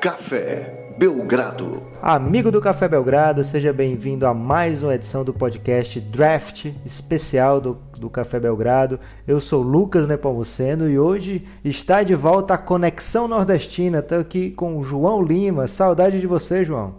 Café 0.00 0.94
Belgrado. 0.96 1.82
Amigo 2.00 2.52
do 2.52 2.60
Café 2.60 2.86
Belgrado, 2.86 3.42
seja 3.42 3.72
bem-vindo 3.72 4.28
a 4.28 4.32
mais 4.32 4.84
uma 4.84 4.94
edição 4.94 5.24
do 5.24 5.34
podcast 5.34 6.00
Draft 6.00 6.66
especial 6.86 7.60
do, 7.60 7.76
do 7.98 8.08
Café 8.08 8.38
Belgrado. 8.38 9.00
Eu 9.26 9.40
sou 9.40 9.60
Lucas 9.60 10.06
Nepomuceno 10.06 10.88
e 10.88 10.96
hoje 10.96 11.44
está 11.64 12.04
de 12.04 12.14
volta 12.14 12.54
a 12.54 12.58
Conexão 12.58 13.26
Nordestina. 13.26 13.98
Estou 13.98 14.20
aqui 14.20 14.52
com 14.52 14.78
o 14.78 14.84
João 14.84 15.20
Lima. 15.20 15.66
Saudade 15.66 16.20
de 16.20 16.28
você, 16.28 16.64
João. 16.64 16.94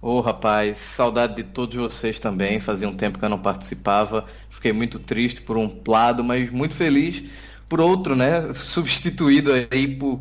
Ô 0.00 0.18
oh, 0.18 0.20
rapaz, 0.20 0.76
saudade 0.76 1.34
de 1.34 1.42
todos 1.42 1.74
vocês 1.74 2.20
também. 2.20 2.60
Fazia 2.60 2.88
um 2.88 2.94
tempo 2.94 3.18
que 3.18 3.24
eu 3.24 3.30
não 3.30 3.40
participava. 3.40 4.24
Fiquei 4.48 4.72
muito 4.72 5.00
triste 5.00 5.42
por 5.42 5.56
um 5.56 5.80
lado, 5.88 6.22
mas 6.22 6.48
muito 6.48 6.74
feliz 6.74 7.24
por 7.68 7.80
outro, 7.80 8.14
né? 8.14 8.50
Substituído 8.54 9.50
aí 9.52 9.88
por 9.88 10.20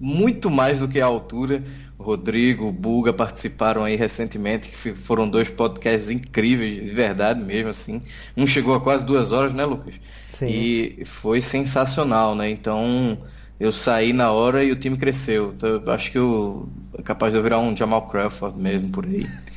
muito 0.00 0.50
mais 0.50 0.80
do 0.80 0.88
que 0.88 1.00
a 1.00 1.06
altura. 1.06 1.62
O 1.98 2.02
Rodrigo, 2.02 2.66
o 2.66 2.72
Buga 2.72 3.12
participaram 3.12 3.84
aí 3.84 3.94
recentemente, 3.94 4.70
que 4.70 4.94
foram 4.94 5.28
dois 5.28 5.50
podcasts 5.50 6.08
incríveis, 6.08 6.74
de 6.74 6.94
verdade 6.94 7.40
mesmo, 7.40 7.68
assim. 7.68 8.00
Um 8.34 8.46
chegou 8.46 8.74
a 8.74 8.80
quase 8.80 9.04
duas 9.04 9.30
horas, 9.30 9.52
né, 9.52 9.66
Lucas? 9.66 9.94
Sim. 10.30 10.46
E 10.46 11.04
foi 11.04 11.42
sensacional, 11.42 12.34
né? 12.34 12.48
Então, 12.48 13.18
eu 13.58 13.70
saí 13.70 14.14
na 14.14 14.32
hora 14.32 14.64
e 14.64 14.72
o 14.72 14.76
time 14.76 14.96
cresceu. 14.96 15.52
Então, 15.54 15.82
acho 15.92 16.10
que 16.10 16.16
eu 16.16 16.70
é 16.98 17.02
capaz 17.02 17.32
de 17.32 17.38
eu 17.38 17.42
virar 17.42 17.58
um 17.58 17.76
Jamal 17.76 18.08
Crawford 18.08 18.58
mesmo 18.58 18.88
por 18.88 19.04
aí. 19.04 19.28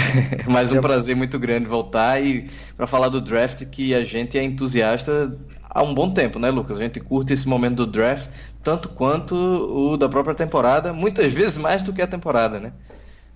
Mas 0.50 0.72
um 0.72 0.80
prazer 0.80 1.14
muito 1.14 1.38
grande 1.38 1.66
voltar 1.66 2.22
e 2.22 2.46
para 2.76 2.86
falar 2.86 3.08
do 3.08 3.20
draft 3.20 3.64
que 3.66 3.94
a 3.94 4.04
gente 4.04 4.36
é 4.36 4.42
entusiasta 4.42 5.36
há 5.76 5.82
um 5.82 5.94
bom 5.94 6.10
tempo, 6.10 6.38
né, 6.38 6.50
Lucas? 6.50 6.78
A 6.78 6.82
gente 6.82 7.00
curte 7.00 7.32
esse 7.32 7.46
momento 7.46 7.76
do 7.76 7.86
draft 7.86 8.30
tanto 8.66 8.88
quanto 8.88 9.36
o 9.36 9.96
da 9.96 10.08
própria 10.08 10.34
temporada, 10.34 10.92
muitas 10.92 11.32
vezes 11.32 11.56
mais 11.56 11.84
do 11.84 11.92
que 11.92 12.02
a 12.02 12.06
temporada, 12.06 12.58
né? 12.58 12.72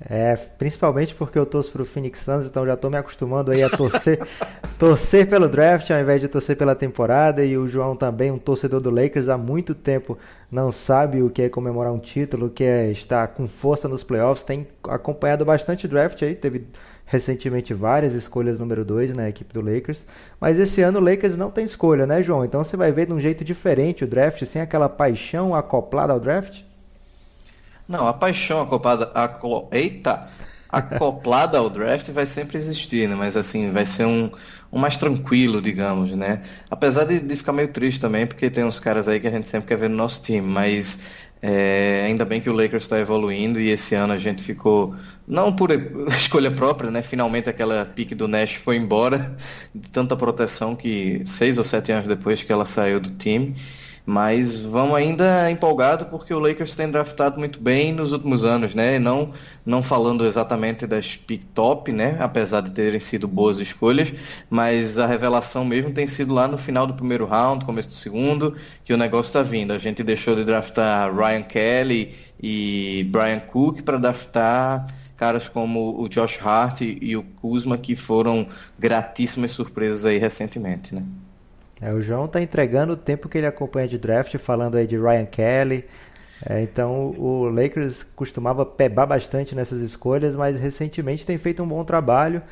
É, 0.01 0.35
principalmente 0.35 1.15
porque 1.15 1.39
eu 1.39 1.47
torço 1.47 1.71
pro 1.71 1.85
Phoenix 1.85 2.19
Suns, 2.19 2.47
então 2.47 2.67
já 2.67 2.75
estou 2.75 2.91
me 2.91 2.97
acostumando 2.97 3.53
aí 3.53 3.63
a 3.63 3.71
torcer, 3.71 4.19
torcer 4.77 5.29
pelo 5.29 5.47
draft 5.47 5.89
ao 5.89 6.01
invés 6.01 6.21
de 6.21 6.27
torcer 6.27 6.57
pela 6.57 6.75
temporada. 6.75 7.45
E 7.45 7.57
o 7.57 7.69
João 7.69 7.95
também, 7.95 8.33
um 8.33 8.39
torcedor 8.39 8.81
do 8.81 8.91
Lakers 8.91 9.29
há 9.29 9.39
muito 9.39 9.73
tempo, 9.73 10.19
não 10.51 10.73
sabe 10.73 11.23
o 11.23 11.31
que 11.31 11.43
é 11.43 11.49
comemorar 11.49 11.93
um 11.93 11.99
título, 12.01 12.47
o 12.47 12.51
que 12.51 12.65
é 12.65 12.91
estar 12.91 13.29
com 13.29 13.47
força 13.47 13.87
nos 13.87 14.03
playoffs. 14.03 14.43
Tem 14.43 14.67
acompanhado 14.83 15.45
bastante 15.45 15.87
draft 15.87 16.21
aí, 16.23 16.35
teve 16.35 16.67
recentemente 17.11 17.75
várias 17.75 18.15
escolhas 18.15 18.61
número 18.61 18.85
2 18.85 19.13
na 19.15 19.29
equipe 19.29 19.53
do 19.53 19.61
Lakers. 19.61 20.03
Mas 20.41 20.61
esse 20.61 20.81
ano 20.81 21.01
o 21.01 21.03
Lakers 21.03 21.37
não 21.37 21.51
tem 21.51 21.65
escolha, 21.65 22.07
né, 22.07 22.23
João? 22.23 22.45
Então 22.45 22.63
você 22.63 22.77
vai 22.77 22.93
ver 22.93 23.07
de 23.07 23.13
um 23.13 23.19
jeito 23.19 23.45
diferente 23.45 24.05
o 24.05 24.07
draft, 24.07 24.45
sem 24.47 24.63
aquela 24.63 24.89
paixão 24.89 25.53
acoplada 25.53 26.13
ao 26.13 26.21
draft? 26.21 26.63
Não, 27.89 28.07
a 28.07 28.13
paixão 28.15 28.61
acoplada, 28.63 29.11
aco, 29.13 29.69
eita, 29.73 30.29
acoplada 30.71 31.59
ao 31.59 31.69
draft 31.69 32.09
vai 32.11 32.27
sempre 32.27 32.57
existir, 32.57 33.09
né? 33.09 33.17
Mas 33.17 33.37
assim, 33.37 33.73
vai 33.73 33.85
ser 33.85 34.05
um, 34.05 34.31
um 34.73 34.79
mais 34.79 34.97
tranquilo, 34.97 35.61
digamos, 35.61 36.13
né? 36.13 36.43
Apesar 36.71 37.03
de, 37.07 37.19
de 37.19 37.35
ficar 37.35 37.53
meio 37.53 37.73
triste 37.73 38.01
também, 38.01 38.25
porque 38.25 38.49
tem 38.49 38.63
uns 38.63 38.79
caras 38.79 39.09
aí 39.09 39.19
que 39.19 39.27
a 39.27 39.33
gente 39.33 39.49
sempre 39.49 39.67
quer 39.67 39.77
ver 39.77 39.91
no 39.91 39.97
nosso 39.97 40.23
time, 40.23 40.47
mas 40.47 41.01
é, 41.43 42.05
ainda 42.07 42.25
bem 42.25 42.41
que 42.41 42.51
o 42.51 42.53
Lakers 42.53 42.83
está 42.85 42.99
evoluindo 42.99 43.59
e 43.59 43.71
esse 43.71 43.95
ano 43.95 44.13
a 44.13 44.19
gente 44.19 44.43
ficou, 44.43 44.95
não 45.27 45.53
por 45.55 45.71
escolha 46.13 46.51
própria, 46.51 46.91
né? 46.91 47.01
Finalmente 47.03 47.49
aquela 47.49 47.85
pique 47.85 48.15
do 48.15 48.29
Nash 48.29 48.55
foi 48.55 48.77
embora 48.77 49.35
de 49.75 49.89
tanta 49.91 50.17
proteção 50.17 50.77
que 50.77 51.23
seis 51.25 51.57
ou 51.57 51.65
sete 51.65 51.93
anos 51.93 52.07
depois 52.07 52.43
que 52.43 52.53
ela 52.53 52.67
saiu 52.67 53.01
do 53.01 53.11
time. 53.11 53.55
Mas 54.11 54.61
vamos 54.61 54.97
ainda 54.97 55.49
empolgado 55.53 56.07
porque 56.07 56.35
o 56.35 56.41
Lakers 56.41 56.75
tem 56.75 56.91
draftado 56.91 57.39
muito 57.39 57.61
bem 57.61 57.93
nos 57.93 58.11
últimos 58.11 58.45
anos, 58.45 58.75
né? 58.75 58.99
Não, 58.99 59.31
não 59.65 59.85
falando 59.85 60.27
exatamente 60.27 60.85
das 60.85 61.15
pick 61.15 61.45
top, 61.55 61.93
né? 61.93 62.17
Apesar 62.19 62.61
de 62.61 62.73
terem 62.73 62.99
sido 62.99 63.29
boas 63.29 63.61
escolhas, 63.61 64.13
mas 64.51 64.99
a 64.99 65.07
revelação 65.07 65.65
mesmo 65.65 65.93
tem 65.93 66.09
sido 66.09 66.35
lá 66.35 66.49
no 66.49 66.59
final 66.59 66.89
do 66.89 66.95
primeiro 66.95 67.25
round, 67.25 67.65
começo 67.65 67.91
do 67.91 67.95
segundo, 67.95 68.57
que 68.83 68.93
o 68.93 68.97
negócio 68.97 69.29
está 69.29 69.45
vindo. 69.45 69.73
A 69.73 69.79
gente 69.79 70.03
deixou 70.03 70.35
de 70.35 70.45
draftar 70.45 71.15
Ryan 71.15 71.43
Kelly 71.43 72.13
e 72.43 73.07
Brian 73.13 73.39
Cook 73.39 73.83
para 73.83 73.97
draftar 73.97 74.89
caras 75.17 75.49
como 75.49 76.03
o 76.03 76.09
Josh 76.09 76.41
Hart 76.45 76.81
e 76.81 77.17
o 77.17 77.23
Kuzma 77.23 77.79
que 77.79 77.95
foram 77.95 78.49
gratíssimas 78.77 79.53
surpresas 79.53 80.05
aí 80.05 80.19
recentemente, 80.19 80.97
né? 80.97 81.05
É, 81.81 81.93
o 81.93 82.03
João 82.03 82.27
está 82.27 82.43
entregando 82.43 82.93
o 82.93 82.97
tempo 82.97 83.29
que 83.29 83.39
ele 83.39 83.47
acompanha 83.47 83.89
de 83.89 83.99
draft, 83.99 84.37
falando 84.39 84.77
aí 84.77 84.87
de 84.87 84.99
Ryan 84.99 85.27
Kelly. 85.27 85.85
É, 86.49 86.63
então 86.63 87.15
o 87.19 87.49
Lakers 87.49 88.03
costumava 88.17 88.65
pebar 88.65 89.07
bastante 89.07 89.55
nessas 89.55 89.81
escolhas, 89.81 90.37
mas 90.37 90.59
recentemente 90.59 91.27
tem 91.27 91.39
feito 91.39 91.63
um 91.63 91.69
bom 91.69 91.85
trabalho. 91.85 92.43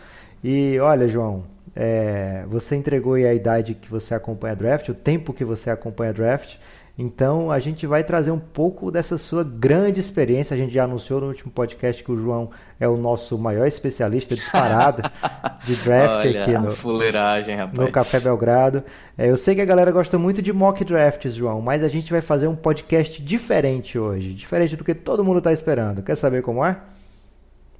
E 0.42 0.78
olha, 0.80 1.08
João, 1.08 1.44
é, 1.74 2.44
você 2.48 2.76
entregou 2.76 3.14
aí 3.14 3.26
a 3.26 3.34
idade 3.34 3.74
que 3.74 3.90
você 3.90 4.14
acompanha 4.14 4.54
draft, 4.56 4.88
o 4.88 4.94
tempo 4.94 5.32
que 5.32 5.44
você 5.44 5.70
acompanha 5.70 6.12
draft. 6.12 6.56
Então 6.98 7.52
a 7.52 7.60
gente 7.60 7.86
vai 7.86 8.02
trazer 8.02 8.32
um 8.32 8.40
pouco 8.40 8.90
dessa 8.90 9.16
sua 9.16 9.44
grande 9.44 10.00
experiência. 10.00 10.52
A 10.52 10.58
gente 10.58 10.74
já 10.74 10.82
anunciou 10.82 11.20
no 11.20 11.28
último 11.28 11.52
podcast 11.52 12.02
que 12.02 12.10
o 12.10 12.16
João 12.16 12.50
é 12.80 12.88
o 12.88 12.96
nosso 12.96 13.38
maior 13.38 13.68
especialista 13.68 14.34
disparado 14.34 15.02
de 15.64 15.76
draft 15.76 16.26
Olha, 16.26 16.42
aqui 16.42 16.52
no, 16.52 17.84
no 17.84 17.92
Café 17.92 18.18
Belgrado. 18.18 18.82
É, 19.16 19.30
eu 19.30 19.36
sei 19.36 19.54
que 19.54 19.60
a 19.60 19.64
galera 19.64 19.92
gosta 19.92 20.18
muito 20.18 20.42
de 20.42 20.52
mock 20.52 20.84
drafts, 20.84 21.34
João, 21.34 21.60
mas 21.60 21.84
a 21.84 21.88
gente 21.88 22.10
vai 22.10 22.20
fazer 22.20 22.48
um 22.48 22.56
podcast 22.56 23.22
diferente 23.22 23.96
hoje, 23.96 24.34
diferente 24.34 24.74
do 24.74 24.82
que 24.82 24.92
todo 24.92 25.24
mundo 25.24 25.38
está 25.38 25.52
esperando. 25.52 26.02
Quer 26.02 26.16
saber 26.16 26.42
como 26.42 26.64
é? 26.64 26.78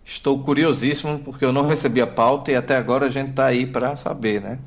Estou 0.04 0.38
curiosíssimo 0.38 1.18
porque 1.18 1.44
eu 1.44 1.52
não 1.52 1.66
recebi 1.66 2.00
a 2.00 2.06
pauta 2.06 2.52
e 2.52 2.54
até 2.54 2.76
agora 2.76 3.06
a 3.06 3.10
gente 3.10 3.30
está 3.30 3.46
aí 3.46 3.66
para 3.66 3.96
saber, 3.96 4.40
né? 4.40 4.60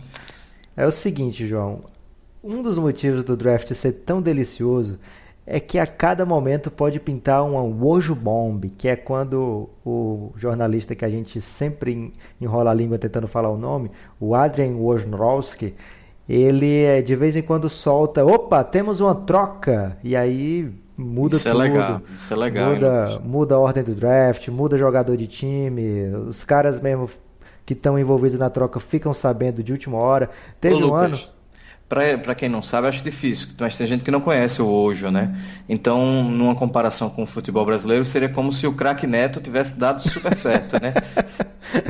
É 0.75 0.85
o 0.85 0.91
seguinte, 0.91 1.47
João. 1.47 1.90
Um 2.43 2.61
dos 2.61 2.77
motivos 2.77 3.23
do 3.23 3.37
draft 3.37 3.71
ser 3.73 3.91
tão 3.91 4.21
delicioso 4.21 4.97
é 5.45 5.59
que 5.59 5.77
a 5.77 5.85
cada 5.85 6.25
momento 6.25 6.71
pode 6.71 6.99
pintar 6.99 7.43
uma 7.43 7.61
Wojo 7.61 8.15
Bomb, 8.15 8.69
que 8.77 8.87
é 8.87 8.95
quando 8.95 9.69
o 9.85 10.31
jornalista 10.35 10.95
que 10.95 11.05
a 11.05 11.09
gente 11.09 11.41
sempre 11.41 12.13
enrola 12.39 12.71
a 12.71 12.73
língua 12.73 12.97
tentando 12.97 13.27
falar 13.27 13.49
o 13.49 13.57
nome, 13.57 13.91
o 14.19 14.33
Adrian 14.33 14.75
Wojnarowski, 14.75 15.75
ele 16.27 16.83
é, 16.83 17.01
de 17.01 17.15
vez 17.15 17.35
em 17.35 17.41
quando 17.41 17.69
solta, 17.69 18.23
opa, 18.25 18.63
temos 18.63 19.01
uma 19.01 19.13
troca, 19.13 19.97
e 20.03 20.15
aí 20.15 20.71
muda 20.95 21.35
isso 21.35 21.49
tudo. 21.49 21.61
É 21.61 21.69
legal, 21.69 22.01
isso 22.15 22.33
é 22.33 22.37
legal. 22.37 22.73
Muda, 22.73 23.21
muda 23.23 23.55
a 23.55 23.59
ordem 23.59 23.83
do 23.83 23.93
draft, 23.93 24.47
muda 24.47 24.77
jogador 24.77 25.17
de 25.17 25.27
time, 25.27 26.05
os 26.27 26.43
caras 26.43 26.79
mesmo 26.79 27.09
que 27.65 27.73
estão 27.73 27.99
envolvidos 27.99 28.39
na 28.39 28.49
troca 28.49 28.79
ficam 28.79 29.13
sabendo 29.13 29.61
de 29.61 29.71
última 29.71 29.97
hora. 29.97 30.29
Teve 30.59 30.75
Ô, 30.75 30.91
um 30.91 30.95
ano 30.95 31.17
para 32.21 32.33
quem 32.33 32.47
não 32.47 32.61
sabe, 32.61 32.87
acho 32.87 33.03
difícil, 33.03 33.49
mas 33.59 33.77
tem 33.77 33.85
gente 33.85 34.03
que 34.03 34.11
não 34.11 34.21
conhece 34.21 34.61
o 34.61 34.67
Ojo, 34.67 35.11
né? 35.11 35.35
Então, 35.67 36.23
numa 36.23 36.55
comparação 36.55 37.09
com 37.09 37.23
o 37.23 37.25
futebol 37.25 37.65
brasileiro, 37.65 38.05
seria 38.05 38.29
como 38.29 38.53
se 38.53 38.65
o 38.65 38.73
craque 38.73 39.05
Neto 39.05 39.41
tivesse 39.41 39.79
dado 39.79 40.01
super 40.01 40.33
certo, 40.35 40.81
né? 40.81 40.93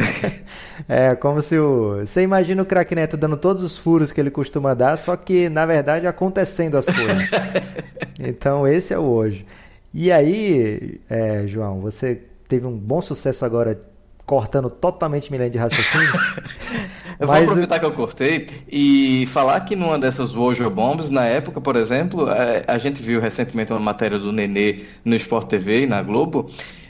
é, 0.90 1.16
como 1.16 1.42
se 1.42 1.58
o. 1.58 2.00
Você 2.06 2.22
imagina 2.22 2.62
o 2.62 2.66
craque 2.66 2.96
Neto 2.96 3.16
dando 3.16 3.38
todos 3.38 3.62
os 3.62 3.78
furos 3.78 4.12
que 4.12 4.20
ele 4.20 4.32
costuma 4.32 4.74
dar, 4.74 4.98
só 4.98 5.16
que, 5.16 5.50
na 5.50 5.66
verdade, 5.66 6.08
acontecendo 6.08 6.78
as 6.78 6.86
coisas. 6.86 7.30
então, 8.20 8.68
esse 8.68 8.94
é 8.94 8.98
o 8.98 9.04
Ojo. 9.04 9.46
E 9.94 10.12
aí, 10.12 11.00
é, 11.10 11.46
João, 11.48 11.80
você 11.82 12.22
teve 12.48 12.66
um 12.66 12.78
bom 12.78 13.02
sucesso 13.02 13.46
agora 13.46 13.80
cortando 14.26 14.70
totalmente 14.70 15.30
linha 15.32 15.50
de 15.50 15.58
raciocínio. 15.58 16.08
eu 17.22 17.28
vou 17.28 17.36
aproveitar 17.36 17.80
que 17.80 17.86
eu 17.86 17.92
cortei 17.92 18.48
e 18.68 19.28
falar 19.28 19.60
que 19.62 19.76
numa 19.76 20.00
dessas 20.00 20.34
Wojo 20.34 20.68
Bombs, 20.72 21.12
na 21.12 21.24
época, 21.26 21.62
por 21.62 21.76
exemplo, 21.76 22.28
é, 22.30 22.64
a 22.68 22.80
gente 22.80 23.02
viu 23.02 23.22
recentemente 23.22 23.72
uma 23.72 23.80
matéria 23.80 24.18
do 24.18 24.32
Nenê 24.32 24.82
no 25.06 25.16
Sport 25.16 25.48
TV 25.48 25.84
e 25.84 25.86
na 25.86 26.02
Globo, 26.02 26.50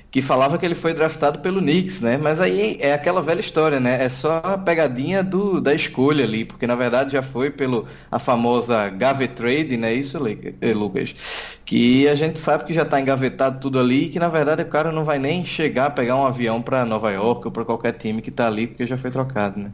que 0.10 0.22
falava 0.22 0.58
que 0.58 0.66
ele 0.66 0.76
foi 0.76 0.94
draftado 0.94 1.40
pelo 1.40 1.60
Knicks, 1.60 2.00
né? 2.00 2.18
Mas 2.18 2.40
aí 2.40 2.78
é 2.80 2.94
aquela 2.94 3.22
velha 3.22 3.42
história, 3.42 3.80
né? 3.80 4.04
É 4.04 4.08
só 4.08 4.42
a 4.44 4.58
pegadinha 4.58 5.22
do, 5.22 5.60
da 5.60 5.74
escolha 5.74 6.24
ali, 6.24 6.46
porque 6.46 6.66
na 6.66 6.76
verdade 6.76 7.12
já 7.12 7.22
foi 7.22 7.50
pelo 7.50 7.86
a 8.10 8.18
famosa 8.18 8.90
Gave 8.90 9.28
Trade, 9.30 9.76
né? 9.76 9.94
Isso, 9.94 10.18
eh, 10.62 10.74
Lucas? 10.74 11.60
Que 11.66 12.08
a 12.08 12.16
gente 12.16 12.40
sabe 12.40 12.66
que 12.66 12.74
já 12.74 12.84
está 12.84 13.00
engavetado 13.02 13.60
tudo 13.60 13.80
ali 13.80 14.06
e 14.06 14.10
que 14.10 14.20
na 14.20 14.30
verdade 14.30 14.62
o 14.64 14.68
cara 14.68 14.92
não 14.94 15.04
vai 15.04 15.20
nem 15.20 15.44
chegar 15.44 15.88
a 15.88 15.90
pegar 15.90 16.16
um 16.16 16.26
avião 16.26 16.62
para 16.62 16.86
Nova 16.86 17.12
York 17.12 17.46
ou 17.48 17.52
para 17.52 17.66
qualquer 17.66 17.94
time 17.94 18.22
que 18.22 18.30
está 18.30 18.48
ali, 18.48 18.68
porque 18.68 18.88
já 18.88 18.98
foi 18.98 19.12
trocado, 19.12 19.60
né? 19.60 19.72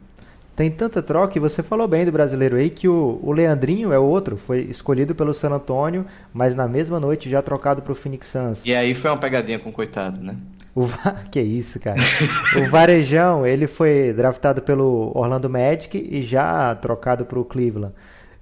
Tem 0.58 0.72
tanta 0.72 1.00
troca, 1.00 1.38
e 1.38 1.40
você 1.40 1.62
falou 1.62 1.86
bem 1.86 2.04
do 2.04 2.10
brasileiro 2.10 2.56
aí, 2.56 2.68
que 2.68 2.88
o, 2.88 3.20
o 3.22 3.30
Leandrinho 3.30 3.92
é 3.92 3.98
outro, 4.00 4.36
foi 4.36 4.62
escolhido 4.62 5.14
pelo 5.14 5.32
San 5.32 5.50
Antonio, 5.50 6.04
mas 6.34 6.52
na 6.52 6.66
mesma 6.66 6.98
noite 6.98 7.30
já 7.30 7.40
trocado 7.40 7.80
para 7.80 7.92
o 7.92 7.94
Phoenix 7.94 8.26
Suns. 8.26 8.62
E 8.64 8.74
aí 8.74 8.92
foi 8.92 9.08
uma 9.08 9.18
pegadinha 9.18 9.60
com 9.60 9.70
o 9.70 9.72
coitado, 9.72 10.20
né? 10.20 10.34
O 10.74 10.84
Que 11.30 11.40
isso, 11.40 11.78
cara. 11.78 12.00
o 12.56 12.68
Varejão, 12.68 13.46
ele 13.46 13.68
foi 13.68 14.12
draftado 14.12 14.60
pelo 14.60 15.12
Orlando 15.14 15.48
Magic 15.48 15.96
e 15.96 16.22
já 16.22 16.74
trocado 16.74 17.24
para 17.24 17.38
o 17.38 17.44
Cleveland. 17.44 17.94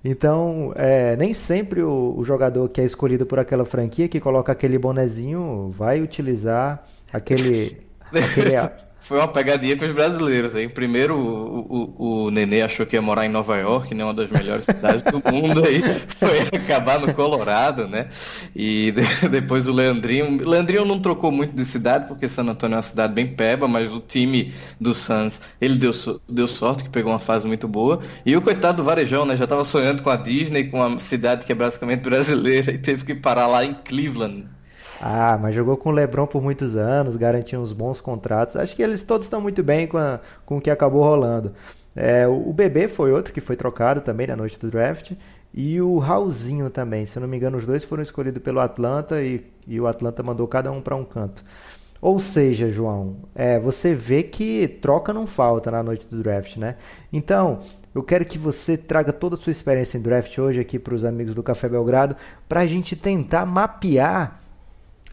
Então, 0.02 0.72
é, 0.74 1.16
nem 1.16 1.34
sempre 1.34 1.82
o, 1.82 2.14
o, 2.16 2.24
jogador 2.24 2.66
que 2.70 2.80
é 2.80 2.84
escolhido 2.86 3.26
por 3.26 3.38
aquela 3.38 3.66
franquia, 3.66 4.08
que 4.08 4.20
coloca 4.20 4.50
aquele 4.50 4.78
bonezinho, 4.78 5.68
vai 5.68 6.00
utilizar 6.00 6.82
aquele. 7.12 7.76
aquele 8.10 8.56
Foi 9.06 9.18
uma 9.18 9.28
pegadinha 9.28 9.76
com 9.76 9.84
os 9.84 9.94
brasileiros. 9.94 10.56
Aí. 10.56 10.68
Primeiro, 10.68 11.16
o, 11.16 11.94
o, 11.96 12.24
o 12.24 12.30
Nenê 12.32 12.62
achou 12.62 12.84
que 12.84 12.96
ia 12.96 13.02
morar 13.02 13.24
em 13.24 13.28
Nova 13.28 13.56
York, 13.56 13.94
né, 13.94 14.02
uma 14.02 14.12
das 14.12 14.28
melhores 14.28 14.64
cidades 14.66 15.00
do 15.02 15.22
mundo. 15.32 15.64
Aí 15.64 15.80
foi 16.08 16.40
acabar 16.40 16.98
no 16.98 17.14
Colorado, 17.14 17.86
né? 17.86 18.08
E 18.54 18.90
de, 18.90 19.28
depois 19.30 19.68
o 19.68 19.72
Leandrinho. 19.72 20.44
Leandrinho 20.44 20.84
não 20.84 20.98
trocou 20.98 21.30
muito 21.30 21.54
de 21.54 21.64
cidade, 21.64 22.08
porque 22.08 22.26
San 22.26 22.48
Antonio 22.48 22.74
é 22.74 22.76
uma 22.78 22.82
cidade 22.82 23.12
bem 23.14 23.28
peba, 23.28 23.68
mas 23.68 23.92
o 23.92 24.00
time 24.00 24.52
do 24.80 24.92
Suns, 24.92 25.40
ele 25.60 25.76
deu, 25.76 25.92
deu 26.28 26.48
sorte, 26.48 26.82
que 26.82 26.90
pegou 26.90 27.12
uma 27.12 27.20
fase 27.20 27.46
muito 27.46 27.68
boa. 27.68 28.00
E 28.24 28.36
o 28.36 28.42
coitado 28.42 28.78
do 28.78 28.84
Varejão, 28.84 29.24
né? 29.24 29.36
Já 29.36 29.44
estava 29.44 29.62
sonhando 29.62 30.02
com 30.02 30.10
a 30.10 30.16
Disney, 30.16 30.64
com 30.64 30.84
uma 30.84 30.98
cidade 30.98 31.46
que 31.46 31.52
é 31.52 31.54
basicamente 31.54 32.00
brasileira, 32.00 32.72
e 32.74 32.78
teve 32.78 33.04
que 33.04 33.14
parar 33.14 33.46
lá 33.46 33.64
em 33.64 33.72
Cleveland 33.72 34.55
ah, 35.00 35.38
mas 35.40 35.54
jogou 35.54 35.76
com 35.76 35.90
o 35.90 35.92
LeBron 35.92 36.26
por 36.26 36.42
muitos 36.42 36.76
anos, 36.76 37.16
garantiu 37.16 37.60
uns 37.60 37.72
bons 37.72 38.00
contratos. 38.00 38.56
Acho 38.56 38.74
que 38.74 38.82
eles 38.82 39.02
todos 39.02 39.26
estão 39.26 39.40
muito 39.40 39.62
bem 39.62 39.86
com, 39.86 39.98
a, 39.98 40.20
com 40.44 40.58
o 40.58 40.60
que 40.60 40.70
acabou 40.70 41.02
rolando. 41.02 41.52
É, 41.94 42.26
o, 42.26 42.50
o 42.50 42.52
Bebê 42.52 42.88
foi 42.88 43.12
outro 43.12 43.32
que 43.32 43.40
foi 43.40 43.56
trocado 43.56 44.00
também 44.00 44.26
na 44.26 44.36
noite 44.36 44.58
do 44.58 44.70
draft. 44.70 45.12
E 45.52 45.80
o 45.80 45.98
Raulzinho 45.98 46.68
também. 46.68 47.06
Se 47.06 47.16
eu 47.16 47.22
não 47.22 47.28
me 47.28 47.36
engano, 47.36 47.56
os 47.56 47.64
dois 47.64 47.82
foram 47.82 48.02
escolhidos 48.02 48.42
pelo 48.42 48.60
Atlanta 48.60 49.22
e, 49.22 49.44
e 49.66 49.80
o 49.80 49.86
Atlanta 49.86 50.22
mandou 50.22 50.46
cada 50.46 50.70
um 50.70 50.82
para 50.82 50.94
um 50.94 51.04
canto. 51.04 51.42
Ou 52.00 52.20
seja, 52.20 52.70
João, 52.70 53.16
é, 53.34 53.58
você 53.58 53.94
vê 53.94 54.22
que 54.22 54.68
troca 54.68 55.14
não 55.14 55.26
falta 55.26 55.70
na 55.70 55.82
noite 55.82 56.06
do 56.06 56.22
draft, 56.22 56.58
né? 56.58 56.76
Então, 57.10 57.60
eu 57.94 58.02
quero 58.02 58.26
que 58.26 58.36
você 58.36 58.76
traga 58.76 59.12
toda 59.12 59.34
a 59.34 59.38
sua 59.38 59.50
experiência 59.50 59.96
em 59.96 60.02
draft 60.02 60.36
hoje 60.38 60.60
aqui 60.60 60.78
para 60.78 60.94
os 60.94 61.04
amigos 61.04 61.34
do 61.34 61.42
Café 61.42 61.68
Belgrado, 61.68 62.14
para 62.46 62.60
a 62.60 62.66
gente 62.66 62.94
tentar 62.94 63.46
mapear 63.46 64.40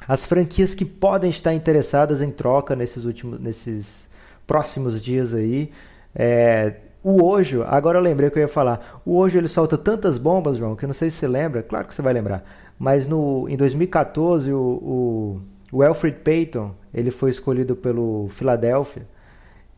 as 0.08 0.26
franquias 0.26 0.74
que 0.74 0.86
podem 0.86 1.30
estar 1.30 1.54
interessadas 1.54 2.22
em 2.22 2.32
troca 2.32 2.76
nesses 2.76 3.06
últimos, 3.06 3.40
nesses 3.40 4.08
próximos 4.46 5.02
dias 5.02 5.34
aí. 5.34 5.72
É, 6.16 6.76
o 7.04 7.24
Ojo, 7.24 7.64
agora 7.64 7.98
eu 7.98 8.02
lembrei 8.02 8.30
que 8.30 8.38
eu 8.40 8.44
ia 8.44 8.48
falar. 8.48 9.02
O 9.06 9.18
Ojo 9.18 9.38
ele 9.38 9.48
solta 9.48 9.78
tantas 9.78 10.18
bombas, 10.18 10.58
João, 10.58 10.76
que 10.76 10.86
eu 10.86 10.88
não 10.88 10.94
sei 10.94 11.10
se 11.10 11.18
você 11.18 11.28
lembra. 11.28 11.62
Claro 11.62 11.88
que 11.88 11.94
você 11.94 12.02
vai 12.02 12.14
lembrar. 12.14 12.44
Mas 12.80 13.08
no, 13.08 13.48
em 13.50 13.58
2014, 13.58 14.52
o, 14.52 14.58
o, 14.58 15.42
o 15.72 15.84
Alfred 15.84 16.18
Payton 16.20 16.74
ele 16.94 17.12
foi 17.12 17.30
escolhido 17.30 17.76
pelo 17.76 18.28
Philadelphia. 18.30 19.06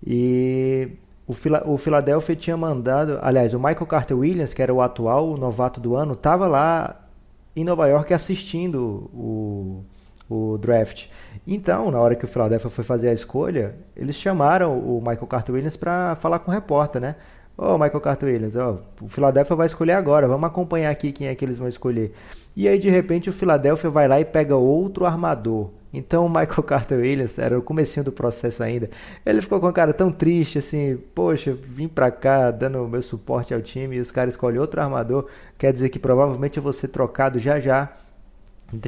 E 0.05 0.89
o, 1.27 1.33
o 1.73 1.77
Philadelphia 1.77 2.35
tinha 2.35 2.57
mandado. 2.57 3.17
Aliás, 3.21 3.53
o 3.53 3.59
Michael 3.59 3.85
Carter 3.87 4.17
Williams, 4.17 4.53
que 4.53 4.61
era 4.61 4.73
o 4.73 4.81
atual 4.81 5.35
novato 5.37 5.79
do 5.79 5.95
ano, 5.95 6.13
estava 6.13 6.47
lá 6.47 7.07
em 7.55 7.63
Nova 7.63 7.87
York 7.87 8.13
assistindo 8.13 9.09
o 9.13 9.83
o 10.29 10.57
draft. 10.57 11.07
Então, 11.47 11.91
na 11.91 11.99
hora 11.99 12.15
que 12.15 12.25
o 12.25 12.27
Philadelphia 12.27 12.69
foi 12.69 12.83
fazer 12.83 13.09
a 13.09 13.13
escolha, 13.13 13.75
eles 13.95 14.15
chamaram 14.15 14.77
o 14.77 14.99
Michael 14.99 15.27
Carter 15.27 15.53
Williams 15.53 15.77
para 15.77 16.15
falar 16.15 16.39
com 16.39 16.51
o 16.51 16.53
repórter, 16.53 17.01
né? 17.01 17.15
Ô, 17.57 17.67
oh, 17.67 17.77
Michael 17.77 18.01
Carter 18.01 18.27
Williams, 18.27 18.55
oh, 18.55 18.79
o 19.01 19.07
Philadelphia 19.07 19.55
vai 19.55 19.65
escolher 19.65 19.93
agora, 19.93 20.27
vamos 20.27 20.45
acompanhar 20.45 20.89
aqui 20.89 21.11
quem 21.13 21.27
é 21.27 21.35
que 21.35 21.45
eles 21.45 21.57
vão 21.57 21.69
escolher. 21.69 22.13
E 22.55 22.67
aí, 22.67 22.77
de 22.77 22.89
repente, 22.89 23.29
o 23.29 23.33
Philadelphia 23.33 23.89
vai 23.89 24.07
lá 24.07 24.19
e 24.19 24.25
pega 24.25 24.55
outro 24.57 25.05
armador. 25.05 25.69
Então, 25.93 26.25
o 26.25 26.29
Michael 26.29 26.63
Carter 26.67 26.97
Williams, 26.97 27.39
era 27.39 27.57
o 27.57 27.61
comecinho 27.61 28.03
do 28.03 28.11
processo 28.11 28.61
ainda, 28.61 28.89
ele 29.25 29.41
ficou 29.41 29.61
com 29.61 29.67
a 29.67 29.73
cara 29.73 29.93
tão 29.93 30.11
triste, 30.11 30.57
assim, 30.57 30.97
poxa, 31.13 31.53
vim 31.53 31.87
pra 31.87 32.11
cá 32.11 32.51
dando 32.51 32.85
meu 32.89 33.01
suporte 33.01 33.53
ao 33.53 33.61
time 33.61 33.95
e 33.95 33.99
os 34.01 34.11
caras 34.11 34.33
escolhem 34.33 34.59
outro 34.59 34.81
armador, 34.81 35.27
quer 35.57 35.71
dizer 35.71 35.87
que 35.87 35.99
provavelmente 35.99 36.57
eu 36.57 36.63
vou 36.63 36.73
ser 36.73 36.89
trocado 36.89 37.39
já 37.39 37.57
já 37.57 37.89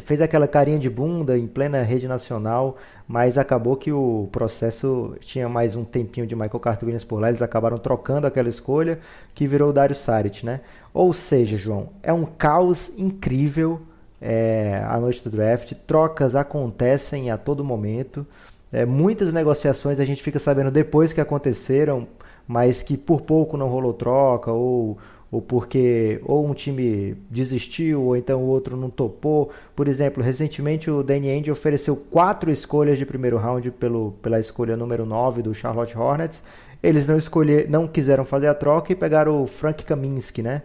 fez 0.01 0.21
aquela 0.21 0.47
carinha 0.47 0.79
de 0.79 0.89
bunda 0.89 1.37
em 1.37 1.47
plena 1.47 1.81
rede 1.83 2.07
nacional, 2.07 2.77
mas 3.07 3.37
acabou 3.37 3.75
que 3.75 3.91
o 3.91 4.27
processo 4.31 5.15
tinha 5.19 5.47
mais 5.47 5.75
um 5.75 5.83
tempinho 5.83 6.27
de 6.27 6.35
Michael 6.35 6.59
Carter 6.59 6.85
Williams 6.85 7.03
por 7.03 7.19
lá, 7.19 7.29
eles 7.29 7.41
acabaram 7.41 7.77
trocando 7.77 8.27
aquela 8.27 8.49
escolha 8.49 8.99
que 9.33 9.47
virou 9.47 9.69
o 9.69 9.73
Dario 9.73 9.95
Saric, 9.95 10.45
né? 10.45 10.61
Ou 10.93 11.13
seja, 11.13 11.55
João, 11.55 11.89
é 12.01 12.11
um 12.11 12.25
caos 12.25 12.91
incrível 12.97 13.81
é, 14.21 14.83
a 14.87 14.99
noite 14.99 15.23
do 15.23 15.29
draft, 15.29 15.73
trocas 15.85 16.35
acontecem 16.35 17.29
a 17.29 17.37
todo 17.37 17.63
momento, 17.63 18.25
é, 18.71 18.85
muitas 18.85 19.31
negociações 19.31 19.99
a 19.99 20.05
gente 20.05 20.21
fica 20.21 20.39
sabendo 20.39 20.71
depois 20.71 21.13
que 21.13 21.21
aconteceram, 21.21 22.07
mas 22.47 22.81
que 22.81 22.97
por 22.97 23.21
pouco 23.21 23.57
não 23.57 23.67
rolou 23.67 23.93
troca 23.93 24.51
ou 24.51 24.97
ou 25.31 25.41
porque 25.41 26.21
ou 26.23 26.47
um 26.47 26.53
time 26.53 27.15
desistiu 27.29 28.01
ou 28.01 28.15
então 28.15 28.41
o 28.41 28.47
outro 28.47 28.77
não 28.77 28.89
topou. 28.89 29.51
Por 29.75 29.87
exemplo, 29.87 30.23
recentemente 30.23 30.89
o 30.89 31.03
Danny 31.03 31.29
Ainge 31.29 31.51
ofereceu 31.51 31.95
quatro 31.95 32.49
escolhas 32.49 32.97
de 32.97 33.05
primeiro 33.05 33.37
round 33.37 33.69
pelo, 33.71 34.13
pela 34.21 34.39
escolha 34.39 34.77
número 34.77 35.05
9 35.05 35.41
do 35.41 35.53
Charlotte 35.53 35.97
Hornets. 35.97 36.41
Eles 36.81 37.07
não 37.07 37.17
escolher, 37.17 37.69
não 37.69 37.87
quiseram 37.87 38.23
fazer 38.23 38.47
a 38.47 38.53
troca 38.53 38.91
e 38.93 38.95
pegaram 38.95 39.41
o 39.41 39.47
Frank 39.47 39.83
Kaminsky, 39.83 40.41
né? 40.41 40.61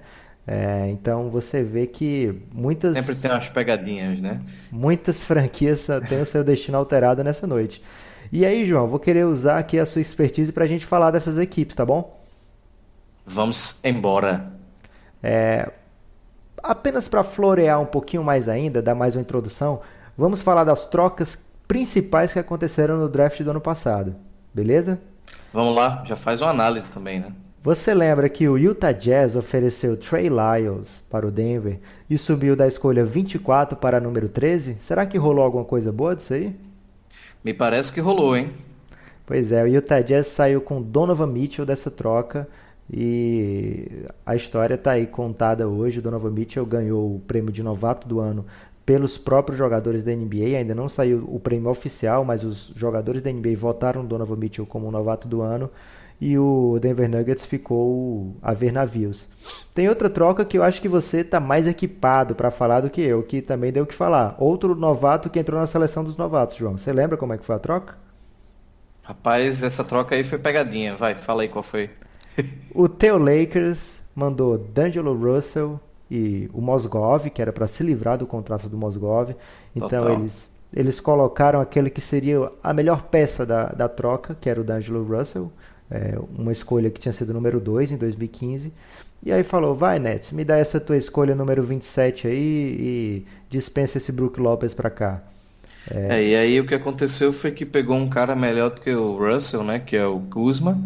É, 0.47 0.88
então 0.91 1.31
você 1.31 1.62
vê 1.62 1.87
que 1.87 2.35
muitas 2.53 2.94
sempre 2.94 3.14
tem 3.14 3.31
umas 3.31 3.49
pegadinhas, 3.49 4.20
né? 4.20 4.41
Muitas 4.70 5.25
franquias 5.25 5.87
têm 6.09 6.20
o 6.20 6.26
seu 6.26 6.43
destino 6.43 6.79
alterado 6.79 7.23
nessa 7.23 7.47
noite. 7.47 7.82
E 8.31 8.44
aí, 8.44 8.64
João, 8.64 8.88
vou 8.88 8.99
querer 8.99 9.26
usar 9.26 9.59
aqui 9.59 9.79
a 9.79 9.87
sua 9.87 10.00
expertise 10.00 10.53
para 10.53 10.64
a 10.64 10.67
gente 10.67 10.87
falar 10.87 11.11
dessas 11.11 11.38
equipes, 11.38 11.76
tá 11.76 11.85
bom? 11.85 12.22
Vamos 13.25 13.81
embora. 13.85 14.53
É, 15.23 15.71
apenas 16.63 17.09
para 17.09 17.23
florear 17.23 17.81
um 17.81 17.87
pouquinho 17.87 18.23
mais 18.23 18.49
ainda, 18.49 18.83
dar 18.83 18.95
mais 18.95 19.15
uma 19.17 19.23
introdução, 19.23 19.81
vamos 20.17 20.41
falar 20.41 20.65
das 20.65 20.87
trocas 20.87 21.39
principais 21.67 22.33
que 22.33 22.39
aconteceram 22.39 22.99
no 22.99 23.09
draft 23.09 23.41
do 23.43 23.51
ano 23.51 23.61
passado, 23.61 24.15
beleza? 24.53 24.99
Vamos 25.53 25.75
lá, 25.75 26.03
já 26.05 26.17
faz 26.17 26.41
uma 26.43 26.51
análise 26.51 26.91
também, 26.91 27.21
né? 27.21 27.33
Você 27.63 27.95
lembra 27.95 28.29
que 28.29 28.49
o 28.49 28.59
Utah 28.59 28.91
Jazz 28.91 29.37
ofereceu 29.37 29.97
Trey 29.97 30.29
Lyles 30.29 31.01
para 31.09 31.25
o 31.25 31.31
Denver 31.31 31.79
e 32.11 32.19
subiu 32.19 32.57
da 32.57 32.67
escolha 32.67 33.05
24 33.05 33.77
para 33.77 33.99
a 33.99 34.01
número 34.01 34.29
13? 34.29 34.79
Será 34.81 35.07
que 35.07 35.17
rolou 35.17 35.45
alguma 35.45 35.65
coisa 35.65 35.93
boa 35.93 36.17
disso 36.17 36.35
aí? 36.35 36.57
Me 37.45 37.55
parece 37.55 37.93
que 37.93 38.01
rolou, 38.01 38.37
hein? 38.37 38.53
Pois 39.25 39.53
é, 39.53 39.63
o 39.63 39.69
Utah 39.69 40.01
Jazz 40.01 40.27
saiu 40.27 40.61
com 40.61 40.83
Donovan 40.83 41.29
Mitchell 41.29 41.65
dessa 41.65 41.89
troca 41.89 42.49
e 42.91 44.05
a 44.25 44.35
história 44.35 44.75
está 44.75 44.93
aí 44.93 45.07
contada 45.07 45.69
hoje. 45.69 45.99
O 45.99 46.03
Donovan 46.03 46.31
Mitchell 46.31 46.67
ganhou 46.67 47.17
o 47.17 47.21
prêmio 47.21 47.53
de 47.53 47.62
novato 47.62 48.07
do 48.07 48.21
ano 48.21 48.45
pelos 48.85 49.17
próprios 49.17 49.59
jogadores 49.59 50.03
da 50.03 50.12
NBA. 50.12 50.57
Ainda 50.59 50.75
não 50.75 50.89
saiu 50.89 51.25
o 51.29 51.39
prêmio 51.39 51.71
oficial, 51.71 52.25
mas 52.25 52.45
os 52.45 52.73
jogadores 52.75 53.23
da 53.23 53.33
NBA 53.33 53.57
votaram 53.57 54.03
o 54.03 54.07
Donovan 54.07 54.37
Mitchell 54.37 54.67
como 54.67 54.91
novato 54.91 55.29
do 55.29 55.41
ano. 55.41 55.71
E 56.21 56.39
o 56.39 56.79
Denver 56.81 57.09
Nuggets 57.09 57.45
ficou 57.45 58.37
a 58.41 58.55
ver 58.55 58.73
navios. 58.73 59.29
Tem 59.75 59.89
outra 59.89 60.09
troca 60.09 60.45
que 60.45 60.57
eu 60.57 60.62
acho 60.62 60.81
que 60.81 60.89
você 60.89 61.19
está 61.19 61.41
mais 61.41 61.67
equipado 61.67 62.37
para 62.37 62.49
falar 62.49 62.81
do 62.81 62.91
que 62.91 63.01
eu, 63.01 63.25
que 63.25 63.43
também 63.43 63.73
deu 63.73 63.83
o 63.83 63.87
que 63.87 63.95
falar. 63.95 64.37
Outro 64.39 64.77
novato 64.77 65.29
que 65.29 65.41
entrou 65.41 65.59
na 65.59 65.67
seleção 65.67 66.05
dos 66.05 66.17
novatos, 66.17 66.57
João. 66.57 66.79
Você 66.79 66.93
lembra 66.93 67.17
como 67.17 67.33
é 67.33 67.39
que 67.39 67.45
foi 67.45 67.57
a 67.57 67.59
troca? 67.59 67.97
Rapaz, 69.05 69.65
essa 69.65 69.83
troca 69.83 70.15
aí 70.15 70.23
foi 70.23 70.39
pegadinha. 70.39 70.95
Vai, 70.95 71.17
fala 71.17 71.43
aí 71.43 71.49
qual 71.49 71.62
foi. 71.65 71.91
O 72.75 72.89
Theo 72.89 73.19
Lakers 73.19 74.01
mandou 74.15 74.59
D'Angelo 74.59 75.15
Russell 75.15 75.81
e 76.11 76.49
o 76.53 76.61
Mosgov, 76.61 77.31
que 77.31 77.41
era 77.41 77.53
para 77.53 77.67
se 77.67 77.83
livrar 77.83 78.19
do 78.19 78.27
contrato 78.27 78.69
do 78.69 78.77
Mosgov. 78.77 79.35
Então 79.75 80.11
eles 80.11 80.53
eles 80.75 80.99
colocaram 80.99 81.61
aquele 81.61 81.91
que 81.91 82.01
seria 82.01 82.51
a 82.62 82.73
melhor 82.73 83.03
peça 83.03 83.45
da, 83.45 83.67
da 83.67 83.89
troca, 83.89 84.37
que 84.41 84.49
era 84.49 84.61
o 84.61 84.65
D'Angelo 84.65 85.05
Russell, 85.05 85.53
é, 85.91 86.19
uma 86.37 86.51
escolha 86.51 86.91
que 86.91 86.99
tinha 86.99 87.12
sido 87.12 87.35
número 87.35 87.61
2 87.61 87.93
em 87.93 87.97
2015. 87.97 88.73
E 89.25 89.31
aí 89.31 89.45
falou, 89.45 89.75
vai 89.75 89.99
Nets, 89.99 90.33
me 90.33 90.45
dá 90.45 90.57
essa 90.57 90.81
tua 90.81 90.97
escolha 90.97 91.35
número 91.35 91.62
27 91.62 92.27
aí 92.27 92.35
e 92.35 93.27
dispensa 93.51 93.99
esse 93.99 94.11
Brook 94.11 94.41
Lopez 94.41 94.73
para 94.73 94.89
cá. 94.89 95.23
É... 95.91 96.17
é... 96.17 96.29
e 96.29 96.37
aí 96.37 96.61
o 96.61 96.67
que 96.67 96.75
aconteceu 96.75 97.33
foi 97.33 97.53
que 97.53 97.67
pegou 97.67 97.97
um 97.97 98.09
cara 98.09 98.35
melhor 98.35 98.71
do 98.71 98.81
que 98.81 98.93
o 98.93 99.17
Russell, 99.19 99.62
né, 99.62 99.79
que 99.79 99.97
é 99.97 100.07
o 100.07 100.21
Kuzma, 100.21 100.81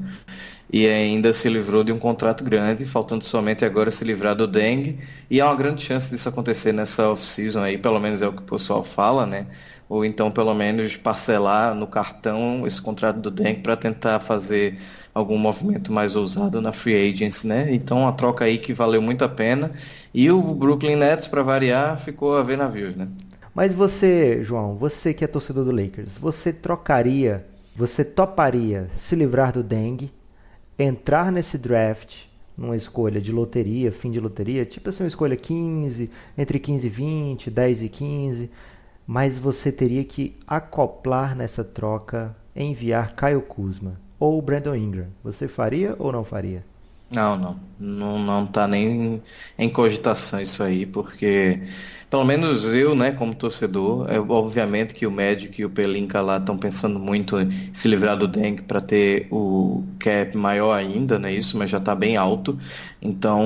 e 0.73 0.87
ainda 0.87 1.32
se 1.32 1.49
livrou 1.49 1.85
de 1.85 1.92
um 1.92 1.99
contrato 1.99 2.42
grande, 2.42 2.85
faltando 2.85 3.25
somente 3.25 3.64
agora 3.64 3.90
se 3.90 4.04
livrar 4.04 4.35
do 4.35 4.46
dengue. 4.46 4.99
E 5.30 5.40
há 5.40 5.46
uma 5.46 5.54
grande 5.54 5.82
chance 5.82 6.11
disso 6.11 6.28
acontecer 6.28 6.73
nessa 6.73 7.08
off-season 7.08 7.62
aí, 7.62 7.78
pelo 7.78 8.00
menos 8.00 8.20
é 8.20 8.26
o 8.26 8.32
que 8.32 8.42
o 8.42 8.44
pessoal 8.44 8.82
fala, 8.82 9.25
né? 9.25 9.46
Ou 9.88 10.04
então 10.04 10.30
pelo 10.30 10.52
menos 10.54 10.96
parcelar 10.96 11.75
no 11.75 11.87
cartão 11.87 12.66
esse 12.66 12.82
contrato 12.82 13.20
do 13.20 13.30
dengue 13.30 13.61
para 13.61 13.76
tentar 13.76 14.18
fazer 14.18 14.76
algum 15.14 15.38
movimento 15.38 15.92
mais 15.92 16.16
ousado 16.16 16.61
na 16.61 16.73
free 16.73 17.11
agency, 17.11 17.46
né? 17.46 17.73
Então 17.73 18.00
uma 18.00 18.12
troca 18.12 18.44
aí 18.44 18.58
que 18.58 18.75
valeu 18.75 19.00
muito 19.00 19.25
a 19.25 19.28
pena. 19.28 19.70
E 20.12 20.30
o 20.30 20.42
Brooklyn 20.42 20.96
Nets, 20.96 21.28
para 21.28 21.42
variar, 21.42 21.96
ficou 21.99 22.37
a 22.37 22.42
ver 22.42 22.58
navios, 22.58 22.96
né? 22.96 23.06
Mas 23.54 23.73
você, 23.73 24.42
João, 24.42 24.76
você 24.76 25.14
que 25.14 25.25
é 25.25 25.26
torcedor 25.26 25.64
do 25.64 25.70
Lakers, 25.70 26.18
você 26.18 26.52
trocaria, 26.52 27.46
você 27.75 28.04
toparia 28.04 28.90
se 28.99 29.14
livrar 29.14 29.52
do 29.52 29.62
dengue 29.62 30.12
entrar 30.78 31.33
nesse 31.33 31.56
draft, 31.59 32.25
numa 32.56 32.76
escolha 32.76 33.21
de 33.21 33.33
loteria, 33.33 33.92
fim 33.92 34.11
de 34.11 34.21
loteria, 34.21 34.64
tipo 34.64 34.88
assim, 34.88 35.02
uma 35.04 35.09
escolha 35.09 35.37
15, 35.37 36.11
entre 36.37 36.59
15 36.59 36.87
e 36.87 36.90
20, 36.90 37.50
10 37.50 37.83
e 37.83 37.88
15, 37.88 38.50
mas 39.06 39.38
você 39.38 39.71
teria 39.71 40.04
que 40.04 40.37
acoplar 40.47 41.37
nessa 41.37 41.62
troca, 41.62 42.35
enviar 42.54 43.14
Caio 43.14 43.42
Kuzma 43.42 44.00
ou 44.18 44.40
Brandon 44.40 44.75
Ingram. 44.75 45.09
Você 45.23 45.47
faria 45.47 45.95
ou 45.99 46.11
não 46.11 46.25
faria? 46.25 46.64
Não, 47.10 47.36
não. 47.36 47.66
Não, 47.78 48.18
não 48.18 48.46
tá 48.46 48.66
nem 48.66 49.22
em 49.58 49.68
cogitação 49.68 50.40
isso 50.40 50.62
aí, 50.62 50.86
porque 50.86 51.60
pelo 52.08 52.25
menos 52.25 52.72
eu, 52.72 52.94
né, 52.94 53.12
como 53.12 53.34
torcedor, 53.34 54.10
é 54.10 54.18
obviamente 54.18 54.94
que 54.94 55.06
o 55.06 55.10
Magic 55.10 55.60
e 55.60 55.64
o 55.64 55.70
Pelinka 55.70 56.20
lá 56.22 56.38
estão 56.38 56.56
pensando 56.56 56.98
muito 56.98 57.38
em 57.38 57.50
se 57.75 57.86
livrar 57.88 58.16
do 58.16 58.26
Deng 58.26 58.62
para 58.62 58.80
ter 58.80 59.28
o 59.30 59.84
cap 59.98 60.36
maior 60.36 60.72
ainda, 60.72 61.18
né, 61.18 61.32
isso, 61.34 61.58
mas 61.58 61.68
já 61.70 61.78
está 61.78 61.94
bem 61.94 62.16
alto. 62.16 62.58
Então, 63.02 63.44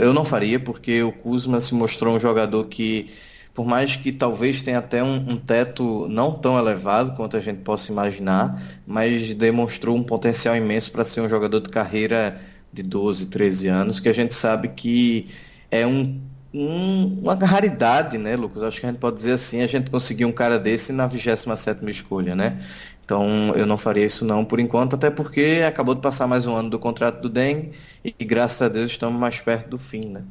eu 0.00 0.12
não 0.12 0.24
faria 0.24 0.58
porque 0.58 1.02
o 1.02 1.12
Kuzma 1.12 1.60
se 1.60 1.74
mostrou 1.74 2.16
um 2.16 2.20
jogador 2.20 2.64
que 2.66 3.08
por 3.54 3.66
mais 3.66 3.96
que 3.96 4.12
talvez 4.12 4.62
tenha 4.62 4.78
até 4.78 5.02
um, 5.02 5.16
um, 5.32 5.36
teto 5.36 6.06
não 6.08 6.32
tão 6.32 6.58
elevado 6.58 7.12
quanto 7.16 7.36
a 7.36 7.40
gente 7.40 7.60
possa 7.60 7.90
imaginar, 7.90 8.60
mas 8.86 9.34
demonstrou 9.34 9.96
um 9.96 10.02
potencial 10.02 10.56
imenso 10.56 10.92
para 10.92 11.04
ser 11.04 11.22
um 11.22 11.28
jogador 11.28 11.60
de 11.60 11.68
carreira 11.68 12.40
de 12.72 12.82
12, 12.82 13.26
13 13.26 13.68
anos, 13.68 14.00
que 14.00 14.08
a 14.08 14.12
gente 14.12 14.34
sabe 14.34 14.68
que 14.68 15.28
é 15.70 15.86
um, 15.86 16.20
um, 16.52 17.20
uma 17.22 17.34
raridade, 17.34 18.18
né, 18.18 18.36
Lucas? 18.36 18.62
Acho 18.62 18.80
que 18.80 18.86
a 18.86 18.90
gente 18.90 18.98
pode 18.98 19.16
dizer 19.16 19.32
assim, 19.32 19.62
a 19.62 19.66
gente 19.66 19.90
conseguir 19.90 20.24
um 20.24 20.32
cara 20.32 20.58
desse 20.58 20.92
na 20.92 21.06
27 21.06 21.90
escolha, 21.90 22.34
né? 22.34 22.58
Então 23.04 23.54
eu 23.56 23.64
não 23.64 23.78
faria 23.78 24.04
isso 24.04 24.24
não 24.24 24.44
por 24.44 24.60
enquanto, 24.60 24.94
até 24.94 25.10
porque 25.10 25.62
acabou 25.66 25.94
de 25.94 26.02
passar 26.02 26.26
mais 26.26 26.46
um 26.46 26.54
ano 26.54 26.68
do 26.68 26.78
contrato 26.78 27.22
do 27.22 27.28
Deng 27.30 27.70
e, 28.04 28.14
e 28.18 28.24
graças 28.24 28.60
a 28.60 28.68
Deus 28.68 28.90
estamos 28.90 29.18
mais 29.18 29.40
perto 29.40 29.70
do 29.70 29.78
fim, 29.78 30.10
né? 30.10 30.22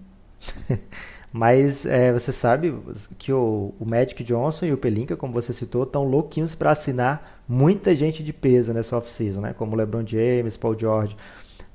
Mas 1.34 1.86
é, 1.86 2.14
você 2.14 2.32
sabe 2.32 2.74
que 3.18 3.34
o, 3.34 3.74
o 3.80 3.86
Magic 3.86 4.24
Johnson 4.24 4.66
e 4.66 4.74
o 4.74 4.78
Pelinka, 4.78 5.16
como 5.16 5.34
você 5.34 5.52
citou, 5.52 5.84
estão 5.84 6.04
louquinhos 6.04 6.56
para 6.56 6.72
assinar 6.72 7.44
muita 7.48 7.96
gente 7.96 8.24
de 8.24 8.32
peso 8.32 8.74
nessa 8.74 8.96
off-season, 8.98 9.42
né? 9.42 9.54
Como 9.54 9.76
LeBron 9.76 10.06
James, 10.06 10.56
Paul 10.56 10.78
George. 10.78 11.18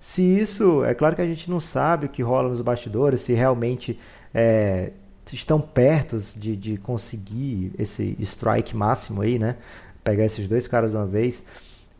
Se 0.02 0.20
isso, 0.20 0.84
é 0.84 0.94
claro 0.94 1.14
que 1.14 1.22
a 1.22 1.26
gente 1.26 1.48
não 1.48 1.60
sabe 1.60 2.06
o 2.06 2.08
que 2.08 2.22
rola 2.22 2.48
nos 2.48 2.60
bastidores, 2.60 3.20
se 3.20 3.34
realmente 3.34 3.96
é, 4.34 4.90
estão 5.32 5.60
perto 5.60 6.18
de, 6.36 6.56
de 6.56 6.76
conseguir 6.76 7.72
esse 7.78 8.16
strike 8.18 8.74
máximo 8.74 9.22
aí, 9.22 9.38
né? 9.38 9.56
Pegar 10.02 10.24
esses 10.24 10.48
dois 10.48 10.66
caras 10.66 10.90
de 10.90 10.96
uma 10.96 11.06
vez. 11.06 11.40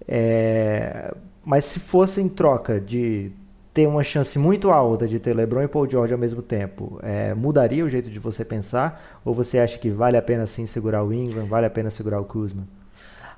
É, 0.09 1.15
mas 1.45 1.65
se 1.65 1.79
fosse 1.79 2.21
em 2.21 2.29
troca 2.29 2.81
de 2.81 3.31
ter 3.73 3.87
uma 3.87 4.03
chance 4.03 4.37
muito 4.37 4.73
alta 4.73 5.07
de 5.07 5.21
ter 5.21 5.33
LeBron 5.33 5.63
e 5.63 5.69
Paul 5.69 5.89
George 5.89 6.13
ao 6.13 6.19
mesmo 6.19 6.43
tempo, 6.43 6.99
é, 7.05 7.33
mudaria 7.35 7.85
o 7.85 7.89
jeito 7.89 8.11
de 8.11 8.19
você 8.19 8.45
pensar? 8.45 9.21
Ou 9.25 9.33
você 9.33 9.61
acha 9.61 9.79
que 9.79 9.91
vale 9.91 10.17
a 10.17 10.23
pena 10.23 10.45
sim 10.49 10.67
segurar 10.67 11.05
o 11.05 11.13
Ingram, 11.13 11.47
vale 11.47 11.67
a 11.67 11.71
pena 11.71 11.89
segurar 11.89 12.21
o 12.21 12.25
Kuzma? 12.25 12.67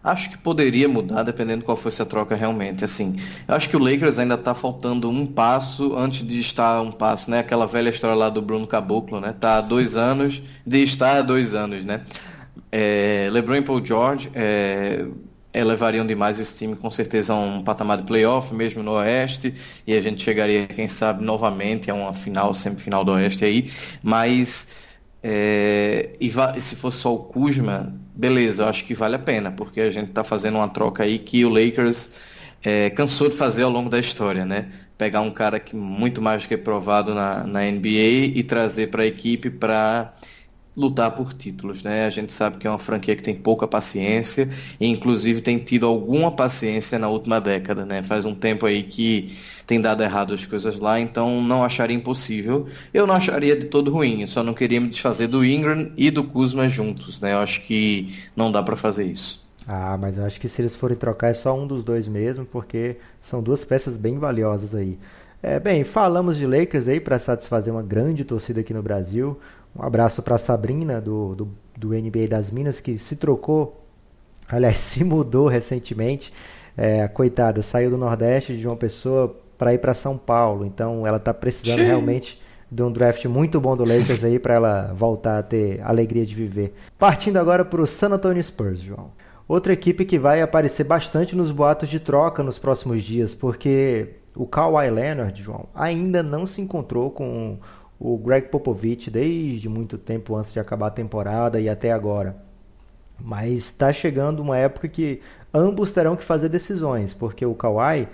Acho 0.05 0.31
que 0.31 0.37
poderia 0.37 0.87
mudar 0.87 1.23
dependendo 1.23 1.65
qual 1.65 1.79
fosse 1.79 2.03
a 2.03 2.05
troca 2.05 2.37
realmente. 2.37 2.85
Assim, 2.85 3.19
eu 3.49 3.55
acho 3.55 3.71
que 3.71 3.77
o 3.77 3.79
Lakers 3.79 4.19
ainda 4.19 4.35
está 4.35 4.55
faltando 4.55 5.09
um 5.09 5.25
passo 5.25 5.97
antes 5.97 6.27
de 6.27 6.39
estar 6.41 6.83
um 6.83 6.93
passo, 6.93 7.31
né? 7.31 7.39
Aquela 7.39 7.67
velha 7.67 7.89
história 7.89 8.15
lá 8.15 8.29
do 8.29 8.43
Bruno 8.43 8.67
Caboclo, 8.67 9.19
né? 9.19 9.33
Tá 9.33 9.57
há 9.57 9.61
dois 9.63 9.97
anos 9.97 10.43
de 10.67 10.83
estar 10.83 11.17
há 11.17 11.23
dois 11.23 11.55
anos, 11.55 11.87
né? 11.87 12.03
É, 12.71 13.29
LeBron 13.33 13.57
e 13.57 13.63
Paul 13.63 13.83
George 13.83 14.31
é, 14.35 15.07
elevariam 15.55 16.05
demais 16.05 16.39
esse 16.39 16.59
time 16.59 16.77
com 16.77 16.91
certeza 16.91 17.33
a 17.33 17.37
um 17.37 17.63
patamar 17.63 17.97
de 17.97 18.03
playoff, 18.03 18.53
mesmo 18.55 18.83
no 18.83 18.93
Oeste, 18.93 19.55
e 19.87 19.95
a 19.95 20.03
gente 20.03 20.23
chegaria, 20.23 20.67
quem 20.67 20.87
sabe, 20.87 21.25
novamente 21.25 21.91
a 21.91 21.95
uma 21.95 22.13
final, 22.13 22.53
semifinal 22.53 23.05
do 23.05 23.13
Oeste 23.13 23.43
aí, 23.45 23.71
mas 24.03 24.69
é, 25.23 26.13
e 26.21 26.31
se 26.61 26.77
fosse 26.77 26.99
só 26.99 27.15
o 27.15 27.19
Kuzma, 27.21 27.95
beleza, 28.15 28.63
eu 28.63 28.69
acho 28.69 28.85
que 28.85 28.95
vale 28.95 29.17
a 29.17 29.19
pena, 29.19 29.51
porque 29.51 29.81
a 29.81 29.91
gente 29.91 30.09
está 30.11 30.23
fazendo 30.23 30.57
uma 30.57 30.69
troca 30.69 31.03
aí 31.03 31.19
que 31.19 31.45
o 31.45 31.49
Lakers 31.49 32.15
é, 32.63 32.91
cansou 32.91 33.29
de 33.29 33.37
fazer 33.37 33.63
ao 33.65 33.71
longo 33.71 33.91
da 33.91 33.99
história, 33.99 34.45
né? 34.47 34.71
Pegar 34.97 35.21
um 35.21 35.31
cara 35.31 35.59
que 35.59 35.75
muito 35.75 36.23
mais 36.23 36.43
do 36.43 36.49
que 36.49 36.57
provado 36.57 37.15
na, 37.15 37.45
na 37.45 37.61
NBA 37.63 38.33
e 38.35 38.43
trazer 38.43 38.89
para 38.89 39.03
a 39.03 39.07
equipe 39.07 39.51
para 39.51 40.15
lutar 40.77 41.13
por 41.15 41.33
títulos, 41.33 41.83
né? 41.83 42.05
A 42.07 42.11
gente 42.11 42.33
sabe 42.33 42.59
que 42.59 42.67
é 42.67 42.71
uma 42.71 42.79
franquia 42.79 43.15
que 43.15 43.23
tem 43.23 43.35
pouca 43.35 43.67
paciência 43.67 44.49
e 44.81 44.87
inclusive 44.87 45.41
tem 45.41 45.59
tido 45.59 45.87
alguma 45.87 46.31
paciência 46.31 46.99
na 46.99 47.09
última 47.09 47.41
década, 47.41 47.85
né? 47.85 48.03
Faz 48.03 48.25
um 48.25 48.35
tempo 48.35 48.67
aí 48.67 48.83
que 48.83 49.37
tem 49.67 49.81
dado 49.81 50.03
errado 50.03 50.35
as 50.35 50.45
coisas 50.45 50.79
lá, 50.81 50.99
então 50.99 51.41
não 51.43 51.65
acharia 51.65 51.97
impossível. 51.97 52.67
Eu 52.93 53.07
não 53.07 53.15
acharia 53.15 53.57
de 53.57 53.67
todo 53.67 53.91
ruim, 53.93 54.23
eu 54.23 54.29
só 54.29 54.43
não 54.43 54.55
queria 54.55 54.81
me 54.81 54.89
desfazer 54.89 55.29
do 55.29 55.45
Ingram 55.45 55.93
e 55.97 56.11
do 56.11 56.25
Kuzma 56.25 56.69
juntos, 56.69 57.21
né? 57.21 57.33
Eu 57.33 57.39
acho 57.39 57.63
que 57.63 58.15
não 58.37 58.51
dá 58.51 58.63
para 58.63 58.77
fazer 58.77 59.05
isso. 59.05 59.45
Ah, 59.67 59.97
mas 59.97 60.19
eu 60.19 60.25
acho 60.25 60.41
que 60.41 60.49
se 60.49 60.61
eles 60.61 60.77
forem 60.77 60.97
trocar 60.97 61.29
é 61.29 61.35
só 61.35 61.57
um 61.59 61.67
dos 61.67 61.83
dois 61.83 62.07
mesmo, 62.07 62.45
porque 62.45 62.97
são 63.23 63.43
duas 63.43 63.65
peças 63.65 63.97
bem 63.97 64.19
valiosas 64.19 64.75
aí. 64.75 64.99
É, 65.43 65.59
bem, 65.61 65.85
falamos 65.85 66.37
de 66.39 66.47
Lakers 66.47 66.89
aí 66.89 67.01
para 67.01 67.19
satisfazer 67.19 67.73
uma 67.73 67.83
grande 67.83 68.25
torcida 68.25 68.61
aqui 68.61 68.73
no 68.75 68.83
Brasil. 68.83 69.39
Um 69.77 69.83
abraço 69.83 70.23
para 70.23 70.39
Sabrina, 70.39 71.01
do, 71.01 71.35
do, 71.35 71.49
do, 71.77 71.89
NBA 71.89 72.29
das 72.29 72.51
Minas, 72.51 72.81
que 72.81 72.97
se 72.99 73.17
trocou, 73.17 73.85
aliás, 74.49 74.79
se 74.79 75.03
mudou 75.03 75.49
recentemente. 75.49 76.33
É, 76.77 77.07
coitada 77.09 77.63
saiu 77.63 77.91
do 77.91 77.97
Nordeste 77.97 78.55
de 78.55 78.61
João 78.61 78.77
Pessoa 78.77 79.35
para 79.57 79.75
ir 79.75 79.79
para 79.79 79.95
São 79.95 80.17
Paulo. 80.17 80.65
Então 80.65 81.07
ela 81.07 81.19
está 81.19 81.33
precisando 81.33 81.79
Sim. 81.79 81.87
realmente 81.87 82.41
de 82.71 82.83
um 82.83 82.91
draft 82.91 83.25
muito 83.27 83.61
bom 83.61 83.77
do 83.77 83.85
Lakers 83.85 84.25
aí 84.25 84.39
para 84.39 84.55
ela 84.55 84.93
voltar 84.97 85.39
a 85.39 85.43
ter 85.43 85.81
alegria 85.83 86.27
de 86.27 86.35
viver. 86.35 86.75
Partindo 86.99 87.37
agora 87.37 87.65
para 87.65 87.81
o 87.81 87.87
San 87.87 88.11
Antonio 88.11 88.43
Spurs, 88.43 88.81
João. 88.81 89.11
Outra 89.47 89.73
equipe 89.73 90.05
que 90.05 90.19
vai 90.19 90.41
aparecer 90.41 90.85
bastante 90.85 91.37
nos 91.37 91.51
boatos 91.51 91.89
de 91.89 92.01
troca 92.01 92.43
nos 92.43 92.59
próximos 92.59 93.03
dias, 93.03 93.35
porque 93.35 94.15
o 94.35 94.47
Kawhi 94.47 94.91
Leonard, 94.91 95.41
João, 95.41 95.67
ainda 95.75 96.23
não 96.23 96.47
se 96.47 96.61
encontrou 96.61 97.11
com 97.11 97.59
o 98.05 98.19
Greg 98.19 98.49
Popovich 98.49 99.11
desde 99.11 99.67
muito 99.67 99.97
tempo 99.97 100.37
antes 100.37 100.53
de 100.53 100.61
acabar 100.61 100.89
a 100.89 100.91
temporada 100.91 101.59
e 101.59 101.71
até 101.71 101.91
agora. 101.91 102.37
Mas 103.19 103.53
está 103.53 103.91
chegando 103.95 104.41
uma 104.41 104.59
época 104.59 104.87
que 104.89 105.23
ambos 105.55 105.91
terão 105.91 106.15
que 106.15 106.23
fazer 106.23 106.51
decisões, 106.51 107.15
porque 107.15 107.47
o 107.47 107.55
Kawhi, 107.55 108.07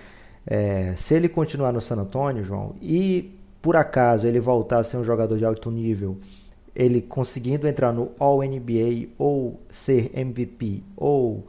é, 0.47 0.95
se 0.97 1.15
ele 1.15 1.29
continuar 1.29 1.73
no 1.73 1.81
San 1.81 1.97
Antonio, 1.97 2.45
João, 2.45 2.77
e 2.81 3.37
por 3.61 3.75
acaso 3.75 4.29
ele 4.29 4.39
voltar 4.39 4.79
a 4.79 4.85
ser 4.85 4.97
um 4.97 5.03
jogador 5.03 5.37
de 5.37 5.45
alto 5.45 5.73
nível, 5.73 6.19
ele 6.73 7.03
conseguindo 7.03 7.67
entrar 7.67 7.93
no 7.93 8.13
All 8.17 8.45
NBA 8.45 9.09
ou 9.19 9.61
ser 9.71 10.13
MVP 10.17 10.85
ou 10.97 11.49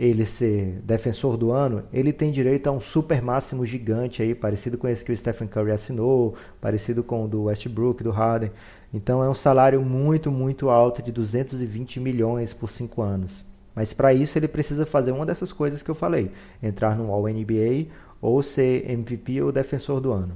ele 0.00 0.24
ser 0.24 0.80
defensor 0.82 1.36
do 1.36 1.52
ano, 1.52 1.82
ele 1.92 2.10
tem 2.10 2.32
direito 2.32 2.66
a 2.68 2.72
um 2.72 2.80
super 2.80 3.20
máximo 3.20 3.66
gigante 3.66 4.22
aí, 4.22 4.34
parecido 4.34 4.78
com 4.78 4.88
esse 4.88 5.04
que 5.04 5.12
o 5.12 5.16
Stephen 5.16 5.46
Curry 5.46 5.72
assinou, 5.72 6.34
parecido 6.58 7.04
com 7.04 7.26
o 7.26 7.28
do 7.28 7.42
Westbrook, 7.44 8.02
do 8.02 8.10
Harden. 8.10 8.50
Então 8.94 9.22
é 9.22 9.28
um 9.28 9.34
salário 9.34 9.82
muito, 9.82 10.32
muito 10.32 10.70
alto 10.70 11.02
de 11.02 11.12
220 11.12 12.00
milhões 12.00 12.54
por 12.54 12.70
5 12.70 13.02
anos. 13.02 13.44
Mas 13.74 13.92
para 13.92 14.14
isso 14.14 14.38
ele 14.38 14.48
precisa 14.48 14.86
fazer 14.86 15.12
uma 15.12 15.26
dessas 15.26 15.52
coisas 15.52 15.82
que 15.82 15.90
eu 15.90 15.94
falei: 15.94 16.30
entrar 16.62 16.96
no 16.96 17.12
All 17.12 17.28
NBA 17.28 17.88
ou 18.22 18.42
ser 18.42 18.90
MVP 18.90 19.42
ou 19.42 19.52
defensor 19.52 20.00
do 20.00 20.12
ano. 20.12 20.32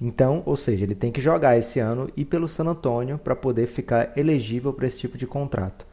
Então, 0.00 0.42
ou 0.46 0.56
seja, 0.56 0.84
ele 0.84 0.94
tem 0.94 1.12
que 1.12 1.20
jogar 1.20 1.58
esse 1.58 1.78
ano 1.78 2.08
e 2.16 2.24
pelo 2.24 2.48
San 2.48 2.64
Antonio 2.64 3.18
para 3.18 3.36
poder 3.36 3.66
ficar 3.66 4.16
elegível 4.16 4.72
para 4.72 4.86
esse 4.86 4.98
tipo 4.98 5.18
de 5.18 5.26
contrato. 5.26 5.91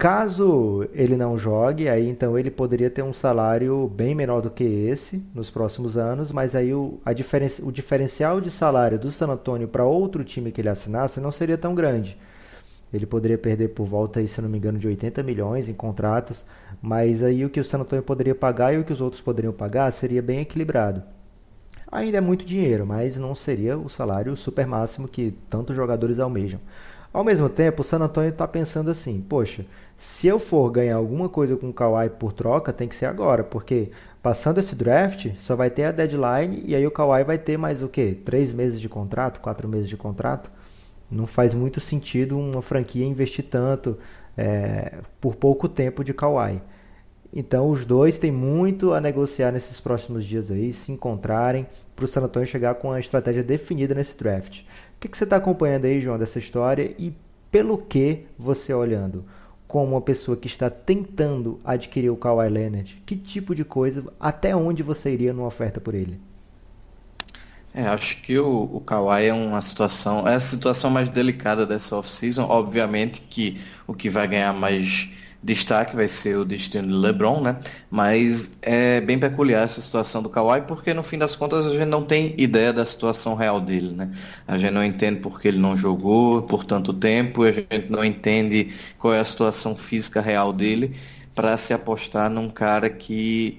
Caso 0.00 0.88
ele 0.94 1.14
não 1.14 1.36
jogue, 1.36 1.86
aí 1.86 2.08
então 2.08 2.38
ele 2.38 2.50
poderia 2.50 2.88
ter 2.88 3.02
um 3.02 3.12
salário 3.12 3.86
bem 3.86 4.14
menor 4.14 4.40
do 4.40 4.48
que 4.48 4.64
esse 4.64 5.22
nos 5.34 5.50
próximos 5.50 5.94
anos, 5.94 6.32
mas 6.32 6.54
aí 6.54 6.72
o, 6.72 6.98
a 7.04 7.12
diferen, 7.12 7.50
o 7.62 7.70
diferencial 7.70 8.40
de 8.40 8.50
salário 8.50 8.98
do 8.98 9.10
San 9.10 9.26
Antonio 9.26 9.68
para 9.68 9.84
outro 9.84 10.24
time 10.24 10.52
que 10.52 10.62
ele 10.62 10.70
assinasse 10.70 11.20
não 11.20 11.30
seria 11.30 11.58
tão 11.58 11.74
grande. 11.74 12.16
Ele 12.90 13.04
poderia 13.04 13.36
perder 13.36 13.68
por 13.68 13.84
volta, 13.84 14.20
aí, 14.20 14.26
se 14.26 14.40
não 14.40 14.48
me 14.48 14.56
engano, 14.56 14.78
de 14.78 14.88
80 14.88 15.22
milhões 15.22 15.68
em 15.68 15.74
contratos, 15.74 16.46
mas 16.80 17.22
aí 17.22 17.44
o 17.44 17.50
que 17.50 17.60
o 17.60 17.64
San 17.64 17.80
Antonio 17.80 18.02
poderia 18.02 18.34
pagar 18.34 18.72
e 18.72 18.78
o 18.78 18.84
que 18.84 18.94
os 18.94 19.02
outros 19.02 19.20
poderiam 19.20 19.52
pagar 19.52 19.90
seria 19.90 20.22
bem 20.22 20.40
equilibrado. 20.40 21.02
Ainda 21.92 22.16
é 22.16 22.22
muito 22.22 22.46
dinheiro, 22.46 22.86
mas 22.86 23.18
não 23.18 23.34
seria 23.34 23.76
o 23.76 23.90
salário 23.90 24.34
super 24.34 24.66
máximo 24.66 25.06
que 25.06 25.34
tantos 25.50 25.76
jogadores 25.76 26.18
almejam. 26.18 26.58
Ao 27.12 27.24
mesmo 27.24 27.48
tempo, 27.48 27.82
o 27.82 27.84
San 27.84 27.98
Antonio 27.98 28.30
está 28.30 28.46
pensando 28.46 28.90
assim: 28.90 29.20
poxa, 29.20 29.66
se 30.00 30.26
eu 30.26 30.38
for 30.38 30.70
ganhar 30.70 30.96
alguma 30.96 31.28
coisa 31.28 31.58
com 31.58 31.68
o 31.68 31.74
Kawhi 31.74 32.08
por 32.08 32.32
troca, 32.32 32.72
tem 32.72 32.88
que 32.88 32.96
ser 32.96 33.04
agora, 33.04 33.44
porque 33.44 33.90
passando 34.22 34.56
esse 34.56 34.74
draft, 34.74 35.28
só 35.38 35.54
vai 35.54 35.68
ter 35.68 35.84
a 35.84 35.92
deadline 35.92 36.62
e 36.64 36.74
aí 36.74 36.86
o 36.86 36.90
Kawhi 36.90 37.22
vai 37.22 37.36
ter 37.36 37.58
mais 37.58 37.82
o 37.82 37.88
quê? 37.88 38.16
Três 38.24 38.50
meses 38.50 38.80
de 38.80 38.88
contrato, 38.88 39.40
quatro 39.40 39.68
meses 39.68 39.90
de 39.90 39.98
contrato? 39.98 40.50
Não 41.10 41.26
faz 41.26 41.52
muito 41.52 41.80
sentido 41.80 42.38
uma 42.38 42.62
franquia 42.62 43.04
investir 43.04 43.44
tanto 43.44 43.98
é, 44.38 45.00
por 45.20 45.36
pouco 45.36 45.68
tempo 45.68 46.02
de 46.02 46.14
Kawhi. 46.14 46.62
Então 47.30 47.68
os 47.68 47.84
dois 47.84 48.16
têm 48.16 48.32
muito 48.32 48.94
a 48.94 49.02
negociar 49.02 49.52
nesses 49.52 49.82
próximos 49.82 50.24
dias 50.24 50.50
aí, 50.50 50.72
se 50.72 50.90
encontrarem, 50.90 51.66
para 51.94 52.06
o 52.06 52.08
San 52.08 52.22
Antonio 52.22 52.48
chegar 52.48 52.74
com 52.76 52.88
uma 52.88 53.00
estratégia 53.00 53.42
definida 53.42 53.94
nesse 53.94 54.16
draft. 54.16 54.62
O 54.62 54.64
que, 54.98 55.08
que 55.08 55.18
você 55.18 55.24
está 55.24 55.36
acompanhando 55.36 55.84
aí, 55.84 56.00
João, 56.00 56.18
dessa 56.18 56.38
história 56.38 56.94
e 56.98 57.14
pelo 57.50 57.76
que 57.76 58.24
você 58.38 58.72
olhando? 58.72 59.26
Como 59.70 59.92
uma 59.92 60.00
pessoa 60.00 60.36
que 60.36 60.48
está 60.48 60.68
tentando 60.68 61.60
adquirir 61.64 62.10
o 62.10 62.16
Kawhi 62.16 62.48
Leonard, 62.48 63.00
que 63.06 63.14
tipo 63.14 63.54
de 63.54 63.64
coisa, 63.64 64.02
até 64.18 64.54
onde 64.56 64.82
você 64.82 65.12
iria 65.12 65.32
numa 65.32 65.46
oferta 65.46 65.80
por 65.80 65.94
ele? 65.94 66.20
É, 67.72 67.84
acho 67.84 68.20
que 68.20 68.36
o, 68.36 68.62
o 68.64 68.80
Kawhi 68.80 69.26
é 69.26 69.32
uma 69.32 69.60
situação, 69.60 70.26
é 70.26 70.34
a 70.34 70.40
situação 70.40 70.90
mais 70.90 71.08
delicada 71.08 71.64
dessa 71.64 71.96
off-season. 71.96 72.48
Obviamente 72.48 73.20
que 73.20 73.60
o 73.86 73.94
que 73.94 74.10
vai 74.10 74.26
ganhar 74.26 74.52
mais 74.52 75.12
destaque 75.42 75.96
vai 75.96 76.06
ser 76.06 76.36
o 76.36 76.44
destino 76.44 76.86
de 76.88 76.94
LeBron, 76.94 77.40
né? 77.40 77.56
Mas 77.90 78.58
é 78.62 79.00
bem 79.00 79.18
peculiar 79.18 79.64
essa 79.64 79.80
situação 79.80 80.22
do 80.22 80.28
Kawhi, 80.28 80.62
porque 80.62 80.92
no 80.92 81.02
fim 81.02 81.18
das 81.18 81.34
contas 81.34 81.66
a 81.66 81.70
gente 81.70 81.86
não 81.86 82.04
tem 82.04 82.34
ideia 82.36 82.72
da 82.72 82.84
situação 82.84 83.34
real 83.34 83.60
dele, 83.60 83.92
né? 83.92 84.12
A 84.46 84.58
gente 84.58 84.72
não 84.72 84.84
entende 84.84 85.20
porque 85.20 85.48
ele 85.48 85.58
não 85.58 85.76
jogou 85.76 86.42
por 86.42 86.64
tanto 86.64 86.92
tempo, 86.92 87.42
a 87.44 87.52
gente 87.52 87.86
não 87.88 88.04
entende 88.04 88.72
qual 88.98 89.14
é 89.14 89.20
a 89.20 89.24
situação 89.24 89.74
física 89.74 90.20
real 90.20 90.52
dele 90.52 90.94
para 91.34 91.56
se 91.56 91.72
apostar 91.72 92.28
num 92.28 92.50
cara 92.50 92.90
que 92.90 93.58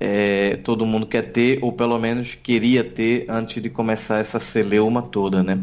é, 0.00 0.56
todo 0.56 0.86
mundo 0.86 1.06
quer 1.06 1.32
ter, 1.32 1.58
ou 1.62 1.72
pelo 1.72 1.98
menos 1.98 2.34
queria 2.34 2.84
ter 2.84 3.26
antes 3.28 3.60
de 3.60 3.68
começar 3.68 4.18
essa 4.18 4.38
celeuma 4.38 5.02
toda, 5.02 5.42
né? 5.42 5.58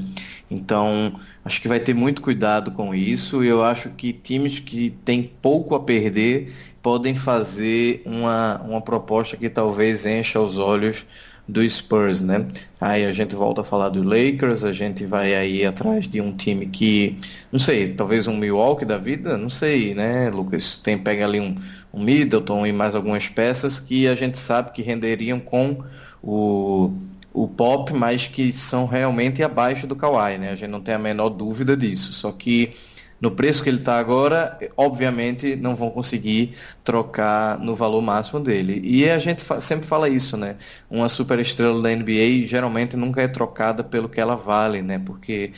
Então, 0.49 1.13
acho 1.43 1.61
que 1.61 1.67
vai 1.67 1.79
ter 1.79 1.93
muito 1.93 2.21
cuidado 2.21 2.71
com 2.71 2.93
isso. 2.93 3.43
Eu 3.43 3.63
acho 3.63 3.89
que 3.91 4.13
times 4.13 4.59
que 4.59 4.91
têm 5.03 5.31
pouco 5.41 5.73
a 5.75 5.79
perder 5.79 6.53
podem 6.81 7.15
fazer 7.15 8.01
uma, 8.05 8.61
uma 8.61 8.81
proposta 8.81 9.35
que 9.35 9.49
talvez 9.49 10.05
encha 10.05 10.39
os 10.39 10.57
olhos 10.57 11.05
do 11.47 11.67
Spurs, 11.67 12.21
né? 12.21 12.47
Aí 12.81 13.05
a 13.05 13.11
gente 13.11 13.35
volta 13.35 13.61
a 13.61 13.63
falar 13.63 13.89
do 13.89 14.03
Lakers, 14.03 14.63
a 14.63 14.71
gente 14.71 15.05
vai 15.05 15.35
aí 15.35 15.65
atrás 15.65 16.07
de 16.07 16.19
um 16.19 16.31
time 16.35 16.65
que, 16.65 17.17
não 17.51 17.59
sei, 17.59 17.93
talvez 17.93 18.27
um 18.27 18.35
Milwaukee 18.35 18.85
da 18.85 18.97
vida, 18.97 19.37
não 19.37 19.49
sei, 19.49 19.93
né, 19.93 20.29
Lucas? 20.29 20.77
Tem 20.77 20.97
pega 20.97 21.25
ali 21.25 21.39
um, 21.39 21.55
um 21.95 22.03
Middleton 22.03 22.67
e 22.67 22.73
mais 22.73 22.93
algumas 22.93 23.29
peças 23.29 23.79
que 23.79 24.07
a 24.07 24.15
gente 24.15 24.37
sabe 24.37 24.71
que 24.71 24.81
renderiam 24.81 25.39
com 25.39 25.83
o, 26.21 26.91
o 27.33 27.47
Pop, 27.47 27.93
mas 27.93 28.27
que 28.27 28.51
são 28.51 28.85
realmente 28.85 29.41
abaixo 29.41 29.87
do 29.87 29.95
Kawhi, 29.95 30.37
né? 30.37 30.51
A 30.51 30.55
gente 30.55 30.69
não 30.69 30.81
tem 30.81 30.93
a 30.93 30.99
menor 30.99 31.29
dúvida 31.29 31.75
disso. 31.77 32.11
Só 32.11 32.33
que 32.33 32.73
no 33.19 33.31
preço 33.31 33.63
que 33.63 33.69
ele 33.69 33.77
está 33.77 33.97
agora, 33.97 34.59
obviamente 34.75 35.55
não 35.55 35.73
vão 35.73 35.89
conseguir 35.89 36.51
trocar 36.83 37.57
no 37.59 37.73
valor 37.73 38.01
máximo 38.01 38.41
dele. 38.41 38.81
E 38.83 39.09
a 39.09 39.17
gente 39.17 39.41
sempre 39.61 39.87
fala 39.87 40.09
isso, 40.09 40.35
né? 40.35 40.57
Uma 40.89 41.07
superestrela 41.07 41.81
da 41.81 41.89
NBA 41.95 42.45
geralmente 42.45 42.97
nunca 42.97 43.21
é 43.21 43.27
trocada 43.27 43.83
pelo 43.83 44.09
que 44.09 44.19
ela 44.19 44.35
vale, 44.35 44.81
né? 44.81 44.99
Porque 44.99 45.53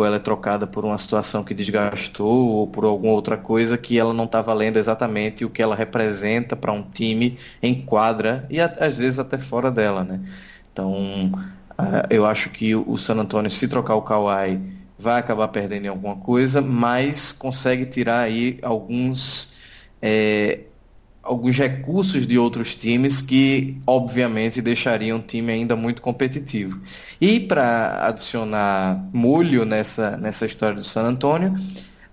ou 0.00 0.06
ela 0.06 0.16
é 0.16 0.18
trocada 0.18 0.66
por 0.66 0.84
uma 0.84 0.96
situação 0.96 1.44
que 1.44 1.52
desgastou 1.52 2.48
ou 2.48 2.66
por 2.66 2.84
alguma 2.84 3.12
outra 3.12 3.36
coisa 3.36 3.76
que 3.76 3.98
ela 3.98 4.14
não 4.14 4.24
está 4.24 4.40
valendo 4.40 4.78
exatamente 4.78 5.44
o 5.44 5.50
que 5.50 5.62
ela 5.62 5.76
representa 5.76 6.56
para 6.56 6.72
um 6.72 6.82
time 6.82 7.36
em 7.62 7.82
quadra 7.82 8.46
e 8.48 8.60
às 8.60 8.96
vezes 8.98 9.18
até 9.18 9.38
fora 9.38 9.70
dela, 9.70 10.02
né? 10.02 10.20
Então, 10.72 11.30
eu 12.08 12.24
acho 12.24 12.50
que 12.50 12.74
o 12.74 12.96
San 12.96 13.16
Antonio, 13.16 13.50
se 13.50 13.68
trocar 13.68 13.94
o 13.94 14.02
Kawhi, 14.02 14.60
vai 14.98 15.18
acabar 15.18 15.48
perdendo 15.48 15.84
em 15.84 15.88
alguma 15.88 16.16
coisa, 16.16 16.62
mas 16.62 17.32
consegue 17.32 17.84
tirar 17.84 18.20
aí 18.20 18.58
alguns, 18.62 19.54
é, 20.00 20.60
alguns 21.22 21.56
recursos 21.56 22.26
de 22.26 22.38
outros 22.38 22.74
times 22.74 23.20
que, 23.20 23.80
obviamente, 23.86 24.62
deixariam 24.62 25.18
o 25.18 25.22
time 25.22 25.52
ainda 25.52 25.76
muito 25.76 26.00
competitivo. 26.00 26.80
E 27.20 27.40
para 27.40 28.06
adicionar 28.06 29.08
molho 29.12 29.64
nessa, 29.64 30.16
nessa 30.16 30.46
história 30.46 30.76
do 30.76 30.84
San 30.84 31.02
Antonio, 31.02 31.54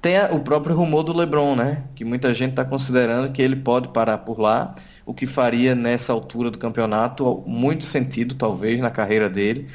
tem 0.02 0.18
o 0.32 0.40
próprio 0.40 0.76
rumor 0.76 1.04
do 1.04 1.16
LeBron, 1.16 1.56
né? 1.56 1.84
Que 1.96 2.06
muita 2.06 2.34
gente 2.34 2.52
está 2.52 2.64
considerando 2.64 3.32
que 3.32 3.42
ele 3.42 3.56
pode 3.56 3.88
parar 3.90 4.20
por 4.20 4.40
lá 4.40 4.76
o 5.06 5.14
que 5.14 5.26
faria 5.26 5.74
nessa 5.74 6.12
altura 6.14 6.52
do 6.52 6.58
campeonato 6.58 7.44
muito 7.48 7.86
sentido, 7.86 8.36
talvez, 8.36 8.80
na 8.80 8.92
carreira 8.92 9.30
dele, 9.30 9.68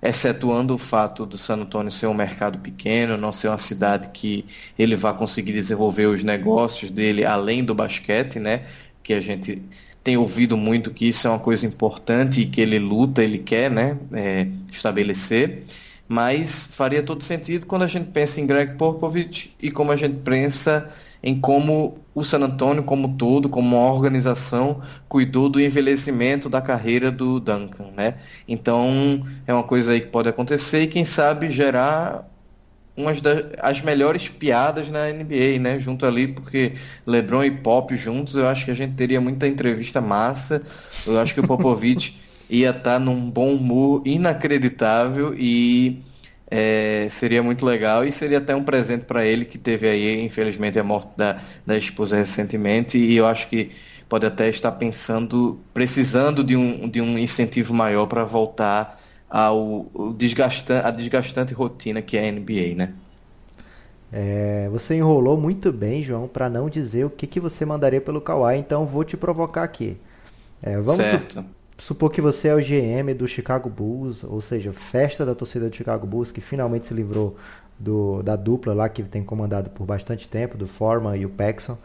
excetuando 0.00 0.74
o 0.74 0.78
fato 0.78 1.26
do 1.26 1.36
San 1.36 1.56
Antonio 1.56 1.90
ser 1.90 2.06
um 2.06 2.14
mercado 2.14 2.58
pequeno, 2.58 3.16
não 3.16 3.32
ser 3.32 3.48
uma 3.48 3.58
cidade 3.58 4.10
que 4.12 4.46
ele 4.78 4.94
vá 4.94 5.12
conseguir 5.12 5.52
desenvolver 5.52 6.06
os 6.06 6.22
negócios 6.22 6.90
dele 6.90 7.24
além 7.24 7.64
do 7.64 7.74
basquete, 7.74 8.38
né? 8.38 8.64
Que 9.06 9.14
a 9.14 9.20
gente 9.20 9.62
tem 10.02 10.16
ouvido 10.16 10.56
muito 10.56 10.90
que 10.90 11.06
isso 11.06 11.28
é 11.28 11.30
uma 11.30 11.38
coisa 11.38 11.64
importante 11.64 12.40
e 12.40 12.46
que 12.46 12.60
ele 12.60 12.76
luta, 12.76 13.22
ele 13.22 13.38
quer, 13.38 13.70
né? 13.70 13.96
É, 14.12 14.48
estabelecer. 14.68 15.62
Mas 16.08 16.66
faria 16.72 17.04
todo 17.04 17.22
sentido 17.22 17.66
quando 17.66 17.82
a 17.82 17.86
gente 17.86 18.10
pensa 18.10 18.40
em 18.40 18.46
Greg 18.48 18.74
Popovich 18.74 19.54
e 19.62 19.70
como 19.70 19.92
a 19.92 19.96
gente 19.96 20.16
pensa 20.24 20.92
em 21.22 21.40
como 21.40 21.98
o 22.12 22.24
San 22.24 22.40
Antonio 22.40 22.82
como 22.82 23.16
todo, 23.16 23.48
como 23.48 23.76
uma 23.76 23.92
organização, 23.92 24.82
cuidou 25.08 25.48
do 25.48 25.60
envelhecimento 25.60 26.48
da 26.48 26.60
carreira 26.60 27.12
do 27.12 27.38
Duncan, 27.38 27.92
né? 27.96 28.14
Então, 28.48 29.24
é 29.46 29.54
uma 29.54 29.62
coisa 29.62 29.92
aí 29.92 30.00
que 30.00 30.08
pode 30.08 30.28
acontecer 30.28 30.82
e 30.82 30.88
quem 30.88 31.04
sabe 31.04 31.48
gerar 31.52 32.28
umas 32.96 33.20
das 33.20 33.80
melhores 33.82 34.28
piadas 34.28 34.90
na 34.90 35.06
NBA, 35.12 35.58
né? 35.60 35.78
Junto 35.78 36.06
ali, 36.06 36.28
porque 36.28 36.72
LeBron 37.06 37.44
e 37.44 37.50
Pop 37.50 37.94
juntos, 37.94 38.34
eu 38.34 38.48
acho 38.48 38.64
que 38.64 38.70
a 38.70 38.74
gente 38.74 38.94
teria 38.94 39.20
muita 39.20 39.46
entrevista 39.46 40.00
massa. 40.00 40.62
Eu 41.06 41.18
acho 41.18 41.34
que 41.34 41.40
o 41.40 41.46
Popovich 41.46 42.16
ia 42.48 42.70
estar 42.70 42.82
tá 42.82 42.98
num 42.98 43.30
bom 43.30 43.54
humor 43.54 44.02
inacreditável 44.04 45.34
e 45.36 46.02
é, 46.50 47.08
seria 47.10 47.42
muito 47.42 47.66
legal 47.66 48.04
e 48.04 48.12
seria 48.12 48.38
até 48.38 48.54
um 48.54 48.64
presente 48.64 49.04
para 49.04 49.24
ele 49.24 49.44
que 49.44 49.58
teve 49.58 49.88
aí, 49.88 50.24
infelizmente, 50.24 50.78
a 50.78 50.84
morte 50.84 51.10
da, 51.16 51.40
da 51.66 51.76
esposa 51.76 52.16
recentemente 52.16 52.96
e 52.96 53.16
eu 53.16 53.26
acho 53.26 53.48
que 53.48 53.72
pode 54.08 54.24
até 54.24 54.48
estar 54.48 54.72
pensando, 54.72 55.60
precisando 55.74 56.44
de 56.44 56.56
um, 56.56 56.88
de 56.88 57.00
um 57.00 57.18
incentivo 57.18 57.74
maior 57.74 58.06
para 58.06 58.24
voltar 58.24 58.98
ao, 59.28 59.86
ao 59.94 60.12
desgastante, 60.12 60.86
a 60.86 60.90
desgastante 60.90 61.54
rotina 61.54 62.00
que 62.02 62.16
é 62.16 62.28
a 62.28 62.32
NBA, 62.32 62.74
né? 62.76 62.94
É, 64.12 64.68
você 64.70 64.94
enrolou 64.94 65.36
muito 65.36 65.72
bem, 65.72 66.02
João, 66.02 66.28
para 66.28 66.48
não 66.48 66.70
dizer 66.70 67.04
o 67.04 67.10
que, 67.10 67.26
que 67.26 67.40
você 67.40 67.64
mandaria 67.64 68.00
pelo 68.00 68.20
Kawhi, 68.20 68.56
então 68.56 68.86
vou 68.86 69.04
te 69.04 69.16
provocar 69.16 69.64
aqui. 69.64 69.96
É, 70.62 70.76
vamos, 70.76 70.96
certo 70.96 71.44
supor 71.78 72.10
que 72.10 72.20
você 72.20 72.48
é 72.48 72.54
o 72.54 72.58
GM 72.58 73.14
do 73.14 73.28
Chicago 73.28 73.68
Bulls, 73.68 74.24
ou 74.24 74.40
seja, 74.40 74.72
festa 74.72 75.24
da 75.24 75.34
torcida 75.34 75.68
do 75.68 75.76
Chicago 75.76 76.06
Bulls, 76.06 76.32
que 76.32 76.40
finalmente 76.40 76.86
se 76.86 76.94
livrou 76.94 77.36
do, 77.78 78.22
da 78.22 78.36
dupla 78.36 78.72
lá 78.72 78.88
que 78.88 79.02
tem 79.02 79.22
comandado 79.22 79.70
por 79.70 79.84
bastante 79.84 80.28
tempo, 80.28 80.56
do 80.56 80.66
Foreman 80.66 81.16
e 81.16 81.26
o 81.26 81.30
Paxson. 81.30 81.76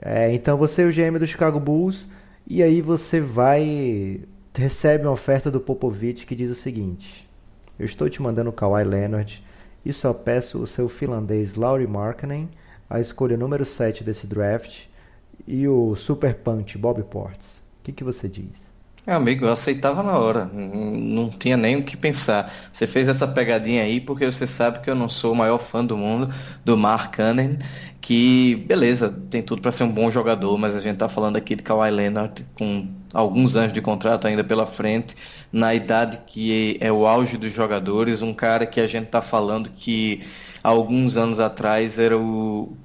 É, 0.00 0.32
então 0.32 0.56
você 0.56 0.82
é 0.82 0.86
o 0.86 0.92
GM 0.92 1.18
do 1.18 1.26
Chicago 1.26 1.58
Bulls 1.58 2.06
e 2.46 2.62
aí 2.62 2.80
você 2.80 3.20
vai 3.20 4.20
recebe 4.58 5.04
uma 5.04 5.12
oferta 5.12 5.52
do 5.52 5.60
Popovich 5.60 6.26
que 6.26 6.34
diz 6.34 6.50
o 6.50 6.54
seguinte: 6.54 7.28
Eu 7.78 7.86
estou 7.86 8.10
te 8.10 8.20
mandando 8.20 8.50
o 8.50 8.52
Kawhi 8.52 8.82
Leonard 8.82 9.44
e 9.84 9.92
só 9.92 10.12
peço 10.12 10.58
o 10.58 10.66
seu 10.66 10.88
finlandês 10.88 11.54
Lauri 11.54 11.86
Markkanen, 11.86 12.48
a 12.90 13.00
escolha 13.00 13.36
número 13.36 13.64
7 13.64 14.02
desse 14.02 14.26
draft 14.26 14.86
e 15.46 15.68
o 15.68 15.94
Super 15.94 16.34
Punch 16.34 16.76
Bob 16.76 17.00
Ports. 17.04 17.58
O 17.80 17.84
que, 17.84 17.92
que 17.92 18.02
você 18.02 18.28
diz? 18.28 18.68
Amigo, 19.06 19.46
eu 19.46 19.52
aceitava 19.52 20.02
na 20.02 20.18
hora, 20.18 20.44
não 20.52 21.30
tinha 21.30 21.56
nem 21.56 21.76
o 21.76 21.84
que 21.84 21.96
pensar. 21.96 22.52
Você 22.70 22.86
fez 22.86 23.08
essa 23.08 23.26
pegadinha 23.26 23.84
aí 23.84 24.00
porque 24.00 24.26
você 24.26 24.46
sabe 24.46 24.80
que 24.80 24.90
eu 24.90 24.94
não 24.94 25.08
sou 25.08 25.32
o 25.32 25.36
maior 25.36 25.58
fã 25.58 25.82
do 25.84 25.96
mundo 25.96 26.34
do 26.64 26.76
Mark 26.76 27.14
Cannon, 27.14 27.56
que 28.00 28.56
beleza, 28.66 29.08
tem 29.30 29.40
tudo 29.40 29.62
para 29.62 29.72
ser 29.72 29.84
um 29.84 29.92
bom 29.92 30.10
jogador, 30.10 30.58
mas 30.58 30.74
a 30.74 30.80
gente 30.80 30.98
tá 30.98 31.08
falando 31.08 31.36
aqui 31.36 31.54
de 31.54 31.62
Kawhi 31.62 31.90
Leonard 31.90 32.44
com 32.54 32.97
alguns 33.12 33.56
anos 33.56 33.72
de 33.72 33.80
contrato 33.80 34.26
ainda 34.26 34.44
pela 34.44 34.66
frente, 34.66 35.16
na 35.52 35.74
idade 35.74 36.20
que 36.26 36.76
é 36.80 36.92
o 36.92 37.06
auge 37.06 37.36
dos 37.36 37.52
jogadores, 37.52 38.22
um 38.22 38.34
cara 38.34 38.66
que 38.66 38.80
a 38.80 38.86
gente 38.86 39.06
tá 39.06 39.22
falando 39.22 39.70
que 39.70 40.22
alguns 40.62 41.16
anos 41.16 41.40
atrás 41.40 41.98
era 41.98 42.18
o 42.18 42.76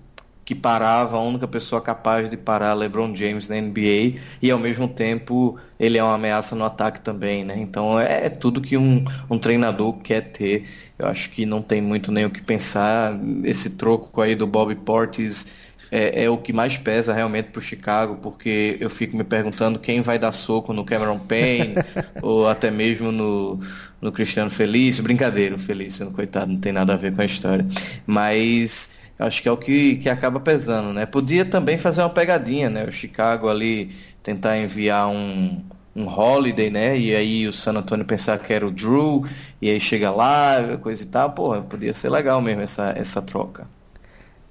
que 0.45 0.53
parava, 0.53 1.17
a 1.17 1.21
única 1.21 1.47
pessoa 1.47 1.81
capaz 1.81 2.29
de 2.29 2.35
parar 2.35 2.73
LeBron 2.73 3.15
James 3.15 3.47
na 3.47 3.55
NBA 3.55 4.19
e 4.41 4.51
ao 4.51 4.59
mesmo 4.59 4.87
tempo 4.87 5.57
ele 5.79 5.97
é 5.97 6.03
uma 6.03 6.15
ameaça 6.15 6.55
no 6.55 6.65
ataque 6.65 6.99
também, 6.99 7.43
né? 7.45 7.55
Então 7.57 7.99
é, 7.99 8.25
é 8.25 8.29
tudo 8.29 8.61
que 8.61 8.77
um, 8.77 9.03
um 9.29 9.37
treinador 9.37 9.93
quer 9.99 10.21
ter. 10.31 10.67
Eu 10.99 11.07
acho 11.07 11.29
que 11.29 11.45
não 11.45 11.61
tem 11.61 11.81
muito 11.81 12.11
nem 12.11 12.25
o 12.25 12.29
que 12.29 12.41
pensar. 12.41 13.17
Esse 13.43 13.71
troco 13.71 14.21
aí 14.21 14.35
do 14.35 14.45
Bob 14.45 14.75
Portis 14.75 15.47
é, 15.93 16.23
é 16.23 16.29
o 16.29 16.37
que 16.39 16.51
mais 16.51 16.75
pesa 16.75 17.13
realmente 17.13 17.49
para 17.49 17.59
o 17.59 17.61
Chicago, 17.61 18.15
porque 18.15 18.77
eu 18.79 18.89
fico 18.89 19.15
me 19.15 19.23
perguntando 19.23 19.77
quem 19.77 20.01
vai 20.01 20.17
dar 20.17 20.31
soco 20.31 20.73
no 20.73 20.83
Cameron 20.83 21.19
Payne 21.19 21.75
ou 22.19 22.49
até 22.49 22.71
mesmo 22.71 23.11
no, 23.11 23.59
no 24.01 24.11
Cristiano 24.11 24.49
Felício. 24.49 25.03
Brincadeira, 25.03 25.53
o 25.53 25.59
Felício, 25.59 26.09
coitado, 26.09 26.51
não 26.51 26.59
tem 26.59 26.71
nada 26.71 26.93
a 26.93 26.97
ver 26.97 27.13
com 27.13 27.21
a 27.21 27.25
história. 27.25 27.63
Mas 28.07 28.97
acho 29.19 29.43
que 29.43 29.47
é 29.47 29.51
o 29.51 29.57
que, 29.57 29.97
que 29.97 30.09
acaba 30.09 30.39
pesando, 30.39 30.91
né? 30.93 31.05
Podia 31.05 31.45
também 31.45 31.77
fazer 31.77 32.01
uma 32.01 32.09
pegadinha, 32.09 32.71
né? 32.71 32.85
O 32.85 32.91
Chicago 32.91 33.47
ali 33.47 33.95
tentar 34.23 34.57
enviar 34.57 35.07
um, 35.09 35.61
um 35.95 36.07
holiday, 36.07 36.71
né? 36.71 36.97
E 36.97 37.15
aí 37.15 37.47
o 37.47 37.53
San 37.53 37.73
Antonio 37.73 38.03
pensar 38.03 38.39
que 38.39 38.51
era 38.51 38.65
o 38.65 38.71
Drew, 38.71 39.27
e 39.61 39.69
aí 39.69 39.79
chega 39.79 40.09
lá, 40.09 40.75
coisa 40.81 41.03
e 41.03 41.05
tal. 41.05 41.33
Porra, 41.33 41.61
podia 41.61 41.93
ser 41.93 42.09
legal 42.09 42.41
mesmo 42.41 42.63
essa, 42.63 42.95
essa 42.97 43.21
troca. 43.21 43.67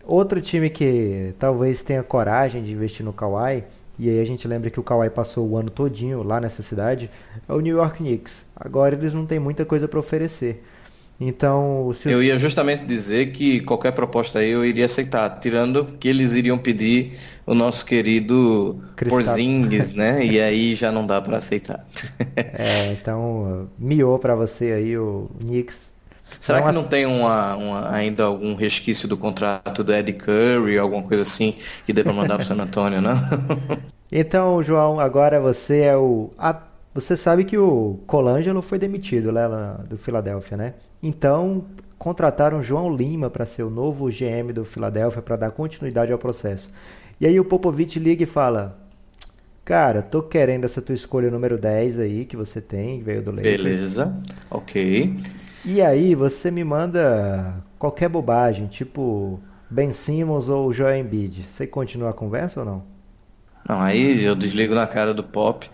Outro 0.05 0.41
time 0.41 0.69
que 0.69 1.35
talvez 1.39 1.83
tenha 1.83 2.03
coragem 2.03 2.63
de 2.63 2.73
investir 2.73 3.05
no 3.05 3.13
Kawhi, 3.13 3.65
e 3.99 4.09
aí 4.09 4.21
a 4.21 4.25
gente 4.25 4.49
lembra 4.49 4.71
que 4.71 4.81
o 4.81 4.83
Kawhi 4.83 5.11
passou 5.11 5.49
o 5.49 5.57
ano 5.57 5.71
todinho 5.71 6.23
lá 6.23 6.41
nessa 6.41 6.63
cidade, 6.63 7.11
é 7.49 7.53
o 7.53 7.61
New 7.61 7.77
York 7.77 7.99
Knicks. 7.99 8.45
Agora 8.57 8.95
eles 8.95 9.15
não 9.15 9.27
têm 9.27 9.39
muita 9.39 9.65
coisa 9.65 9.87
para 9.87 10.01
oferecer. 10.01 10.63
Então, 11.21 11.93
se 11.95 12.11
eu 12.11 12.21
ia 12.21 12.37
justamente 12.37 12.85
dizer 12.85 13.31
que 13.33 13.61
qualquer 13.61 13.93
proposta 13.93 14.41
aí 14.41 14.51
eu 14.51 14.65
iria 14.65 14.87
aceitar, 14.87 15.31
tirando 15.39 15.85
que 16.01 16.09
eles 16.09 16.33
iriam 16.33 16.59
pedir 16.59 17.17
o 17.47 17.55
nosso 17.55 17.87
querido 17.87 18.83
Porzingis, 19.09 19.95
né? 19.95 20.25
E 20.27 20.41
aí 20.41 20.75
já 20.75 20.91
não 20.91 21.07
dá 21.07 21.21
para 21.21 21.39
aceitar. 21.39 21.87
é, 22.37 22.93
então 22.93 23.69
miou 23.79 24.19
para 24.19 24.35
você 24.35 24.73
aí 24.73 24.99
o 24.99 25.31
Knicks. 25.41 25.92
Será 26.41 26.59
então, 26.59 26.71
que 26.71 26.75
não 26.75 26.85
tem 26.85 27.07
uma, 27.07 27.55
uma, 27.57 27.91
ainda 27.91 28.25
algum 28.25 28.55
resquício 28.55 29.09
do 29.09 29.17
contrato 29.17 29.85
do 29.85 29.93
Ed 29.93 30.13
Curry, 30.13 30.79
alguma 30.79 31.03
coisa 31.03 31.23
assim 31.23 31.55
que 31.87 31.93
dê 31.93 32.03
para 32.03 32.13
mandar 32.13 32.37
para 32.37 32.45
San 32.45 32.57
Antonio, 32.63 33.01
não? 33.01 33.15
então, 34.11 34.63
João, 34.63 34.99
agora 35.01 35.41
você 35.41 35.81
é 35.81 35.97
o 35.97 36.31
você 36.95 37.17
sabe 37.17 37.45
que 37.45 37.57
o 37.57 38.01
Colangelo 38.07 38.61
foi 38.61 38.79
demitido 38.79 39.31
lá 39.31 39.49
do 39.89 39.97
Filadélfia, 39.97 40.59
né? 40.59 40.75
Então, 41.03 41.65
contrataram 41.99 42.63
João 42.63 42.95
Lima 42.95 43.31
para 43.31 43.47
ser 43.47 43.63
o 43.63 43.71
novo 43.71 44.09
GM 44.09 44.53
do 44.53 44.65
Filadélfia 44.65 45.23
para 45.23 45.37
dar 45.37 45.51
continuidade 45.53 46.13
ao 46.13 46.19
processo. 46.19 46.71
E 47.19 47.27
aí 47.27 47.41
o 47.41 47.45
Popovich 47.45 47.99
liga 47.99 48.25
e 48.25 48.27
fala: 48.27 48.79
Cara, 49.65 50.03
tô 50.03 50.23
querendo 50.23 50.65
essa 50.65 50.83
tua 50.83 50.95
escolha 50.95 51.31
número 51.31 51.57
10 51.57 52.01
aí 52.01 52.25
que 52.25 52.37
você 52.37 52.61
tem, 52.61 52.99
que 52.99 53.05
veio 53.05 53.23
do 53.23 53.31
Lakers. 53.31 53.57
Beleza, 53.57 54.21
ok. 54.51 55.17
E 55.65 55.81
aí 55.81 56.15
você 56.15 56.51
me 56.51 56.65
manda 56.65 57.65
qualquer 57.79 58.09
bobagem, 58.09 58.67
tipo 58.67 59.41
Ben 59.71 59.93
Simmons 59.93 60.49
ou 60.49 60.73
Joel 60.73 60.99
Embiid. 60.99 61.45
Você 61.49 61.67
continua 61.67 62.11
a 62.11 62.13
conversa 62.13 62.61
ou 62.61 62.67
não? 62.67 62.85
Não, 63.69 63.81
aí 63.81 64.25
eu 64.25 64.35
desligo 64.35 64.75
na 64.75 64.87
cara 64.87 65.15
do 65.15 65.23
Pop 65.23 65.69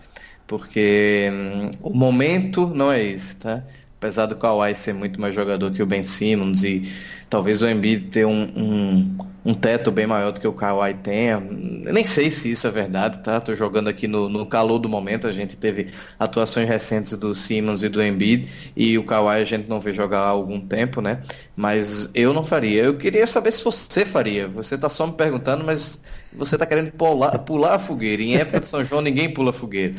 porque 0.47 1.29
hum, 1.33 1.71
o 1.83 1.95
momento 1.95 2.67
não 2.69 2.91
é 2.93 3.03
esse, 3.03 3.37
tá? 3.37 3.65
Apesar 3.99 4.27
do 4.27 4.37
Kawhi 4.37 4.75
ser 4.75 4.95
muito 4.95 5.21
mais 5.21 5.35
jogador 5.35 5.73
que 5.73 5.83
o 5.83 5.87
Ben 5.87 6.03
Simmons 6.03 6.63
e 6.63 6.91
talvez 7.29 7.63
o 7.63 7.69
Embiid 7.69 8.07
ter 8.07 8.25
um, 8.27 8.45
um, 8.57 9.19
um 9.45 9.55
teto 9.55 9.91
bem 9.91 10.07
maior 10.07 10.33
do 10.33 10.41
que 10.41 10.47
o 10.47 10.53
Kawhi 10.53 10.95
tenha. 10.95 11.39
Nem 11.79 12.05
sei 12.05 12.31
se 12.31 12.51
isso 12.51 12.67
é 12.67 12.71
verdade, 12.71 13.21
tá? 13.21 13.41
Tô 13.41 13.55
jogando 13.55 13.89
aqui 13.89 14.07
no, 14.09 14.29
no 14.29 14.45
calor 14.47 14.79
do 14.79 14.89
momento. 14.89 15.27
A 15.27 15.33
gente 15.33 15.57
teve 15.57 15.91
atuações 16.19 16.69
recentes 16.69 17.17
do 17.19 17.35
Simmons 17.35 17.83
e 17.83 17.89
do 17.89 18.03
Embiid 18.03 18.73
e 18.77 18.99
o 18.99 19.05
Kawhi 19.05 19.41
a 19.41 19.45
gente 19.45 19.69
não 19.69 19.81
vê 19.81 19.93
jogar 19.93 20.21
há 20.21 20.29
algum 20.29 20.61
tempo, 20.61 21.01
né? 21.01 21.23
Mas 21.57 22.11
eu 22.15 22.33
não 22.33 22.45
faria. 22.45 22.83
Eu 22.83 22.99
queria 22.99 23.27
saber 23.27 23.53
se 23.53 23.65
você 23.65 24.05
faria. 24.05 24.49
Você 24.49 24.77
tá 24.77 24.89
só 24.89 25.07
me 25.07 25.13
perguntando, 25.13 25.65
mas 25.65 26.03
você 26.33 26.57
está 26.57 26.67
querendo 26.67 26.93
pular, 26.93 27.39
pular 27.41 27.75
a 27.75 27.79
fogueira. 27.79 28.23
Em 28.23 28.37
época 28.37 28.61
de 28.61 28.67
São 28.67 28.85
João, 28.85 29.01
ninguém 29.01 29.33
pula 29.33 29.53
fogueira. 29.53 29.95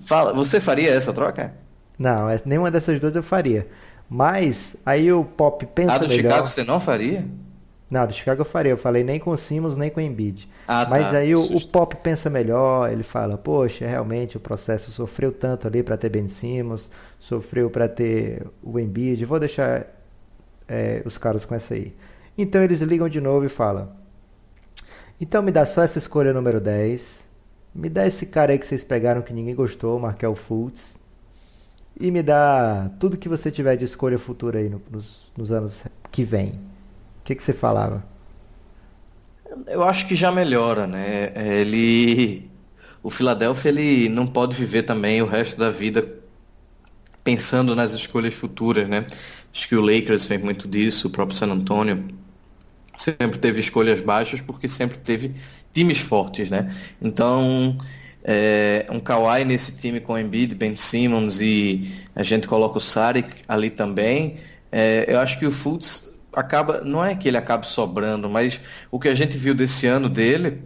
Fala, 0.00 0.32
você 0.32 0.60
faria 0.60 0.90
essa 0.90 1.12
troca? 1.12 1.54
Não, 1.98 2.26
nenhuma 2.44 2.70
dessas 2.70 3.00
duas 3.00 3.16
eu 3.16 3.22
faria. 3.22 3.66
Mas 4.08 4.76
aí 4.84 5.12
o 5.12 5.24
Pop 5.24 5.64
pensa. 5.66 5.94
A 5.94 5.98
do 5.98 6.08
melhor. 6.08 6.22
Chicago 6.22 6.46
você 6.46 6.64
não 6.64 6.78
faria? 6.78 7.24
Não, 7.88 8.06
do 8.06 8.12
Chicago 8.12 8.40
eu 8.40 8.44
faria. 8.44 8.72
Eu 8.72 8.76
falei 8.76 9.04
nem 9.04 9.18
com 9.18 9.30
o 9.30 9.36
Simmons, 9.36 9.76
nem 9.76 9.90
com 9.90 10.00
o 10.00 10.02
Embiid. 10.02 10.48
Ah, 10.66 10.86
Mas 10.88 11.10
tá. 11.10 11.18
aí 11.18 11.34
o, 11.34 11.40
o, 11.40 11.68
Pop 11.68 11.94
pensa 11.96 12.28
melhor. 12.28 12.90
Ele 12.90 13.02
fala, 13.02 13.38
poxa, 13.38 13.86
realmente 13.86 14.36
o 14.36 14.40
processo 14.40 14.90
sofreu 14.90 15.30
tanto 15.30 15.66
ali 15.68 15.82
para 15.82 15.96
ter 15.96 16.08
Ben 16.08 16.28
Simmons, 16.28 16.90
sofreu 17.20 17.70
para 17.70 17.88
ter 17.88 18.46
o 18.62 18.78
Embiid. 18.78 19.24
Vou 19.24 19.38
deixar 19.38 19.86
é, 20.68 21.02
os 21.04 21.16
caras 21.16 21.44
com 21.44 21.54
essa 21.54 21.74
aí. 21.74 21.94
Então 22.36 22.62
eles 22.62 22.80
ligam 22.80 23.08
de 23.08 23.20
novo 23.20 23.46
e 23.46 23.48
falam, 23.48 23.88
então 25.20 25.42
me 25.42 25.50
dá 25.50 25.64
só 25.64 25.82
essa 25.82 25.98
escolha 25.98 26.32
número 26.32 26.60
10. 26.60 27.24
Me 27.74 27.88
dá 27.88 28.06
esse 28.06 28.26
cara 28.26 28.52
aí 28.52 28.58
que 28.58 28.66
vocês 28.66 28.84
pegaram 28.84 29.22
que 29.22 29.32
ninguém 29.32 29.54
gostou, 29.54 29.98
Markel 29.98 30.34
Fultz. 30.34 30.96
E 31.98 32.10
me 32.10 32.22
dá 32.22 32.90
tudo 33.00 33.16
que 33.16 33.28
você 33.28 33.50
tiver 33.50 33.76
de 33.76 33.84
escolha 33.84 34.18
futura 34.18 34.58
aí 34.58 34.68
no, 34.68 34.82
nos, 34.90 35.32
nos, 35.36 35.50
anos 35.50 35.80
que 36.10 36.22
vem. 36.22 36.60
Que, 37.26 37.34
que 37.34 37.42
você 37.42 37.52
falava? 37.52 38.06
Eu 39.66 39.82
acho 39.82 40.06
que 40.06 40.14
já 40.14 40.30
melhora, 40.30 40.86
né? 40.86 41.32
Ele. 41.34 42.48
O 43.02 43.10
Philadelphia 43.10 43.68
ele 43.68 44.08
não 44.08 44.28
pode 44.28 44.54
viver 44.54 44.84
também 44.84 45.20
o 45.20 45.26
resto 45.26 45.58
da 45.58 45.68
vida 45.68 46.08
pensando 47.24 47.74
nas 47.74 47.92
escolhas 47.92 48.32
futuras, 48.32 48.88
né? 48.88 49.06
Acho 49.52 49.68
que 49.68 49.74
o 49.74 49.80
Lakers 49.80 50.26
fez 50.26 50.40
muito 50.40 50.68
disso, 50.68 51.08
o 51.08 51.10
próprio 51.10 51.36
San 51.36 51.48
Antonio 51.48 52.04
sempre 52.96 53.38
teve 53.38 53.58
escolhas 53.60 54.00
baixas 54.00 54.40
porque 54.40 54.68
sempre 54.68 54.98
teve 54.98 55.34
times 55.74 55.98
fortes, 55.98 56.48
né? 56.48 56.72
Então, 57.02 57.76
é, 58.22 58.86
um 58.88 59.00
Kawhi 59.00 59.44
nesse 59.44 59.76
time 59.76 59.98
com 59.98 60.16
Embiid, 60.16 60.54
Ben 60.54 60.76
Simmons 60.76 61.40
e 61.40 61.90
a 62.14 62.22
gente 62.22 62.46
coloca 62.46 62.78
o 62.78 62.80
Saric 62.80 63.42
ali 63.48 63.68
também, 63.70 64.38
é, 64.70 65.06
eu 65.08 65.18
acho 65.18 65.38
que 65.40 65.46
o 65.46 65.50
Fultz 65.50 66.15
acaba, 66.36 66.82
não 66.82 67.02
é 67.02 67.16
que 67.16 67.26
ele 67.26 67.38
acabe 67.38 67.66
sobrando, 67.66 68.28
mas 68.28 68.60
o 68.90 69.00
que 69.00 69.08
a 69.08 69.14
gente 69.14 69.38
viu 69.38 69.54
desse 69.54 69.86
ano 69.86 70.08
dele, 70.08 70.62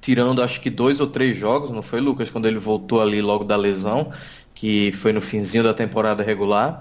tirando 0.00 0.42
acho 0.42 0.60
que 0.60 0.70
dois 0.70 1.00
ou 1.00 1.06
três 1.06 1.36
jogos, 1.36 1.70
não 1.70 1.82
foi 1.82 2.00
Lucas, 2.00 2.30
quando 2.30 2.48
ele 2.48 2.58
voltou 2.58 3.02
ali 3.02 3.20
logo 3.20 3.44
da 3.44 3.56
lesão, 3.56 4.10
que 4.54 4.90
foi 4.92 5.12
no 5.12 5.20
finzinho 5.20 5.62
da 5.62 5.74
temporada 5.74 6.22
regular, 6.22 6.80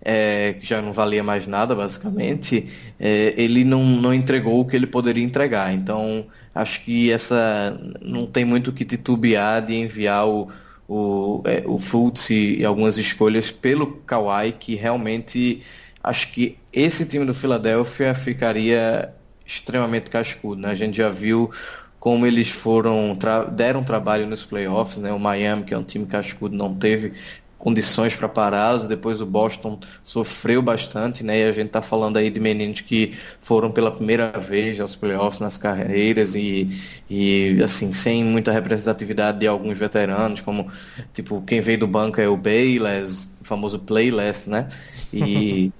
é, 0.00 0.54
que 0.54 0.66
já 0.66 0.80
não 0.80 0.92
valia 0.92 1.22
mais 1.22 1.46
nada, 1.46 1.74
basicamente, 1.74 2.66
é, 2.98 3.34
ele 3.36 3.64
não, 3.64 3.84
não 3.84 4.14
entregou 4.14 4.60
o 4.60 4.64
que 4.64 4.76
ele 4.76 4.86
poderia 4.86 5.22
entregar. 5.22 5.74
Então, 5.74 6.26
acho 6.54 6.84
que 6.84 7.10
essa 7.10 7.78
não 8.00 8.26
tem 8.26 8.44
muito 8.44 8.72
que 8.72 8.84
titubear 8.84 9.64
de 9.64 9.74
enviar 9.74 10.26
o, 10.26 10.48
o, 10.88 11.42
é, 11.44 11.64
o 11.66 11.78
Fultz 11.78 12.30
e, 12.30 12.60
e 12.60 12.64
algumas 12.64 12.96
escolhas 12.96 13.50
pelo 13.50 13.88
Kawhi, 14.06 14.52
que 14.52 14.74
realmente 14.74 15.62
acho 16.02 16.32
que 16.32 16.56
esse 16.72 17.08
time 17.08 17.24
do 17.24 17.34
Philadelphia 17.34 18.14
ficaria 18.14 19.12
extremamente 19.46 20.10
cascudo. 20.10 20.62
Né? 20.62 20.70
A 20.70 20.74
gente 20.74 20.96
já 20.96 21.10
viu 21.10 21.50
como 21.98 22.26
eles 22.26 22.48
foram 22.48 23.16
deram 23.52 23.84
trabalho 23.84 24.26
nos 24.26 24.44
playoffs, 24.44 24.96
né? 24.96 25.12
O 25.12 25.18
Miami, 25.18 25.64
que 25.64 25.74
é 25.74 25.78
um 25.78 25.82
time 25.82 26.06
cascudo, 26.06 26.56
não 26.56 26.74
teve 26.74 27.12
condições 27.58 28.14
para 28.14 28.26
pará-los. 28.26 28.86
Depois 28.86 29.20
o 29.20 29.26
Boston 29.26 29.78
sofreu 30.02 30.62
bastante, 30.62 31.22
né? 31.22 31.40
E 31.40 31.44
a 31.44 31.52
gente 31.52 31.66
está 31.66 31.82
falando 31.82 32.16
aí 32.16 32.30
de 32.30 32.40
meninos 32.40 32.80
que 32.80 33.18
foram 33.38 33.70
pela 33.70 33.90
primeira 33.90 34.32
vez 34.40 34.80
aos 34.80 34.96
playoffs 34.96 35.40
nas 35.40 35.58
carreiras 35.58 36.34
e, 36.34 36.70
e 37.08 37.60
assim, 37.62 37.92
sem 37.92 38.24
muita 38.24 38.50
representatividade 38.50 39.38
de 39.38 39.46
alguns 39.46 39.78
veteranos, 39.78 40.40
como 40.40 40.72
tipo, 41.12 41.42
quem 41.42 41.60
veio 41.60 41.80
do 41.80 41.86
banco 41.86 42.18
é 42.18 42.26
o 42.26 42.36
Bayless, 42.36 43.28
o 43.42 43.44
famoso 43.44 43.78
Playless, 43.78 44.48
né? 44.48 44.68
E 45.12 45.70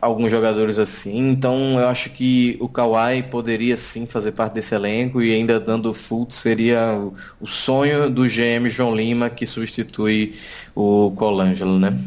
alguns 0.00 0.30
jogadores 0.30 0.78
assim. 0.78 1.30
Então 1.30 1.78
eu 1.78 1.88
acho 1.88 2.10
que 2.10 2.56
o 2.60 2.68
Kawhi 2.68 3.22
poderia 3.24 3.76
sim 3.76 4.06
fazer 4.06 4.32
parte 4.32 4.54
desse 4.54 4.74
elenco 4.74 5.20
e 5.20 5.34
ainda 5.34 5.60
dando 5.60 5.92
full 5.92 6.26
seria 6.30 6.98
o, 7.40 7.46
sonho 7.46 8.08
do 8.08 8.22
GM 8.22 8.68
João 8.68 8.94
Lima 8.94 9.28
que 9.28 9.46
substitui 9.46 10.34
o 10.74 11.12
Colangelo, 11.16 11.78
né? 11.78 11.98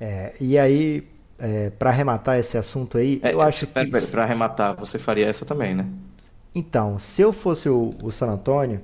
É, 0.00 0.32
e 0.40 0.58
aí, 0.58 1.04
é, 1.38 1.70
para 1.70 1.90
arrematar 1.90 2.38
esse 2.38 2.56
assunto 2.56 2.98
aí, 2.98 3.20
é, 3.22 3.32
eu 3.32 3.40
acho 3.40 3.66
que. 3.66 3.86
Para 4.10 4.22
arrematar, 4.22 4.76
você 4.76 4.98
faria 4.98 5.26
essa 5.26 5.44
também, 5.44 5.74
né? 5.74 5.86
Então, 6.54 6.98
se 6.98 7.22
eu 7.22 7.32
fosse 7.32 7.68
o, 7.68 7.94
o 8.02 8.10
San 8.10 8.28
Antônio, 8.28 8.80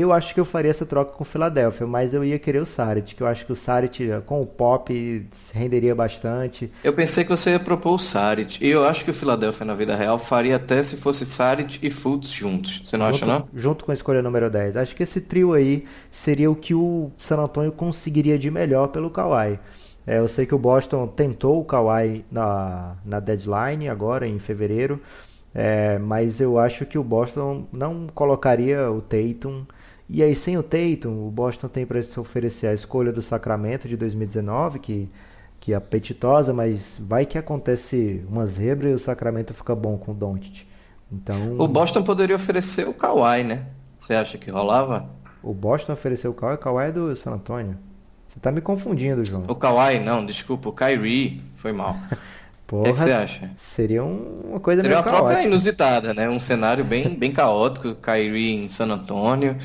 eu 0.00 0.12
acho 0.12 0.34
que 0.34 0.40
eu 0.40 0.44
faria 0.44 0.70
essa 0.70 0.84
troca 0.84 1.12
com 1.12 1.22
o 1.22 1.26
Philadelphia, 1.26 1.86
mas 1.86 2.12
eu 2.12 2.22
ia 2.22 2.38
querer 2.38 2.60
o 2.60 2.66
Saric, 2.66 3.14
que 3.14 3.22
eu 3.22 3.26
acho 3.26 3.46
que 3.46 3.52
o 3.52 3.54
Saric 3.56 4.08
com 4.26 4.42
o 4.42 4.46
Pop 4.46 5.26
renderia 5.54 5.94
bastante. 5.94 6.70
Eu 6.84 6.92
pensei 6.92 7.24
que 7.24 7.30
você 7.30 7.52
ia 7.52 7.58
propor 7.58 7.94
o 7.94 7.98
Saric, 7.98 8.62
e 8.62 8.68
eu 8.68 8.84
acho 8.84 9.04
que 9.04 9.10
o 9.10 9.14
Philadelphia 9.14 9.64
na 9.64 9.74
vida 9.74 9.96
real 9.96 10.18
faria 10.18 10.56
até 10.56 10.82
se 10.82 10.96
fosse 10.96 11.24
Saric 11.24 11.78
e 11.82 11.90
Fultz 11.90 12.28
juntos. 12.28 12.82
Você 12.84 12.96
não 12.96 13.06
junto, 13.06 13.16
acha 13.16 13.26
não? 13.26 13.48
Junto 13.54 13.84
com 13.86 13.90
a 13.90 13.94
escolha 13.94 14.20
número 14.20 14.50
10. 14.50 14.76
Acho 14.76 14.94
que 14.94 15.02
esse 15.02 15.20
trio 15.20 15.54
aí 15.54 15.86
seria 16.10 16.50
o 16.50 16.54
que 16.54 16.74
o 16.74 17.10
San 17.18 17.38
Antonio 17.38 17.72
conseguiria 17.72 18.38
de 18.38 18.50
melhor 18.50 18.88
pelo 18.88 19.08
Kawhi. 19.08 19.58
É, 20.06 20.18
eu 20.18 20.28
sei 20.28 20.44
que 20.44 20.54
o 20.54 20.58
Boston 20.58 21.06
tentou 21.08 21.58
o 21.58 21.64
Kawhi 21.64 22.24
na, 22.30 22.96
na 23.04 23.18
deadline 23.18 23.88
agora 23.88 24.26
em 24.26 24.38
fevereiro, 24.38 25.00
é, 25.54 25.98
mas 25.98 26.40
eu 26.40 26.58
acho 26.58 26.84
que 26.84 26.98
o 26.98 27.02
Boston 27.02 27.66
não 27.72 28.06
colocaria 28.14 28.90
o 28.90 29.00
Tatum 29.00 29.64
e 30.08 30.22
aí, 30.22 30.34
sem 30.36 30.56
o 30.56 30.62
Tatum, 30.62 31.26
o 31.26 31.30
Boston 31.30 31.68
tem 31.68 31.84
para 31.86 32.00
se 32.02 32.18
oferecer 32.18 32.66
a 32.68 32.74
escolha 32.74 33.12
do 33.12 33.20
Sacramento 33.22 33.88
de 33.88 33.96
2019, 33.96 34.78
que 34.78 35.08
que 35.58 35.72
é 35.72 35.76
apetitosa, 35.76 36.52
mas 36.52 36.96
vai 37.00 37.26
que 37.26 37.36
acontece 37.36 38.22
uma 38.28 38.46
zebra 38.46 38.88
e 38.90 38.92
o 38.92 38.98
Sacramento 38.98 39.52
fica 39.52 39.74
bom 39.74 39.96
com 39.98 40.12
o 40.12 40.14
Doncic. 40.14 40.64
Então, 41.10 41.54
O 41.58 41.66
Boston 41.66 42.02
poderia 42.04 42.36
oferecer 42.36 42.86
o 42.86 42.94
Kawhi, 42.94 43.42
né? 43.42 43.66
Você 43.98 44.14
acha 44.14 44.38
que 44.38 44.48
rolava? 44.50 45.08
o 45.42 45.52
Boston 45.54 45.94
ofereceu 45.94 46.30
o 46.30 46.34
Kawhi, 46.34 46.54
o 46.54 46.58
Kawhi 46.58 46.84
é 46.88 46.92
do 46.92 47.16
San 47.16 47.32
Antonio. 47.32 47.76
Você 48.28 48.38
tá 48.38 48.52
me 48.52 48.60
confundindo, 48.60 49.24
João. 49.24 49.44
O 49.48 49.54
Kawhi, 49.56 49.98
não, 49.98 50.24
desculpa, 50.24 50.68
o 50.68 50.72
Kyrie. 50.72 51.40
Foi 51.54 51.72
mal. 51.72 51.96
O 52.68 52.68
Porra, 52.68 52.82
que, 52.82 52.88
é 52.88 52.92
que 52.94 52.98
você 52.98 53.12
acha? 53.12 53.50
seria 53.58 54.04
um- 54.04 54.40
uma 54.50 54.58
coisa 54.60 54.82
Seria 54.82 54.96
meio 54.96 55.04
uma 55.06 55.08
troca 55.12 55.28
caótica. 55.28 55.46
inusitada, 55.48 56.12
né? 56.12 56.28
Um 56.28 56.40
cenário 56.40 56.84
bem, 56.84 57.14
bem 57.16 57.30
caótico. 57.30 57.94
Kyrie 57.94 58.56
em 58.56 58.68
San 58.68 58.86
Antonio 58.90 59.56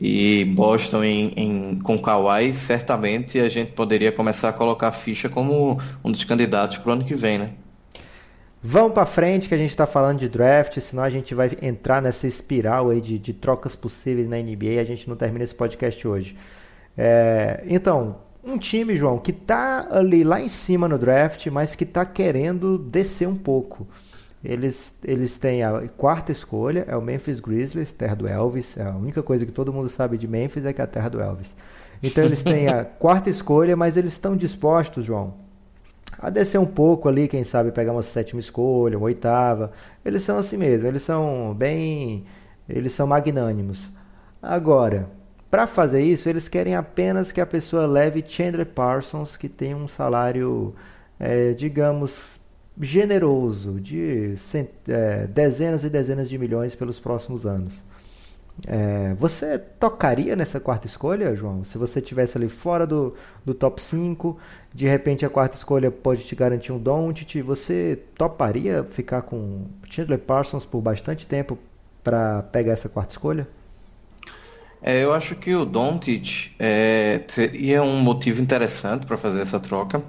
e 0.00 0.44
Boston 0.44 1.02
em, 1.04 1.32
em- 1.36 1.78
com 1.80 1.98
Kawhi. 1.98 2.54
Certamente 2.54 3.38
a 3.40 3.48
gente 3.48 3.72
poderia 3.72 4.12
começar 4.12 4.50
a 4.50 4.52
colocar 4.52 4.88
a 4.88 4.92
ficha 4.92 5.28
como 5.28 5.78
um 6.04 6.12
dos 6.12 6.24
candidatos 6.24 6.78
pro 6.78 6.92
ano 6.92 7.04
que 7.04 7.14
vem, 7.14 7.38
né? 7.38 7.50
Vamos 8.62 8.92
pra 8.92 9.06
frente 9.06 9.48
que 9.48 9.54
a 9.54 9.58
gente 9.58 9.74
tá 9.76 9.86
falando 9.86 10.18
de 10.18 10.28
draft, 10.28 10.78
senão 10.80 11.02
a 11.04 11.10
gente 11.10 11.32
vai 11.34 11.56
entrar 11.62 12.02
nessa 12.02 12.26
espiral 12.26 12.90
aí 12.90 13.00
de, 13.00 13.16
de 13.18 13.32
trocas 13.32 13.76
possíveis 13.76 14.28
na 14.28 14.36
NBA 14.36 14.64
e 14.72 14.78
a 14.80 14.84
gente 14.84 15.08
não 15.08 15.14
termina 15.16 15.44
esse 15.44 15.54
podcast 15.54 16.06
hoje. 16.06 16.36
É, 16.96 17.62
então, 17.68 18.16
um 18.42 18.58
time, 18.58 18.96
João, 18.96 19.18
que 19.18 19.32
tá 19.32 19.86
ali 19.90 20.24
lá 20.24 20.40
em 20.40 20.48
cima 20.48 20.88
no 20.88 20.98
draft, 20.98 21.46
mas 21.48 21.76
que 21.76 21.86
tá 21.86 22.04
querendo 22.04 22.78
descer 22.78 23.28
um 23.28 23.36
pouco. 23.36 23.86
Eles, 24.44 24.96
eles 25.02 25.36
têm 25.36 25.64
a 25.64 25.88
quarta 25.96 26.30
escolha, 26.30 26.84
é 26.86 26.96
o 26.96 27.02
Memphis 27.02 27.40
Grizzlies, 27.40 27.92
terra 27.92 28.14
do 28.14 28.28
Elvis. 28.28 28.76
É 28.76 28.84
a 28.84 28.94
única 28.94 29.22
coisa 29.22 29.44
que 29.44 29.52
todo 29.52 29.72
mundo 29.72 29.88
sabe 29.88 30.16
de 30.16 30.28
Memphis 30.28 30.64
é 30.64 30.72
que 30.72 30.80
é 30.80 30.84
a 30.84 30.86
terra 30.86 31.08
do 31.08 31.20
Elvis. 31.20 31.52
Então 32.02 32.22
eles 32.22 32.42
têm 32.42 32.68
a 32.68 32.84
quarta 32.98 33.28
escolha, 33.28 33.76
mas 33.76 33.96
eles 33.96 34.12
estão 34.12 34.36
dispostos, 34.36 35.04
João, 35.04 35.34
a 36.18 36.30
descer 36.30 36.58
um 36.58 36.66
pouco 36.66 37.08
ali, 37.08 37.26
quem 37.26 37.42
sabe 37.42 37.72
pegar 37.72 37.92
uma 37.92 38.02
sétima 38.02 38.40
escolha, 38.40 38.96
uma 38.96 39.06
oitava. 39.06 39.72
Eles 40.04 40.22
são 40.22 40.38
assim 40.38 40.56
mesmo, 40.56 40.86
eles 40.86 41.02
são 41.02 41.54
bem, 41.56 42.24
eles 42.68 42.92
são 42.92 43.06
magnânimos. 43.06 43.90
Agora, 44.40 45.08
para 45.50 45.66
fazer 45.66 46.02
isso, 46.02 46.28
eles 46.28 46.48
querem 46.48 46.74
apenas 46.76 47.32
que 47.32 47.40
a 47.40 47.46
pessoa 47.46 47.86
leve 47.86 48.24
Chandler 48.26 48.66
Parsons, 48.66 49.36
que 49.36 49.48
tem 49.48 49.74
um 49.74 49.88
salário, 49.88 50.74
eh, 51.18 51.54
digamos, 51.54 52.37
generoso, 52.80 53.80
de 53.80 54.36
cent- 54.36 54.70
eh, 54.88 55.26
dezenas 55.28 55.84
e 55.84 55.90
dezenas 55.90 56.28
de 56.28 56.38
milhões 56.38 56.74
pelos 56.74 57.00
próximos 57.00 57.46
anos. 57.46 57.82
É, 58.66 59.14
você 59.14 59.58
tocaria 59.58 60.36
nessa 60.36 60.60
quarta 60.60 60.86
escolha, 60.86 61.34
João? 61.34 61.64
Se 61.64 61.78
você 61.78 62.00
tivesse 62.00 62.36
ali 62.38 62.48
fora 62.48 62.86
do, 62.86 63.14
do 63.44 63.54
top 63.54 63.80
5, 63.80 64.38
de 64.74 64.86
repente 64.86 65.24
a 65.26 65.30
quarta 65.30 65.56
escolha 65.56 65.90
pode 65.90 66.24
te 66.24 66.34
garantir 66.36 66.72
um 66.72 66.78
Doncic, 66.78 67.40
você 67.42 67.98
toparia 68.16 68.84
ficar 68.84 69.22
com 69.22 69.66
Chandler 69.88 70.18
Parsons 70.18 70.66
por 70.66 70.80
bastante 70.80 71.26
tempo 71.26 71.58
para 72.04 72.42
pegar 72.44 72.72
essa 72.72 72.88
quarta 72.88 73.12
escolha? 73.14 73.48
É, 74.80 75.02
eu 75.02 75.12
acho 75.12 75.34
que 75.36 75.54
o 75.54 75.64
Doncic 75.64 76.54
é, 76.58 77.24
seria 77.28 77.82
um 77.82 77.98
motivo 78.00 78.40
interessante 78.40 79.06
para 79.06 79.16
fazer 79.16 79.40
essa 79.40 79.58
troca. 79.58 80.02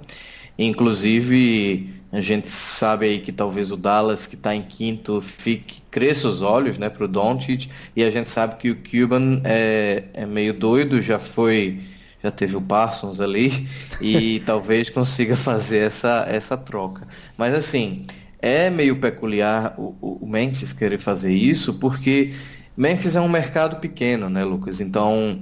Inclusive, 0.58 1.99
a 2.12 2.20
gente 2.20 2.50
sabe 2.50 3.06
aí 3.06 3.20
que 3.20 3.30
talvez 3.30 3.70
o 3.70 3.76
Dallas, 3.76 4.26
que 4.26 4.34
está 4.34 4.54
em 4.54 4.62
quinto, 4.62 5.20
fique, 5.20 5.80
cresça 5.90 6.28
os 6.28 6.42
olhos 6.42 6.76
né, 6.76 6.88
para 6.88 7.04
o 7.04 7.08
Doncic. 7.08 7.68
E 7.94 8.02
a 8.02 8.10
gente 8.10 8.28
sabe 8.28 8.56
que 8.56 8.70
o 8.70 8.76
Cuban 8.76 9.40
é, 9.44 10.04
é 10.12 10.26
meio 10.26 10.52
doido, 10.52 11.00
já 11.00 11.20
foi, 11.20 11.80
já 12.22 12.32
teve 12.32 12.56
o 12.56 12.60
Parsons 12.60 13.20
ali, 13.20 13.68
e 14.02 14.40
talvez 14.40 14.90
consiga 14.90 15.36
fazer 15.36 15.78
essa, 15.78 16.26
essa 16.28 16.56
troca. 16.56 17.06
Mas 17.38 17.54
assim, 17.54 18.04
é 18.40 18.70
meio 18.70 18.98
peculiar 18.98 19.74
o, 19.78 19.94
o 20.00 20.26
Memphis 20.26 20.72
querer 20.72 20.98
fazer 20.98 21.32
isso, 21.32 21.74
porque 21.74 22.34
Memphis 22.76 23.14
é 23.14 23.20
um 23.20 23.28
mercado 23.28 23.76
pequeno, 23.76 24.28
né, 24.28 24.42
Lucas? 24.42 24.80
Então, 24.80 25.40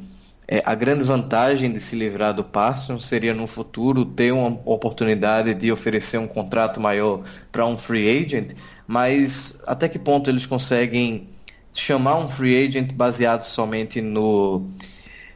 é, 0.51 0.63
a 0.65 0.75
grande 0.75 1.05
vantagem 1.05 1.71
de 1.71 1.79
se 1.79 1.95
livrar 1.95 2.33
do 2.33 2.43
Parsons 2.43 3.05
seria 3.05 3.35
no 3.35 3.47
futuro 3.47 4.07
ter 4.07 4.33
uma 4.33 4.59
oportunidade 4.65 5.53
de 5.53 5.71
oferecer 5.71 6.17
um 6.17 6.27
contrato 6.27 6.81
maior 6.81 7.23
para 7.53 7.67
um 7.67 7.77
free 7.77 8.25
agent, 8.25 8.53
mas 8.87 9.63
até 9.67 9.91
que 9.91 9.99
ponto 9.99 10.31
eles 10.31 10.47
conseguem 10.47 11.29
chamar 11.71 12.17
um 12.17 12.29
free 12.29 12.67
agent 12.67 12.95
baseado 12.95 13.43
somente 13.43 14.01
no 14.01 14.67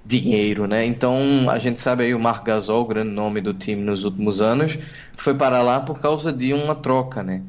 dinheiro, 0.04 0.66
né? 0.66 0.84
Então 0.86 1.20
a 1.50 1.58
gente 1.58 1.78
sabe 1.78 2.04
aí 2.04 2.14
o 2.14 2.18
Marc 2.18 2.44
Gasol, 2.46 2.82
o 2.82 2.86
grande 2.86 3.10
nome 3.10 3.42
do 3.42 3.52
time 3.52 3.82
nos 3.82 4.04
últimos 4.04 4.40
anos, 4.40 4.78
foi 5.14 5.34
para 5.34 5.62
lá 5.62 5.80
por 5.80 6.00
causa 6.00 6.32
de 6.32 6.54
uma 6.54 6.74
troca, 6.74 7.22
né? 7.22 7.42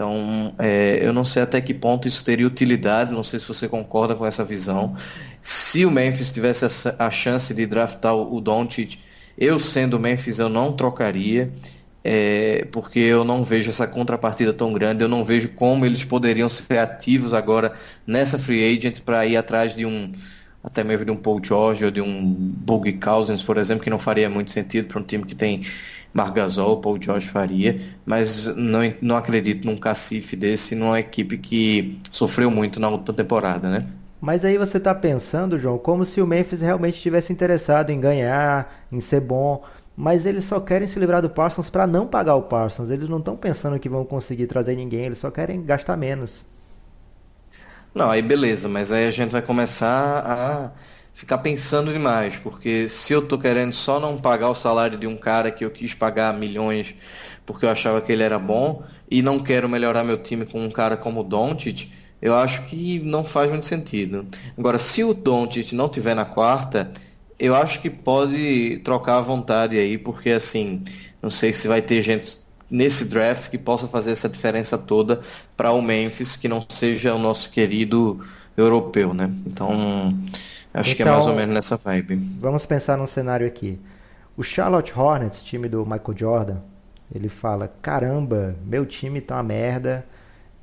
Então, 0.00 0.54
é, 0.58 0.98
eu 1.06 1.12
não 1.12 1.26
sei 1.26 1.42
até 1.42 1.60
que 1.60 1.74
ponto 1.74 2.08
isso 2.08 2.24
teria 2.24 2.46
utilidade, 2.46 3.12
não 3.12 3.22
sei 3.22 3.38
se 3.38 3.46
você 3.46 3.68
concorda 3.68 4.14
com 4.14 4.24
essa 4.24 4.42
visão. 4.42 4.96
Se 5.42 5.84
o 5.84 5.90
Memphis 5.90 6.32
tivesse 6.32 6.64
essa- 6.64 6.96
a 6.98 7.10
chance 7.10 7.52
de 7.52 7.66
draftar 7.66 8.14
o 8.16 8.34
o 8.36 8.40
Doncic, 8.40 8.98
eu 9.36 9.58
sendo 9.58 9.98
o 9.98 10.00
Memphis, 10.00 10.38
eu 10.38 10.48
não 10.48 10.72
trocaria, 10.72 11.52
é, 12.02 12.66
porque 12.72 12.98
eu 12.98 13.24
não 13.24 13.44
vejo 13.44 13.68
essa 13.70 13.86
contrapartida 13.86 14.54
tão 14.54 14.72
grande, 14.72 15.04
eu 15.04 15.08
não 15.08 15.22
vejo 15.22 15.50
como 15.50 15.84
eles 15.84 16.02
poderiam 16.02 16.48
ser 16.48 16.78
ativos 16.78 17.34
agora 17.34 17.74
nessa 18.06 18.38
free 18.38 18.74
agent 18.74 19.00
para 19.02 19.26
ir 19.26 19.36
atrás 19.36 19.74
de 19.76 19.84
um, 19.84 20.10
até 20.62 20.82
mesmo 20.82 21.04
de 21.04 21.10
um 21.10 21.16
Paul 21.16 21.40
George 21.44 21.84
ou 21.84 21.90
de 21.90 22.00
um 22.00 22.34
Boogie 22.34 22.94
Cousins, 22.94 23.42
por 23.42 23.58
exemplo, 23.58 23.84
que 23.84 23.90
não 23.90 23.98
faria 23.98 24.30
muito 24.30 24.50
sentido 24.50 24.88
para 24.88 24.98
um 25.00 25.04
time 25.04 25.24
que 25.26 25.34
tem 25.34 25.62
Marc 26.12 26.34
Gasol, 26.34 26.80
Paul 26.80 27.00
George 27.00 27.28
faria, 27.28 27.80
mas 28.04 28.46
não, 28.56 28.80
não 29.00 29.16
acredito 29.16 29.64
num 29.66 29.76
cacife 29.76 30.34
desse, 30.34 30.74
numa 30.74 30.98
equipe 30.98 31.38
que 31.38 32.00
sofreu 32.10 32.50
muito 32.50 32.80
na 32.80 32.88
última 32.88 33.14
temporada, 33.14 33.70
né? 33.70 33.86
Mas 34.20 34.44
aí 34.44 34.58
você 34.58 34.76
está 34.76 34.94
pensando, 34.94 35.58
João, 35.58 35.78
como 35.78 36.04
se 36.04 36.20
o 36.20 36.26
Memphis 36.26 36.60
realmente 36.60 36.96
estivesse 36.96 37.32
interessado 37.32 37.90
em 37.90 37.98
ganhar, 37.98 38.84
em 38.92 39.00
ser 39.00 39.20
bom, 39.20 39.62
mas 39.96 40.26
eles 40.26 40.44
só 40.44 40.60
querem 40.60 40.86
se 40.86 40.98
livrar 40.98 41.22
do 41.22 41.30
Parsons 41.30 41.70
para 41.70 41.86
não 41.86 42.06
pagar 42.06 42.34
o 42.34 42.42
Parsons. 42.42 42.90
Eles 42.90 43.08
não 43.08 43.18
estão 43.18 43.36
pensando 43.36 43.78
que 43.78 43.88
vão 43.88 44.04
conseguir 44.04 44.46
trazer 44.46 44.76
ninguém, 44.76 45.06
eles 45.06 45.18
só 45.18 45.30
querem 45.30 45.62
gastar 45.62 45.96
menos. 45.96 46.44
Não, 47.94 48.10
aí 48.10 48.22
beleza, 48.22 48.68
mas 48.68 48.92
aí 48.92 49.06
a 49.08 49.10
gente 49.10 49.30
vai 49.30 49.42
começar 49.42 50.22
a 50.24 50.70
ficar 51.20 51.36
pensando 51.36 51.92
demais, 51.92 52.34
porque 52.36 52.88
se 52.88 53.12
eu 53.12 53.20
tô 53.20 53.36
querendo 53.36 53.74
só 53.74 54.00
não 54.00 54.16
pagar 54.16 54.48
o 54.48 54.54
salário 54.54 54.96
de 54.96 55.06
um 55.06 55.18
cara 55.18 55.50
que 55.50 55.62
eu 55.62 55.70
quis 55.70 55.92
pagar 55.92 56.32
milhões 56.32 56.94
porque 57.44 57.66
eu 57.66 57.68
achava 57.68 58.00
que 58.00 58.10
ele 58.10 58.22
era 58.22 58.38
bom 58.38 58.82
e 59.10 59.20
não 59.20 59.38
quero 59.38 59.68
melhorar 59.68 60.02
meu 60.02 60.16
time 60.16 60.46
com 60.46 60.64
um 60.64 60.70
cara 60.70 60.96
como 60.96 61.20
o 61.20 61.22
Doncic, 61.22 61.92
eu 62.22 62.34
acho 62.34 62.62
que 62.62 63.00
não 63.00 63.22
faz 63.22 63.50
muito 63.50 63.66
sentido. 63.66 64.26
Agora, 64.56 64.78
se 64.78 65.04
o 65.04 65.12
Doncic 65.12 65.74
não 65.74 65.90
tiver 65.90 66.14
na 66.14 66.24
quarta, 66.24 66.90
eu 67.38 67.54
acho 67.54 67.82
que 67.82 67.90
pode 67.90 68.80
trocar 68.82 69.18
à 69.18 69.20
vontade 69.20 69.76
aí, 69.76 69.98
porque 69.98 70.30
assim, 70.30 70.82
não 71.20 71.28
sei 71.28 71.52
se 71.52 71.68
vai 71.68 71.82
ter 71.82 72.00
gente 72.00 72.38
nesse 72.70 73.04
draft 73.04 73.50
que 73.50 73.58
possa 73.58 73.86
fazer 73.86 74.12
essa 74.12 74.28
diferença 74.28 74.78
toda 74.78 75.20
para 75.54 75.70
o 75.70 75.82
Memphis, 75.82 76.34
que 76.34 76.48
não 76.48 76.64
seja 76.66 77.14
o 77.14 77.18
nosso 77.18 77.50
querido 77.50 78.24
europeu, 78.56 79.12
né? 79.12 79.30
Então, 79.46 80.14
acho 80.74 80.96
que 80.96 81.02
é 81.02 81.04
mais 81.06 81.18
ou 81.18 81.30
Então- 81.30 81.36
menos 81.36 81.54
nessa 81.54 81.76
vibe. 81.76 82.16
Vamos 82.40 82.64
pensar 82.66 82.96
num 82.96 83.06
cenário 83.06 83.46
aqui. 83.46 83.78
O 84.36 84.42
Charlotte 84.42 84.92
Hornets, 84.98 85.42
time 85.42 85.68
do 85.68 85.84
Michael 85.84 86.16
Jordan, 86.16 86.56
ele 87.14 87.28
fala: 87.28 87.72
caramba, 87.82 88.54
meu 88.64 88.86
time 88.86 89.20
tá 89.20 89.36
uma 89.36 89.42
merda. 89.42 90.04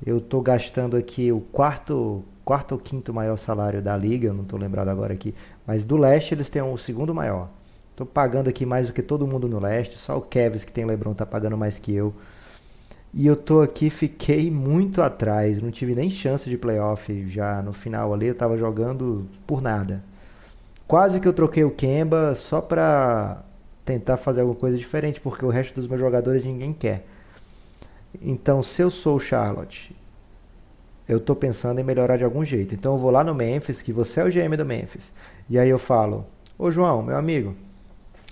Eu 0.04 0.20
tô 0.20 0.40
gastando 0.40 0.96
aqui 0.96 1.32
o 1.32 1.40
quarto, 1.40 2.24
quarto 2.44 2.72
ou 2.72 2.78
quinto 2.78 3.12
maior 3.12 3.36
salário 3.36 3.82
da 3.82 3.96
liga, 3.96 4.28
eu 4.28 4.34
não 4.34 4.44
tô 4.44 4.56
lembrado 4.56 4.88
agora 4.88 5.12
aqui, 5.12 5.34
mas 5.66 5.82
do 5.82 5.96
leste 5.96 6.34
eles 6.34 6.48
têm 6.48 6.62
o 6.62 6.76
segundo 6.78 7.12
maior. 7.14 7.48
Tô 7.96 8.06
pagando 8.06 8.48
aqui 8.48 8.64
mais 8.64 8.86
do 8.86 8.92
que 8.92 9.02
todo 9.02 9.26
mundo 9.26 9.48
no 9.48 9.58
leste, 9.58 9.98
só 9.98 10.16
o 10.16 10.20
Cavs 10.20 10.62
que 10.62 10.70
tem 10.70 10.84
LeBron 10.84 11.14
tá 11.14 11.26
pagando 11.26 11.56
mais 11.58 11.80
que 11.80 11.92
eu. 11.92 12.14
E 13.12 13.26
eu 13.26 13.36
tô 13.36 13.62
aqui, 13.62 13.88
fiquei 13.88 14.50
muito 14.50 15.00
atrás, 15.00 15.62
não 15.62 15.70
tive 15.70 15.94
nem 15.94 16.10
chance 16.10 16.48
de 16.48 16.58
playoff 16.58 17.28
já 17.28 17.62
no 17.62 17.72
final 17.72 18.12
ali, 18.12 18.26
eu 18.26 18.34
tava 18.34 18.56
jogando 18.58 19.26
por 19.46 19.62
nada. 19.62 20.02
Quase 20.86 21.18
que 21.20 21.26
eu 21.26 21.32
troquei 21.32 21.64
o 21.64 21.70
Kemba 21.70 22.34
só 22.34 22.60
pra 22.60 23.42
tentar 23.84 24.18
fazer 24.18 24.42
alguma 24.42 24.58
coisa 24.58 24.76
diferente, 24.76 25.20
porque 25.20 25.44
o 25.44 25.48
resto 25.48 25.74
dos 25.74 25.86
meus 25.86 26.00
jogadores 26.00 26.44
ninguém 26.44 26.72
quer. 26.72 27.06
Então, 28.20 28.62
se 28.62 28.82
eu 28.82 28.90
sou 28.90 29.16
o 29.16 29.20
Charlotte, 29.20 29.96
eu 31.08 31.18
tô 31.18 31.34
pensando 31.34 31.80
em 31.80 31.84
melhorar 31.84 32.18
de 32.18 32.24
algum 32.24 32.44
jeito. 32.44 32.74
Então, 32.74 32.94
eu 32.94 32.98
vou 32.98 33.10
lá 33.10 33.24
no 33.24 33.34
Memphis, 33.34 33.80
que 33.80 33.92
você 33.92 34.20
é 34.20 34.24
o 34.24 34.30
GM 34.30 34.56
do 34.56 34.64
Memphis, 34.64 35.12
e 35.48 35.58
aí 35.58 35.68
eu 35.68 35.78
falo: 35.78 36.26
Ô 36.58 36.70
João, 36.70 37.02
meu 37.02 37.16
amigo, 37.16 37.54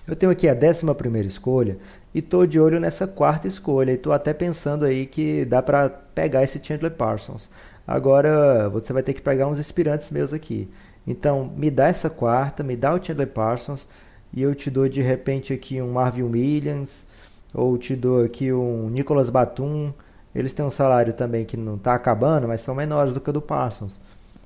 eu 0.07 0.15
tenho 0.15 0.31
aqui 0.31 0.49
a 0.49 0.55
11 0.55 0.95
primeira 0.95 1.27
escolha 1.27 1.79
e 2.17 2.23
tô 2.23 2.47
de 2.47 2.59
olho 2.59 2.81
nessa 2.81 3.07
quarta 3.07 3.47
escolha 3.47 3.93
e 3.93 3.99
tô 3.99 4.11
até 4.11 4.33
pensando 4.33 4.87
aí 4.87 5.05
que 5.05 5.45
dá 5.45 5.61
pra 5.61 5.91
pegar 5.91 6.43
esse 6.43 6.59
Chandler 6.65 6.93
Parsons. 6.93 7.47
Agora 7.87 8.71
você 8.71 8.91
vai 8.91 9.03
ter 9.03 9.13
que 9.13 9.21
pegar 9.21 9.47
uns 9.47 9.61
aspirantes 9.61 10.11
meus 10.11 10.33
aqui. 10.33 10.67
Então 11.07 11.53
me 11.55 11.71
dá 11.71 11.89
essa 11.89 12.09
quarta, 12.09 12.63
me 12.63 12.75
dá 12.75 12.95
o 12.95 13.05
Chandler 13.05 13.29
Parsons 13.29 13.87
e 14.33 14.41
eu 14.41 14.55
te 14.55 14.71
dou 14.71 14.89
de 14.89 15.03
repente 15.03 15.53
aqui 15.53 15.83
um 15.83 15.93
Marvin 15.93 16.23
Williams 16.23 17.05
ou 17.53 17.77
te 17.77 17.95
dou 17.95 18.25
aqui 18.25 18.51
um 18.51 18.89
Nicolas 18.89 19.29
Batum. 19.29 19.93
Eles 20.35 20.55
têm 20.55 20.65
um 20.65 20.71
salário 20.71 21.13
também 21.13 21.45
que 21.45 21.59
não 21.59 21.75
está 21.75 21.93
acabando, 21.93 22.49
mas 22.49 22.63
são 22.63 22.75
menores 22.75 23.13
do 23.13 23.21
que 23.21 23.29
o 23.29 23.33
do 23.35 23.43
Parsons. 23.43 24.01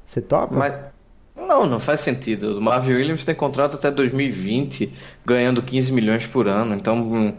Você 0.04 0.20
topa? 0.20 0.56
Mas, 0.56 0.74
não, 1.51 1.67
não 1.67 1.81
faz 1.81 2.01
sentido. 2.01 2.59
O 2.59 2.63
Marvin 2.63 2.93
Williams 2.95 3.25
tem 3.25 3.35
contrato 3.35 3.75
até 3.75 3.91
2020, 3.91 4.93
ganhando 5.27 5.61
15 5.61 5.93
milhões 5.93 6.27
por 6.27 6.47
ano. 6.47 6.75
Então, 6.77 6.97
hum, 7.01 7.35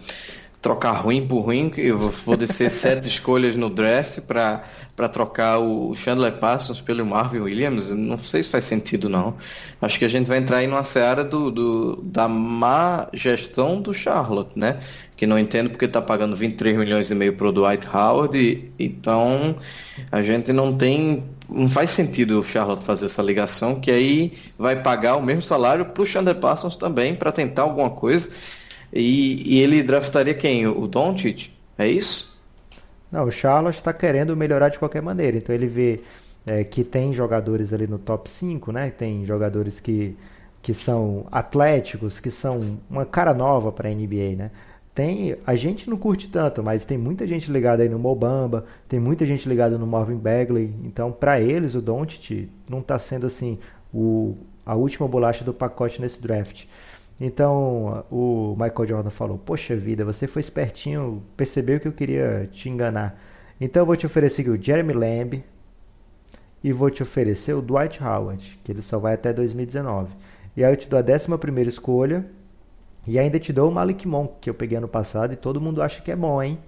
trocar 0.61 0.91
ruim 0.91 1.25
por 1.25 1.39
ruim, 1.39 1.71
eu 1.77 1.97
vou 1.97 2.35
descer 2.35 2.69
sete 2.71 3.07
escolhas 3.07 3.55
no 3.55 3.69
draft 3.69 4.19
para 4.21 4.63
para 4.93 5.07
trocar 5.07 5.57
o 5.57 5.95
Chandler 5.95 6.33
Parsons 6.33 6.79
pelo 6.79 7.03
Marvin 7.03 7.39
Williams, 7.39 7.91
não 7.91 8.19
sei 8.19 8.43
se 8.43 8.49
faz 8.49 8.65
sentido 8.65 9.09
não. 9.09 9.35
Acho 9.81 9.97
que 9.97 10.05
a 10.05 10.07
gente 10.07 10.27
vai 10.27 10.37
entrar 10.37 10.57
aí 10.57 10.67
numa 10.67 10.83
seara 10.83 11.23
do, 11.23 11.49
do, 11.49 11.95
da 12.03 12.27
má 12.27 13.07
gestão 13.11 13.81
do 13.81 13.95
Charlotte, 13.95 14.59
né? 14.59 14.79
Que 15.15 15.25
não 15.25 15.39
entendo 15.39 15.71
porque 15.71 15.85
está 15.85 16.01
pagando 16.01 16.35
23 16.35 16.77
milhões 16.77 17.09
e 17.09 17.15
meio 17.15 17.33
pro 17.33 17.51
Dwight 17.51 17.87
Howard, 17.87 18.37
e, 18.37 18.71
então 18.77 19.55
a 20.11 20.21
gente 20.21 20.53
não 20.53 20.77
tem 20.77 21.23
não 21.51 21.67
faz 21.67 21.89
sentido 21.89 22.39
o 22.39 22.43
Charlotte 22.43 22.83
fazer 22.83 23.07
essa 23.07 23.21
ligação, 23.21 23.79
que 23.79 23.91
aí 23.91 24.33
vai 24.57 24.81
pagar 24.81 25.17
o 25.17 25.21
mesmo 25.21 25.41
salário 25.41 25.85
para 25.85 26.01
o 26.01 26.05
Chandler 26.05 26.35
Parsons 26.35 26.75
também, 26.75 27.13
para 27.13 27.31
tentar 27.31 27.63
alguma 27.63 27.89
coisa. 27.89 28.29
E, 28.93 29.57
e, 29.57 29.59
ele 29.59 29.83
draftaria 29.83 30.33
quem? 30.33 30.67
O 30.67 30.87
Doncic? 30.87 31.51
É 31.77 31.87
isso? 31.87 32.41
Não, 33.11 33.25
o 33.25 33.31
Charlotte 33.31 33.77
está 33.77 33.93
querendo 33.93 34.35
melhorar 34.35 34.69
de 34.69 34.79
qualquer 34.79 35.01
maneira. 35.01 35.37
Então 35.37 35.53
ele 35.53 35.67
vê 35.67 35.97
é, 36.45 36.63
que 36.63 36.83
tem 36.83 37.13
jogadores 37.13 37.73
ali 37.73 37.87
no 37.87 37.99
top 37.99 38.29
5, 38.29 38.71
né? 38.71 38.89
Tem 38.89 39.25
jogadores 39.25 39.79
que, 39.79 40.15
que 40.61 40.73
são 40.73 41.25
atléticos, 41.31 42.19
que 42.19 42.31
são 42.31 42.79
uma 42.89 43.05
cara 43.05 43.33
nova 43.33 43.71
para 43.71 43.89
a 43.89 43.93
NBA, 43.93 44.35
né? 44.37 44.51
Tem, 44.93 45.35
a 45.47 45.55
gente 45.55 45.89
não 45.89 45.97
curte 45.97 46.29
tanto, 46.29 46.61
mas 46.61 46.83
tem 46.83 46.97
muita 46.97 47.25
gente 47.25 47.49
ligada 47.49 47.81
aí 47.81 47.87
no 47.87 47.97
Mobamba, 47.97 48.65
tem 48.89 48.99
muita 48.99 49.25
gente 49.25 49.47
ligada 49.47 49.77
no 49.77 49.87
Marvin 49.87 50.17
Bagley. 50.17 50.73
Então, 50.83 51.11
para 51.11 51.39
eles, 51.39 51.75
o 51.75 51.81
Doncic 51.81 52.49
não 52.69 52.79
está 52.79 52.99
sendo 52.99 53.25
assim 53.25 53.57
o, 53.93 54.35
a 54.65 54.75
última 54.75 55.07
bolacha 55.07 55.45
do 55.45 55.53
pacote 55.53 56.01
nesse 56.01 56.21
draft. 56.21 56.65
Então 57.21 58.03
o 58.09 58.55
Michael 58.59 58.87
Jordan 58.87 59.09
falou: 59.11 59.37
Poxa 59.37 59.75
vida, 59.75 60.03
você 60.03 60.25
foi 60.25 60.39
espertinho, 60.39 61.21
percebeu 61.37 61.79
que 61.79 61.87
eu 61.87 61.91
queria 61.91 62.49
te 62.51 62.67
enganar. 62.67 63.15
Então 63.59 63.83
eu 63.83 63.85
vou 63.85 63.95
te 63.95 64.07
oferecer 64.07 64.49
o 64.49 64.59
Jeremy 64.59 64.93
Lamb 64.93 65.43
e 66.63 66.73
vou 66.73 66.89
te 66.89 67.03
oferecer 67.03 67.53
o 67.53 67.61
Dwight 67.61 68.03
Howard, 68.03 68.59
que 68.63 68.71
ele 68.71 68.81
só 68.81 68.97
vai 68.97 69.13
até 69.13 69.31
2019. 69.31 70.15
E 70.57 70.63
aí 70.63 70.73
eu 70.73 70.75
te 70.77 70.89
dou 70.89 70.99
a 70.99 71.03
11 71.03 71.67
escolha 71.67 72.25
e 73.07 73.17
ainda 73.17 73.39
te 73.39 73.51
dou 73.51 73.69
o 73.69 73.73
Malik 73.73 74.07
Monk, 74.07 74.33
que 74.41 74.49
eu 74.49 74.53
peguei 74.53 74.77
ano 74.77 74.87
passado 74.87 75.33
e 75.33 75.35
todo 75.35 75.59
mundo 75.59 75.81
acha 75.81 76.01
que 76.01 76.11
é 76.11 76.15
bom, 76.15 76.41
hein? 76.41 76.59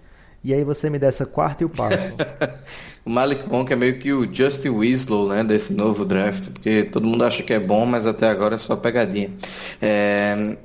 E 0.43 0.53
aí 0.53 0.63
você 0.63 0.89
me 0.89 0.99
dá 0.99 1.07
essa 1.07 1.25
quarta 1.25 1.63
e 1.63 1.65
o 1.65 1.69
Parsons. 1.69 2.17
o 3.05 3.09
Malik 3.09 3.47
Monk 3.47 3.71
é 3.71 3.75
meio 3.75 3.97
que 3.97 4.11
o 4.11 4.27
Justin 4.31 4.71
Winslow, 4.71 5.29
né, 5.29 5.43
desse 5.43 5.73
novo 5.73 6.03
draft, 6.03 6.49
porque 6.49 6.83
todo 6.83 7.07
mundo 7.07 7.23
acha 7.23 7.43
que 7.43 7.53
é 7.53 7.59
bom, 7.59 7.85
mas 7.85 8.05
até 8.05 8.29
agora 8.29 8.55
é 8.55 8.57
só 8.57 8.75
pegadinha. 8.75 9.31
É... 9.81 10.57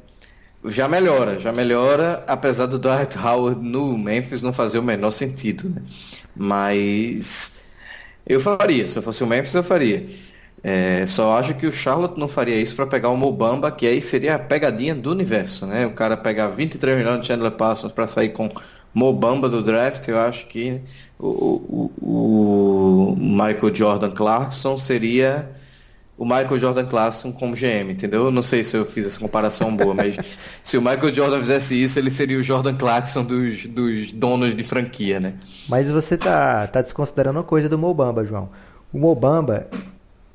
Já 0.65 0.89
melhora, 0.89 1.39
já 1.39 1.53
melhora, 1.53 2.25
apesar 2.27 2.67
do 2.67 2.81
Dwight 2.81 3.17
Howard 3.17 3.63
no 3.63 3.97
Memphis 3.97 4.43
não 4.43 4.53
fazer 4.53 4.81
o 4.81 4.83
menor 4.83 5.13
sentido, 5.13 5.69
né? 5.69 5.83
Mas 6.35 7.61
eu 8.27 8.41
faria, 8.41 8.89
se 8.89 8.99
eu 8.99 9.03
fosse 9.03 9.23
o 9.23 9.27
Memphis 9.27 9.55
eu 9.55 9.63
faria. 9.63 10.07
É, 10.63 11.07
só 11.07 11.39
acho 11.39 11.55
que 11.55 11.67
o 11.67 11.73
Charlotte 11.73 12.19
não 12.19 12.27
faria 12.27 12.57
isso 12.57 12.75
para 12.75 12.87
pegar 12.87 13.11
o 13.11 13.17
Mobamba, 13.17 13.71
que 13.71 13.87
aí 13.87 14.03
seria 14.03 14.35
a 14.35 14.39
pegadinha 14.39 14.95
do 14.95 15.11
universo, 15.11 15.67
né? 15.67 15.87
O 15.87 15.93
cara 15.93 16.17
pegar 16.17 16.49
23 16.49 16.99
milhões 16.99 17.21
de 17.21 17.27
Chandler 17.27 17.53
Parsons 17.53 17.93
para 17.93 18.07
sair 18.07 18.31
com 18.31 18.51
Mobamba 18.93 19.49
do 19.49 19.63
draft, 19.63 20.09
eu 20.09 20.19
acho 20.19 20.47
que 20.47 20.81
o, 21.19 21.29
o, 21.29 21.93
o 22.03 23.17
Michael 23.17 23.75
Jordan 23.75 24.11
Clarkson 24.11 24.77
seria 24.77 25.49
o 26.19 26.25
Michael 26.25 26.59
Jordan 26.59 26.85
Clarkson 26.85 27.31
como 27.31 27.55
GM, 27.55 27.93
entendeu? 27.93 28.31
Não 28.33 28.43
sei 28.43 28.65
se 28.65 28.77
eu 28.77 28.85
fiz 28.85 29.07
essa 29.07 29.21
comparação 29.21 29.75
boa, 29.77 29.95
mas 29.95 30.17
se 30.65 30.77
o 30.77 30.83
Michael 30.83 31.15
Jordan 31.15 31.39
fizesse 31.39 31.81
isso, 31.81 31.97
ele 31.97 32.11
seria 32.11 32.37
o 32.39 32.43
Jordan 32.43 32.75
Clarkson 32.75 33.23
dos, 33.23 33.67
dos 33.67 34.13
donos 34.13 34.53
de 34.55 34.65
franquia, 34.65 35.21
né? 35.21 35.35
Mas 35.69 35.89
você 35.89 36.19
tá, 36.19 36.67
tá 36.67 36.83
desconsiderando 36.83 37.39
uma 37.39 37.45
coisa 37.45 37.69
do 37.69 37.79
Mobamba, 37.79 38.25
João. 38.25 38.49
O 38.93 38.99
Mobamba, 38.99 39.69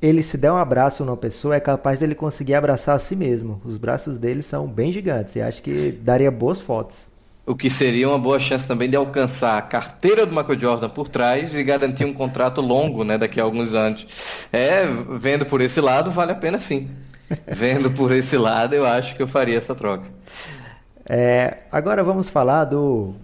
ele 0.04 0.22
se 0.22 0.36
der 0.36 0.52
um 0.52 0.58
abraço 0.58 1.02
numa 1.02 1.16
pessoa, 1.16 1.56
é 1.56 1.60
capaz 1.60 1.98
dele 1.98 2.14
conseguir 2.14 2.54
abraçar 2.54 2.94
a 2.94 2.98
si 2.98 3.16
mesmo. 3.16 3.60
Os 3.64 3.78
braços 3.78 4.18
dele 4.18 4.42
são 4.42 4.66
bem 4.66 4.92
gigantes 4.92 5.34
e 5.34 5.40
acho 5.40 5.62
que 5.62 5.98
daria 6.02 6.30
boas 6.30 6.60
fotos. 6.60 6.96
O 7.46 7.54
que 7.54 7.70
seria 7.70 8.06
uma 8.08 8.18
boa 8.18 8.38
chance 8.38 8.68
também 8.68 8.88
de 8.88 8.96
alcançar 8.96 9.56
a 9.56 9.62
carteira 9.62 10.26
do 10.26 10.34
Michael 10.34 10.60
Jordan 10.60 10.88
por 10.90 11.08
trás 11.08 11.54
e 11.54 11.62
garantir 11.64 12.04
um 12.04 12.12
contrato 12.12 12.60
longo, 12.60 13.02
né, 13.02 13.16
daqui 13.16 13.40
a 13.40 13.44
alguns 13.44 13.74
anos. 13.74 14.06
É, 14.52 14.84
vendo 15.10 15.46
por 15.46 15.62
esse 15.62 15.80
lado, 15.80 16.10
vale 16.10 16.32
a 16.32 16.36
pena 16.36 16.58
sim. 16.58 16.90
Vendo 17.46 17.90
por 17.90 18.12
esse 18.12 18.36
lado, 18.36 18.74
eu 18.74 18.84
acho 18.84 19.16
que 19.16 19.22
eu 19.22 19.26
faria 19.26 19.56
essa 19.56 19.74
troca. 19.74 20.04
É, 21.08 21.58
agora 21.72 22.04
vamos 22.04 22.28
falar 22.28 22.64
do 22.64 23.14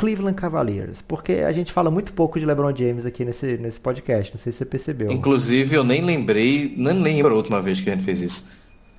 Cleveland 0.00 0.34
Cavaliers, 0.34 1.02
porque 1.02 1.34
a 1.34 1.52
gente 1.52 1.70
fala 1.70 1.90
muito 1.90 2.14
pouco 2.14 2.40
de 2.40 2.46
LeBron 2.46 2.74
James 2.74 3.04
aqui 3.04 3.22
nesse, 3.22 3.58
nesse 3.58 3.78
podcast, 3.78 4.32
não 4.32 4.40
sei 4.40 4.50
se 4.50 4.56
você 4.56 4.64
percebeu. 4.64 5.12
Inclusive, 5.12 5.76
eu 5.76 5.84
nem 5.84 6.00
lembrei, 6.00 6.72
nem 6.74 7.02
lembro 7.02 7.34
a 7.34 7.36
última 7.36 7.60
vez 7.60 7.82
que 7.82 7.90
a 7.90 7.92
gente 7.92 8.02
fez 8.06 8.22
isso. 8.22 8.48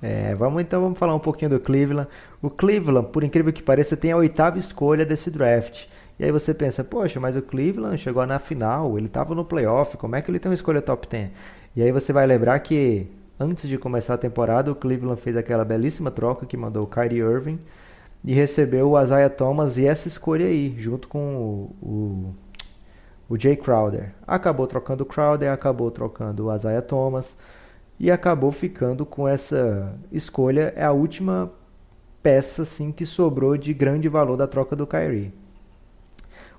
É, 0.00 0.32
vamos 0.36 0.62
então 0.62 0.80
vamos 0.80 0.96
falar 0.96 1.12
um 1.12 1.18
pouquinho 1.18 1.50
do 1.50 1.58
Cleveland. 1.58 2.08
O 2.40 2.48
Cleveland, 2.48 3.08
por 3.08 3.24
incrível 3.24 3.52
que 3.52 3.64
pareça, 3.64 3.96
tem 3.96 4.12
a 4.12 4.16
oitava 4.16 4.60
escolha 4.60 5.04
desse 5.04 5.28
draft. 5.28 5.86
E 6.20 6.24
aí 6.24 6.30
você 6.30 6.54
pensa, 6.54 6.84
poxa, 6.84 7.18
mas 7.18 7.34
o 7.34 7.42
Cleveland 7.42 7.98
chegou 7.98 8.24
na 8.24 8.38
final, 8.38 8.96
ele 8.96 9.06
estava 9.06 9.34
no 9.34 9.44
playoff, 9.44 9.96
como 9.96 10.14
é 10.14 10.22
que 10.22 10.30
ele 10.30 10.38
tem 10.38 10.50
uma 10.50 10.54
escolha 10.54 10.80
top 10.80 11.08
10? 11.08 11.30
E 11.74 11.82
aí 11.82 11.90
você 11.90 12.12
vai 12.12 12.28
lembrar 12.28 12.60
que 12.60 13.08
antes 13.40 13.68
de 13.68 13.76
começar 13.76 14.14
a 14.14 14.18
temporada, 14.18 14.70
o 14.70 14.74
Cleveland 14.76 15.20
fez 15.20 15.36
aquela 15.36 15.64
belíssima 15.64 16.12
troca 16.12 16.46
que 16.46 16.56
mandou 16.56 16.84
o 16.84 16.86
Kyrie 16.86 17.18
Irving 17.18 17.58
e 18.24 18.32
recebeu 18.32 18.90
o 18.90 19.00
Isaiah 19.00 19.30
Thomas 19.30 19.76
e 19.76 19.86
essa 19.86 20.06
escolha 20.06 20.46
aí, 20.46 20.74
junto 20.78 21.08
com 21.08 21.34
o, 21.82 21.86
o, 21.86 22.34
o 23.28 23.38
Jay 23.38 23.56
Crowder. 23.56 24.12
Acabou 24.26 24.66
trocando 24.66 25.02
o 25.02 25.06
Crowder, 25.06 25.50
acabou 25.50 25.90
trocando 25.90 26.46
o 26.46 26.54
Isaiah 26.54 26.82
Thomas 26.82 27.36
e 27.98 28.10
acabou 28.10 28.52
ficando 28.52 29.04
com 29.04 29.26
essa 29.26 29.92
escolha. 30.10 30.72
É 30.76 30.84
a 30.84 30.92
última 30.92 31.50
peça 32.22 32.62
assim 32.62 32.92
que 32.92 33.04
sobrou 33.04 33.56
de 33.56 33.74
grande 33.74 34.08
valor 34.08 34.36
da 34.36 34.46
troca 34.46 34.76
do 34.76 34.86
Kyrie. 34.86 35.34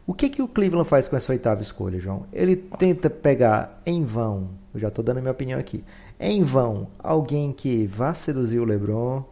O 0.06 0.14
que, 0.14 0.30
que 0.30 0.42
o 0.42 0.50
Cleveland 0.50 0.88
faz 0.88 1.08
com 1.08 1.16
essa 1.16 1.32
oitava 1.32 1.62
escolha, 1.62 1.98
João? 1.98 2.26
Ele 2.34 2.58
tenta 2.58 3.10
pegar 3.10 3.82
em 3.86 4.04
vão, 4.04 4.50
eu 4.74 4.80
já 4.82 4.90
estou 4.90 5.02
dando 5.02 5.22
minha 5.22 5.32
opinião 5.32 5.58
aqui, 5.58 5.82
em 6.20 6.44
vão, 6.44 6.88
alguém 7.00 7.54
que 7.54 7.88
vá 7.88 8.14
seduzir 8.14 8.60
o 8.60 8.66
LeBron 8.66 9.24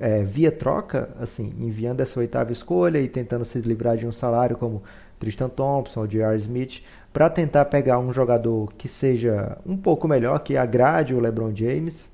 é, 0.00 0.22
via 0.22 0.50
troca, 0.50 1.10
assim, 1.20 1.52
enviando 1.58 2.00
essa 2.00 2.18
oitava 2.18 2.52
escolha 2.52 2.98
e 2.98 3.08
tentando 3.08 3.44
se 3.44 3.58
livrar 3.60 3.96
de 3.96 4.06
um 4.06 4.12
salário 4.12 4.56
como 4.56 4.82
Tristan 5.18 5.48
Thompson 5.48 6.00
ou 6.00 6.06
J.R. 6.06 6.38
Smith, 6.38 6.82
para 7.12 7.28
tentar 7.28 7.64
pegar 7.66 7.98
um 7.98 8.12
jogador 8.12 8.72
que 8.78 8.88
seja 8.88 9.58
um 9.66 9.76
pouco 9.76 10.06
melhor, 10.06 10.38
que 10.40 10.56
agrade 10.56 11.14
o 11.14 11.20
LeBron 11.20 11.54
James? 11.54 12.10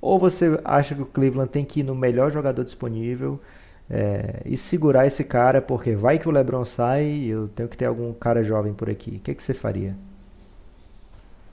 Ou 0.00 0.18
você 0.18 0.58
acha 0.64 0.94
que 0.94 1.02
o 1.02 1.06
Cleveland 1.06 1.50
tem 1.50 1.64
que 1.64 1.80
ir 1.80 1.82
no 1.82 1.94
melhor 1.94 2.30
jogador 2.30 2.64
disponível 2.64 3.40
é, 3.90 4.40
e 4.46 4.56
segurar 4.56 5.06
esse 5.06 5.24
cara, 5.24 5.60
porque 5.60 5.94
vai 5.94 6.18
que 6.18 6.28
o 6.28 6.30
LeBron 6.30 6.64
sai 6.64 7.04
e 7.04 7.28
eu 7.28 7.48
tenho 7.48 7.68
que 7.68 7.76
ter 7.76 7.86
algum 7.86 8.12
cara 8.14 8.42
jovem 8.44 8.72
por 8.72 8.88
aqui? 8.88 9.16
O 9.16 9.20
que, 9.20 9.34
que 9.34 9.42
você 9.42 9.52
faria? 9.52 9.96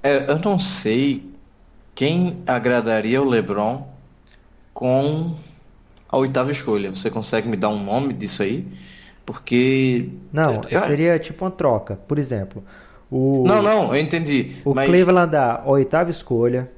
É, 0.04 0.30
eu 0.30 0.40
não 0.40 0.60
sei 0.60 1.30
quem 1.96 2.44
agradaria 2.46 3.22
o 3.22 3.28
LeBron 3.28 3.88
com 4.74 5.36
a 6.10 6.18
oitava 6.18 6.52
escolha. 6.52 6.90
Você 6.90 7.10
consegue 7.10 7.48
me 7.48 7.58
dar 7.58 7.70
um 7.70 7.84
nome 7.84 8.14
disso 8.14 8.44
aí? 8.44 8.68
Porque. 9.26 10.10
Não, 10.32 10.62
é, 10.70 10.80
seria 10.80 11.20
tipo 11.20 11.44
uma 11.44 11.52
troca. 11.52 11.98
Por 12.08 12.18
exemplo, 12.18 12.64
o. 13.12 13.44
Não, 13.46 13.62
não, 13.62 13.94
eu 13.94 14.02
entendi. 14.02 14.56
O 14.64 14.74
mas... 14.74 14.88
Cleveland 14.88 15.32
dá 15.32 15.62
a 15.64 15.70
oitava 15.70 16.10
escolha 16.10 16.72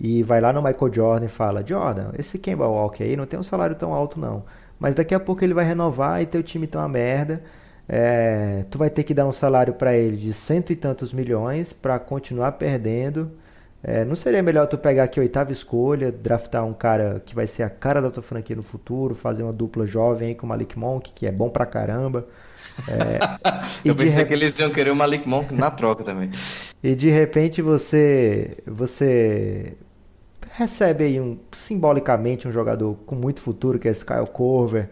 e 0.00 0.22
vai 0.22 0.40
lá 0.40 0.52
no 0.52 0.62
Michael 0.62 0.92
Jordan 0.92 1.26
e 1.26 1.28
fala: 1.28 1.64
Jordan, 1.66 2.10
esse 2.18 2.38
Kemba 2.38 2.66
Walker 2.66 3.02
aí 3.02 3.16
não 3.16 3.26
tem 3.26 3.38
um 3.38 3.42
salário 3.42 3.74
tão 3.76 3.92
alto 3.92 4.20
não. 4.20 4.44
Mas 4.78 4.94
daqui 4.94 5.14
a 5.14 5.20
pouco 5.20 5.42
ele 5.42 5.54
vai 5.54 5.64
renovar 5.64 6.22
e 6.22 6.26
teu 6.26 6.42
time 6.42 6.66
tá 6.66 6.80
uma 6.80 6.88
merda. 6.88 7.42
É, 7.88 8.64
tu 8.70 8.78
vai 8.78 8.90
ter 8.90 9.04
que 9.04 9.14
dar 9.14 9.26
um 9.26 9.32
salário 9.32 9.74
para 9.74 9.96
ele 9.96 10.16
de 10.16 10.32
cento 10.32 10.72
e 10.72 10.76
tantos 10.76 11.12
milhões 11.12 11.72
para 11.72 11.98
continuar 11.98 12.52
perdendo. 12.52 13.30
É, 13.88 14.04
não 14.04 14.16
seria 14.16 14.42
melhor 14.42 14.66
tu 14.66 14.76
pegar 14.76 15.04
aqui 15.04 15.20
a 15.20 15.22
oitava 15.22 15.52
escolha, 15.52 16.10
draftar 16.10 16.66
um 16.66 16.74
cara 16.74 17.22
que 17.24 17.36
vai 17.36 17.46
ser 17.46 17.62
a 17.62 17.70
cara 17.70 18.02
da 18.02 18.10
tua 18.10 18.20
franquia 18.20 18.56
no 18.56 18.62
futuro, 18.62 19.14
fazer 19.14 19.44
uma 19.44 19.52
dupla 19.52 19.86
jovem 19.86 20.30
aí 20.30 20.34
com 20.34 20.44
o 20.44 20.48
Malik 20.48 20.76
Monk, 20.76 21.12
que 21.12 21.24
é 21.24 21.30
bom 21.30 21.48
pra 21.48 21.64
caramba. 21.64 22.26
É, 22.88 23.20
Eu 23.88 23.94
pensei 23.94 24.24
que 24.24 24.32
eles 24.32 24.58
iam 24.58 24.70
querer 24.70 24.90
o 24.90 24.96
Malik 24.96 25.28
Monk 25.28 25.54
na 25.54 25.70
troca 25.70 26.02
também. 26.02 26.32
E 26.82 26.96
de 26.96 27.08
repente 27.10 27.62
você 27.62 28.58
você 28.66 29.74
recebe 30.50 31.04
aí 31.04 31.20
um 31.20 31.38
simbolicamente 31.52 32.48
um 32.48 32.50
jogador 32.50 32.96
com 33.06 33.14
muito 33.14 33.40
futuro, 33.40 33.78
que 33.78 33.86
é 33.86 33.92
esse 33.92 34.04
Kyle 34.04 34.26
Corver, 34.26 34.90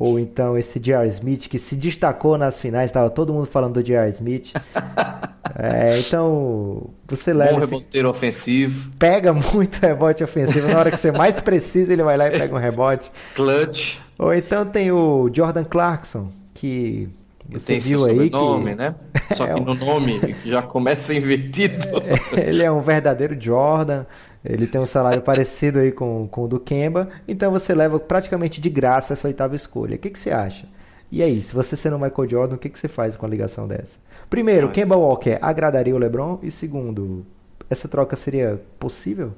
Ou 0.00 0.16
então 0.16 0.56
esse 0.56 0.78
J.R. 0.78 1.08
Smith 1.08 1.48
que 1.48 1.58
se 1.58 1.74
destacou 1.74 2.38
nas 2.38 2.60
finais, 2.60 2.88
estava 2.88 3.10
todo 3.10 3.32
mundo 3.32 3.46
falando 3.46 3.74
do 3.74 3.82
J.R. 3.82 4.08
Smith. 4.10 4.52
É, 5.60 5.98
então, 5.98 6.90
você 7.08 7.32
leva. 7.32 7.54
Bom 7.54 7.60
reboteiro 7.60 8.08
ofensivo. 8.08 8.92
Pega 8.96 9.32
muito 9.32 9.76
rebote 9.80 10.22
ofensivo. 10.22 10.68
Na 10.68 10.78
hora 10.78 10.90
que 10.90 10.96
você 10.96 11.10
mais 11.10 11.40
precisa, 11.40 11.92
ele 11.92 12.02
vai 12.02 12.16
lá 12.16 12.28
e 12.28 12.30
pega 12.30 12.54
um 12.54 12.58
rebote. 12.58 13.10
Clutch. 13.34 13.96
Ou 14.18 14.32
então 14.32 14.64
tem 14.66 14.92
o 14.92 15.28
Jordan 15.32 15.64
Clarkson, 15.64 16.30
que 16.54 17.08
você 17.48 17.66
tem 17.66 17.80
viu 17.80 18.04
aí 18.04 18.30
nome, 18.30 18.70
que... 18.70 18.76
né? 18.76 18.94
Só 19.34 19.46
que 19.46 19.52
é 19.52 19.56
um... 19.56 19.64
no 19.64 19.74
nome 19.74 20.36
já 20.44 20.60
começa 20.62 21.14
invertido. 21.14 21.86
ele 22.36 22.62
é 22.62 22.70
um 22.70 22.80
verdadeiro 22.80 23.36
Jordan. 23.40 24.04
Ele 24.44 24.66
tem 24.66 24.80
um 24.80 24.86
salário 24.86 25.22
parecido 25.22 25.78
aí 25.80 25.92
com, 25.92 26.28
com 26.28 26.44
o 26.44 26.48
do 26.48 26.60
Kemba. 26.60 27.08
Então 27.26 27.50
você 27.50 27.74
leva 27.74 27.98
praticamente 27.98 28.60
de 28.60 28.70
graça 28.70 29.12
essa 29.12 29.28
oitava 29.28 29.56
escolha. 29.56 29.96
O 29.96 29.98
que, 29.98 30.10
que 30.10 30.18
você 30.18 30.30
acha? 30.30 30.66
E 31.10 31.22
aí, 31.22 31.40
se 31.40 31.54
você 31.54 31.76
sendo 31.76 31.96
o 31.96 32.00
Michael 32.00 32.28
Jordan, 32.28 32.56
o 32.56 32.58
que, 32.58 32.68
que 32.68 32.78
você 32.78 32.88
faz 32.88 33.16
com 33.16 33.24
a 33.24 33.28
ligação 33.28 33.66
dessa? 33.66 33.98
Primeiro, 34.28 34.70
Kemba 34.70 34.96
Walker 34.96 35.38
agradaria 35.40 35.94
o 35.94 35.98
LeBron? 35.98 36.38
E 36.42 36.50
segundo, 36.50 37.24
essa 37.70 37.88
troca 37.88 38.14
seria 38.14 38.60
possível? 38.78 39.32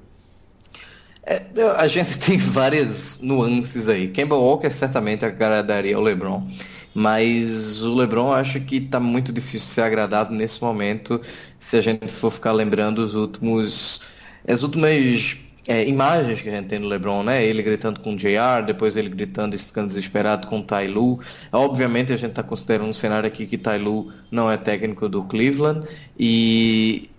É, 1.24 1.42
a 1.76 1.86
gente 1.86 2.18
tem 2.18 2.38
várias 2.38 3.20
nuances 3.20 3.88
aí. 3.88 4.08
Kemba 4.08 4.36
Walker 4.36 4.70
certamente 4.70 5.24
agradaria 5.24 5.96
o 5.96 6.02
LeBron, 6.02 6.44
mas 6.92 7.82
o 7.82 7.94
LeBron 7.94 8.32
acho 8.32 8.60
que 8.60 8.76
está 8.76 8.98
muito 8.98 9.32
difícil 9.32 9.68
ser 9.68 9.82
agradado 9.82 10.34
nesse 10.34 10.60
momento 10.60 11.20
se 11.58 11.76
a 11.76 11.80
gente 11.80 12.08
for 12.08 12.30
ficar 12.30 12.52
lembrando 12.52 12.98
os 12.98 13.14
últimos, 13.14 14.00
as 14.46 14.62
últimas 14.62 15.36
é, 15.68 15.86
imagens 15.86 16.40
que 16.40 16.48
a 16.48 16.52
gente 16.52 16.66
tem 16.66 16.80
do 16.80 16.88
LeBron, 16.88 17.22
né? 17.22 17.44
Ele 17.44 17.62
gritando 17.62 18.00
com 18.00 18.14
o 18.14 18.16
JR, 18.16 18.64
depois 18.66 18.96
ele 18.96 19.08
gritando 19.08 19.54
e 19.54 19.58
ficando 19.58 19.88
desesperado 19.88 20.46
com 20.46 20.58
o 20.58 20.62
Ty 20.62 20.88
Lue. 20.88 21.18
Obviamente 21.52 22.12
a 22.12 22.16
gente 22.16 22.30
está 22.30 22.42
considerando 22.42 22.88
um 22.88 22.94
cenário 22.94 23.26
aqui 23.26 23.46
que 23.46 23.58
Ty 23.58 23.78
Lue 23.78 24.10
não 24.30 24.50
é 24.50 24.56
técnico 24.56 25.08
do 25.08 25.22
Cleveland 25.24 25.86
e 26.18 27.10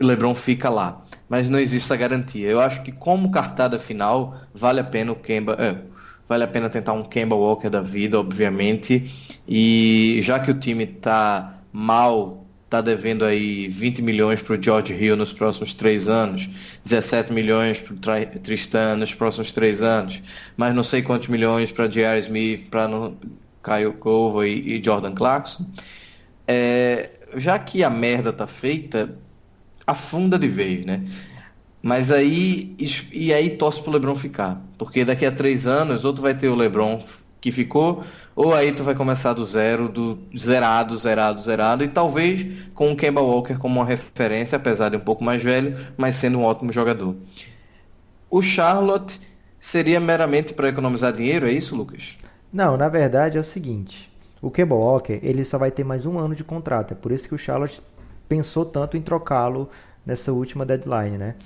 LeBron 0.00 0.34
fica 0.34 0.70
lá. 0.70 1.02
Mas 1.28 1.48
não 1.48 1.58
existe 1.58 1.86
essa 1.86 1.96
garantia. 1.96 2.48
Eu 2.48 2.60
acho 2.60 2.82
que 2.82 2.92
como 2.92 3.30
cartada 3.30 3.78
final 3.78 4.40
vale 4.54 4.80
a 4.80 4.84
pena 4.84 5.12
o 5.12 5.16
Kemba, 5.16 5.56
é, 5.58 5.76
vale 6.28 6.44
a 6.44 6.48
pena 6.48 6.70
tentar 6.70 6.92
um 6.92 7.02
Kemba 7.02 7.34
Walker 7.34 7.68
da 7.68 7.80
vida, 7.80 8.18
obviamente. 8.18 9.38
E 9.46 10.20
já 10.22 10.38
que 10.38 10.50
o 10.50 10.54
time 10.58 10.84
está 10.84 11.58
mal 11.72 12.45
está 12.66 12.80
devendo 12.80 13.24
aí 13.24 13.68
20 13.68 14.02
milhões 14.02 14.42
para 14.42 14.58
o 14.58 14.62
George 14.62 14.92
Hill 14.92 15.16
nos 15.16 15.32
próximos 15.32 15.72
três 15.72 16.08
anos, 16.08 16.48
17 16.84 17.32
milhões 17.32 17.80
para 17.80 17.94
o 17.94 18.40
Tristan 18.40 18.96
nos 18.96 19.14
próximos 19.14 19.52
três 19.52 19.82
anos, 19.82 20.20
mas 20.56 20.74
não 20.74 20.82
sei 20.82 21.00
quantos 21.00 21.28
milhões 21.28 21.70
para 21.70 21.86
J.R. 21.86 22.18
Smith, 22.18 22.68
para 22.68 22.88
Kyle 23.62 23.92
Cova 23.98 24.46
e, 24.48 24.78
e, 24.78 24.84
Jordan 24.84 25.14
Clarkson. 25.14 25.64
É, 26.46 27.08
já 27.36 27.56
que 27.56 27.84
a 27.84 27.90
merda 27.90 28.32
tá 28.32 28.48
feita, 28.48 29.16
afunda 29.86 30.36
de 30.36 30.48
vez, 30.48 30.84
né? 30.84 31.04
Mas 31.80 32.10
aí, 32.10 32.76
e 33.12 33.32
aí 33.32 33.50
torce 33.50 33.80
pro 33.80 33.92
LeBron 33.92 34.16
ficar. 34.16 34.60
Porque 34.76 35.04
daqui 35.04 35.24
a 35.24 35.30
três 35.30 35.68
anos, 35.68 36.04
outro 36.04 36.20
vai 36.20 36.34
ter 36.34 36.48
o 36.48 36.56
LeBron 36.56 37.00
que 37.40 37.52
ficou, 37.52 38.02
ou 38.36 38.54
aí 38.54 38.70
tu 38.70 38.84
vai 38.84 38.94
começar 38.94 39.32
do 39.32 39.42
zero, 39.46 39.88
do 39.88 40.18
zerado, 40.36 40.94
zerado, 40.94 41.40
zerado, 41.40 41.82
e 41.82 41.88
talvez 41.88 42.46
com 42.74 42.92
o 42.92 42.96
Kemba 42.96 43.22
Walker 43.22 43.56
como 43.56 43.80
uma 43.80 43.86
referência, 43.86 44.56
apesar 44.56 44.90
de 44.90 44.98
um 44.98 45.00
pouco 45.00 45.24
mais 45.24 45.42
velho, 45.42 45.74
mas 45.96 46.16
sendo 46.16 46.38
um 46.38 46.44
ótimo 46.44 46.70
jogador. 46.70 47.16
O 48.28 48.42
Charlotte 48.42 49.18
seria 49.58 49.98
meramente 49.98 50.52
para 50.52 50.68
economizar 50.68 51.14
dinheiro, 51.14 51.48
é 51.48 51.50
isso, 51.50 51.74
Lucas? 51.74 52.18
Não, 52.52 52.76
na 52.76 52.90
verdade 52.90 53.38
é 53.38 53.40
o 53.40 53.44
seguinte, 53.44 54.12
o 54.42 54.50
Kemba 54.50 54.74
Walker, 54.74 55.18
ele 55.22 55.42
só 55.42 55.56
vai 55.56 55.70
ter 55.70 55.82
mais 55.82 56.04
um 56.04 56.18
ano 56.18 56.34
de 56.34 56.44
contrato, 56.44 56.92
é 56.92 56.94
por 56.94 57.12
isso 57.12 57.26
que 57.26 57.34
o 57.34 57.38
Charlotte 57.38 57.80
pensou 58.28 58.66
tanto 58.66 58.98
em 58.98 59.02
trocá-lo 59.02 59.70
nessa 60.04 60.30
última 60.30 60.66
deadline, 60.66 61.16
né? 61.16 61.36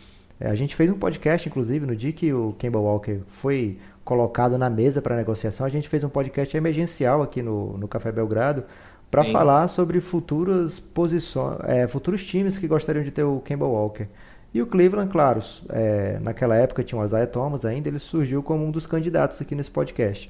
É, 0.40 0.48
a 0.48 0.54
gente 0.54 0.74
fez 0.74 0.90
um 0.90 0.98
podcast, 0.98 1.46
inclusive, 1.48 1.86
no 1.86 1.94
dia 1.94 2.12
que 2.12 2.32
o 2.32 2.52
Kemba 2.58 2.78
Walker 2.78 3.20
foi 3.28 3.78
colocado 4.10 4.58
na 4.58 4.68
mesa 4.68 5.00
para 5.00 5.14
negociação. 5.14 5.64
A 5.64 5.68
gente 5.68 5.88
fez 5.88 6.02
um 6.02 6.08
podcast 6.08 6.56
emergencial 6.56 7.22
aqui 7.22 7.40
no, 7.40 7.78
no 7.78 7.86
Café 7.86 8.10
Belgrado 8.10 8.64
para 9.08 9.22
falar 9.22 9.68
sobre 9.68 10.00
futuras 10.00 10.80
posições, 10.80 11.60
é, 11.62 11.86
futuros 11.86 12.26
times 12.26 12.58
que 12.58 12.66
gostariam 12.66 13.04
de 13.04 13.12
ter 13.12 13.22
o 13.22 13.38
Kemba 13.38 13.66
Walker. 13.66 14.08
E 14.52 14.60
o 14.60 14.66
Cleveland, 14.66 15.12
claro, 15.12 15.40
é, 15.68 16.18
naquela 16.20 16.56
época 16.56 16.82
tinha 16.82 17.00
o 17.00 17.04
Isaiah 17.04 17.28
Thomas 17.28 17.64
ainda, 17.64 17.88
ele 17.88 18.00
surgiu 18.00 18.42
como 18.42 18.66
um 18.66 18.72
dos 18.72 18.84
candidatos 18.84 19.40
aqui 19.40 19.54
nesse 19.54 19.70
podcast. 19.70 20.28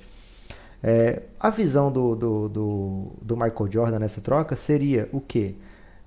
É, 0.82 1.22
a 1.40 1.48
visão 1.48 1.90
do, 1.90 2.14
do, 2.14 2.48
do, 2.50 3.12
do, 3.22 3.34
Michael 3.34 3.70
Jordan 3.70 3.98
nessa 3.98 4.20
troca 4.20 4.56
seria 4.56 5.08
o 5.10 5.22
quê? 5.22 5.54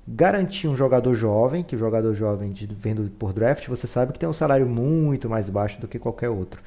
Garantir 0.08 0.68
um 0.68 0.76
jogador 0.76 1.16
jovem, 1.16 1.64
que 1.64 1.76
o 1.76 1.80
jogador 1.80 2.14
jovem 2.14 2.52
de, 2.52 2.68
vendo 2.68 3.10
por 3.18 3.34
draft, 3.34 3.68
você 3.68 3.88
sabe 3.88 4.14
que 4.14 4.20
tem 4.20 4.30
um 4.30 4.34
salário 4.34 4.68
muito 4.68 5.28
mais 5.28 5.50
baixo 5.50 5.82
do 5.82 5.88
que 5.88 5.98
qualquer 5.98 6.30
outro 6.30 6.62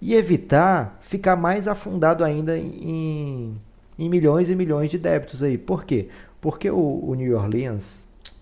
e 0.00 0.14
evitar 0.14 0.98
ficar 1.02 1.36
mais 1.36 1.68
afundado 1.68 2.24
ainda 2.24 2.56
em, 2.56 3.56
em 3.98 4.08
milhões 4.08 4.48
e 4.48 4.56
milhões 4.56 4.90
de 4.90 4.98
débitos 4.98 5.42
aí. 5.42 5.58
Por 5.58 5.84
quê? 5.84 6.08
Porque 6.40 6.70
o, 6.70 7.04
o 7.04 7.14
New 7.14 7.36
Orleans, 7.36 7.98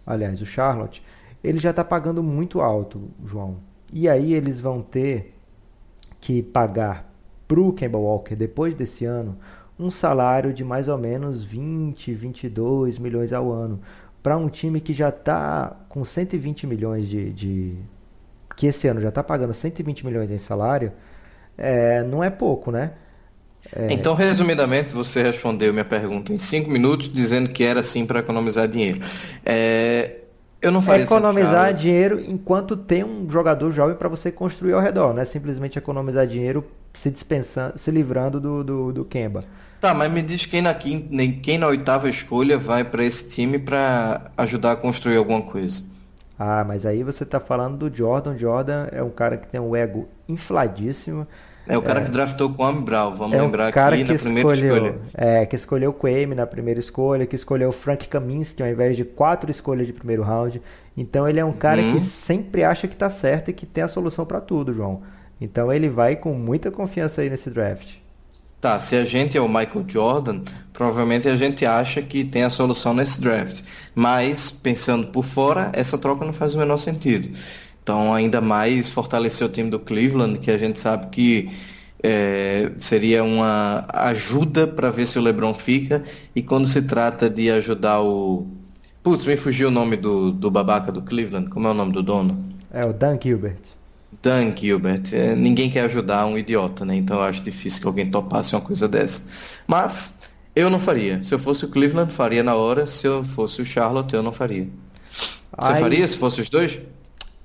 aliás, 0.06 0.40
o 0.40 0.46
Charlotte, 0.46 1.02
ele 1.42 1.58
já 1.58 1.70
está 1.70 1.84
pagando 1.84 2.22
muito 2.22 2.60
alto, 2.60 3.10
João. 3.24 3.56
E 3.92 4.08
aí 4.08 4.34
eles 4.34 4.60
vão 4.60 4.82
ter 4.82 5.34
que 6.20 6.42
pagar 6.42 7.12
para 7.46 7.60
o 7.60 7.72
Kemba 7.72 7.98
Walker, 7.98 8.36
depois 8.36 8.74
desse 8.74 9.04
ano, 9.04 9.36
um 9.78 9.90
salário 9.90 10.52
de 10.52 10.62
mais 10.62 10.88
ou 10.88 10.98
menos 10.98 11.42
20, 11.42 12.12
22 12.12 12.98
milhões 12.98 13.32
ao 13.32 13.50
ano. 13.50 13.80
Para 14.22 14.36
um 14.36 14.48
time 14.48 14.80
que 14.80 14.92
já 14.92 15.08
está 15.08 15.76
com 15.88 16.04
120 16.04 16.66
milhões 16.66 17.08
de, 17.08 17.32
de. 17.32 17.76
que 18.56 18.66
esse 18.66 18.86
ano 18.86 19.00
já 19.00 19.08
está 19.08 19.22
pagando 19.22 19.54
120 19.54 20.04
milhões 20.04 20.30
em 20.30 20.38
salário 20.38 20.92
é, 21.58 22.02
não 22.04 22.22
é 22.22 22.30
pouco, 22.30 22.70
né? 22.70 22.92
É... 23.74 23.92
Então, 23.92 24.14
resumidamente, 24.14 24.94
você 24.94 25.22
respondeu 25.22 25.72
minha 25.72 25.84
pergunta 25.84 26.32
em 26.32 26.38
cinco 26.38 26.70
minutos, 26.70 27.12
dizendo 27.12 27.50
que 27.50 27.64
era 27.64 27.80
assim 27.80 28.06
para 28.06 28.20
economizar 28.20 28.68
dinheiro. 28.68 29.00
É... 29.44 30.16
Eu 30.60 30.72
não 30.72 30.82
faria 30.82 31.04
Economizar 31.04 31.72
dinheiro 31.72 32.20
enquanto 32.20 32.76
tem 32.76 33.04
um 33.04 33.28
jogador 33.30 33.70
jovem 33.70 33.94
para 33.94 34.08
você 34.08 34.32
construir 34.32 34.72
ao 34.72 34.80
redor, 34.80 35.14
não 35.14 35.22
é 35.22 35.24
simplesmente 35.24 35.78
economizar 35.78 36.26
dinheiro 36.26 36.64
se 36.92 37.10
dispensando, 37.10 37.78
se 37.78 37.90
livrando 37.92 38.40
do, 38.40 38.64
do, 38.64 38.92
do 38.92 39.04
Kemba. 39.04 39.44
Tá, 39.80 39.94
mas 39.94 40.10
me 40.10 40.20
diz 40.20 40.44
quem 40.44 40.60
na, 40.60 40.74
quinta, 40.74 41.08
quem 41.40 41.58
na 41.58 41.68
oitava 41.68 42.08
escolha 42.08 42.58
vai 42.58 42.82
para 42.82 43.04
esse 43.04 43.30
time 43.30 43.56
para 43.56 44.32
ajudar 44.36 44.72
a 44.72 44.76
construir 44.76 45.16
alguma 45.16 45.42
coisa. 45.42 45.84
Ah, 46.36 46.64
mas 46.66 46.84
aí 46.84 47.04
você 47.04 47.22
está 47.22 47.38
falando 47.38 47.88
do 47.88 47.96
Jordan. 47.96 48.36
Jordan 48.36 48.88
é 48.90 49.02
um 49.02 49.10
cara 49.10 49.36
que 49.36 49.46
tem 49.46 49.60
um 49.60 49.76
ego 49.76 50.08
infladíssimo. 50.28 51.26
É 51.68 51.76
o 51.76 51.82
cara 51.82 52.00
é, 52.00 52.04
que 52.04 52.10
draftou 52.10 52.48
com 52.50 52.64
o 52.64 52.80
Brown, 52.80 53.12
vamos 53.12 53.36
é 53.36 53.42
lembrar 53.42 53.70
cara 53.72 53.94
aqui 53.94 54.04
que 54.04 54.12
na 54.12 54.18
primeira 54.18 54.52
escolheu, 54.52 54.74
escolha. 54.74 54.98
É, 55.14 55.46
que 55.46 55.54
escolheu 55.54 55.90
o 55.90 55.92
Kwame 55.92 56.34
na 56.34 56.46
primeira 56.46 56.80
escolha, 56.80 57.26
que 57.26 57.36
escolheu 57.36 57.68
o 57.68 57.72
Frank 57.72 58.08
Kaminsky 58.08 58.62
ao 58.62 58.68
invés 58.68 58.96
de 58.96 59.04
quatro 59.04 59.50
escolhas 59.50 59.86
de 59.86 59.92
primeiro 59.92 60.22
round. 60.22 60.62
Então 60.96 61.28
ele 61.28 61.38
é 61.38 61.44
um 61.44 61.52
cara 61.52 61.82
que 61.82 61.88
uhum. 61.88 62.00
sempre 62.00 62.64
acha 62.64 62.88
que 62.88 62.94
está 62.94 63.10
certo 63.10 63.50
e 63.50 63.52
que 63.52 63.66
tem 63.66 63.84
a 63.84 63.88
solução 63.88 64.24
para 64.24 64.40
tudo, 64.40 64.72
João. 64.72 65.02
Então 65.40 65.72
ele 65.72 65.88
vai 65.88 66.16
com 66.16 66.32
muita 66.32 66.70
confiança 66.70 67.20
aí 67.20 67.30
nesse 67.30 67.50
draft. 67.50 67.96
Tá, 68.60 68.80
se 68.80 68.96
a 68.96 69.04
gente 69.04 69.38
é 69.38 69.40
o 69.40 69.46
Michael 69.46 69.84
Jordan, 69.86 70.40
provavelmente 70.72 71.28
a 71.28 71.36
gente 71.36 71.64
acha 71.64 72.02
que 72.02 72.24
tem 72.24 72.42
a 72.42 72.50
solução 72.50 72.92
nesse 72.92 73.20
draft. 73.20 73.62
Mas, 73.94 74.50
pensando 74.50 75.06
por 75.08 75.24
fora, 75.24 75.70
essa 75.72 75.96
troca 75.96 76.24
não 76.24 76.32
faz 76.32 76.56
o 76.56 76.58
menor 76.58 76.76
sentido. 76.78 77.38
Então, 77.88 78.12
ainda 78.12 78.38
mais 78.38 78.90
fortalecer 78.90 79.46
o 79.46 79.50
time 79.50 79.70
do 79.70 79.78
Cleveland, 79.78 80.40
que 80.40 80.50
a 80.50 80.58
gente 80.58 80.78
sabe 80.78 81.06
que 81.06 81.50
é, 82.02 82.70
seria 82.76 83.24
uma 83.24 83.86
ajuda 83.88 84.66
para 84.66 84.90
ver 84.90 85.06
se 85.06 85.18
o 85.18 85.22
LeBron 85.22 85.54
fica. 85.54 86.02
E 86.36 86.42
quando 86.42 86.66
se 86.66 86.82
trata 86.82 87.30
de 87.30 87.50
ajudar 87.50 88.02
o. 88.02 88.46
Putz, 89.02 89.24
me 89.24 89.38
fugiu 89.38 89.68
o 89.68 89.70
nome 89.70 89.96
do, 89.96 90.30
do 90.30 90.50
babaca 90.50 90.92
do 90.92 91.00
Cleveland. 91.00 91.48
Como 91.48 91.66
é 91.66 91.70
o 91.70 91.74
nome 91.74 91.92
do 91.92 92.02
dono? 92.02 92.38
É 92.70 92.84
o 92.84 92.92
Dan 92.92 93.18
Gilbert. 93.18 93.62
Dan 94.22 94.54
Gilbert. 94.54 95.04
É, 95.14 95.34
ninguém 95.34 95.70
quer 95.70 95.84
ajudar 95.84 96.26
um 96.26 96.36
idiota, 96.36 96.84
né? 96.84 96.94
Então 96.94 97.16
eu 97.16 97.22
acho 97.22 97.40
difícil 97.42 97.80
que 97.80 97.86
alguém 97.86 98.10
topasse 98.10 98.54
uma 98.54 98.60
coisa 98.60 98.86
dessa. 98.86 99.30
Mas 99.66 100.28
eu 100.54 100.68
não 100.68 100.78
faria. 100.78 101.22
Se 101.22 101.34
eu 101.34 101.38
fosse 101.38 101.64
o 101.64 101.68
Cleveland, 101.68 102.12
faria 102.12 102.42
na 102.42 102.54
hora. 102.54 102.84
Se 102.84 103.06
eu 103.06 103.24
fosse 103.24 103.62
o 103.62 103.64
Charlotte, 103.64 104.12
eu 104.12 104.22
não 104.22 104.32
faria. 104.32 104.68
Você 105.58 105.74
faria 105.76 106.06
se 106.06 106.18
fosse 106.18 106.42
os 106.42 106.50
dois? 106.50 106.78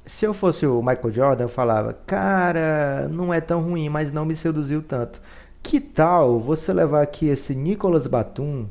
Se 0.05 0.25
eu 0.25 0.33
fosse 0.33 0.65
o 0.65 0.81
Michael 0.81 1.11
Jordan, 1.11 1.43
eu 1.45 1.49
falava, 1.49 1.93
cara, 2.05 3.07
não 3.09 3.33
é 3.33 3.39
tão 3.39 3.61
ruim, 3.61 3.89
mas 3.89 4.11
não 4.11 4.25
me 4.25 4.35
seduziu 4.35 4.81
tanto. 4.81 5.21
Que 5.61 5.79
tal 5.79 6.39
você 6.39 6.73
levar 6.73 7.01
aqui 7.01 7.27
esse 7.27 7.55
Nicolas 7.55 8.05
Batum, 8.05 8.67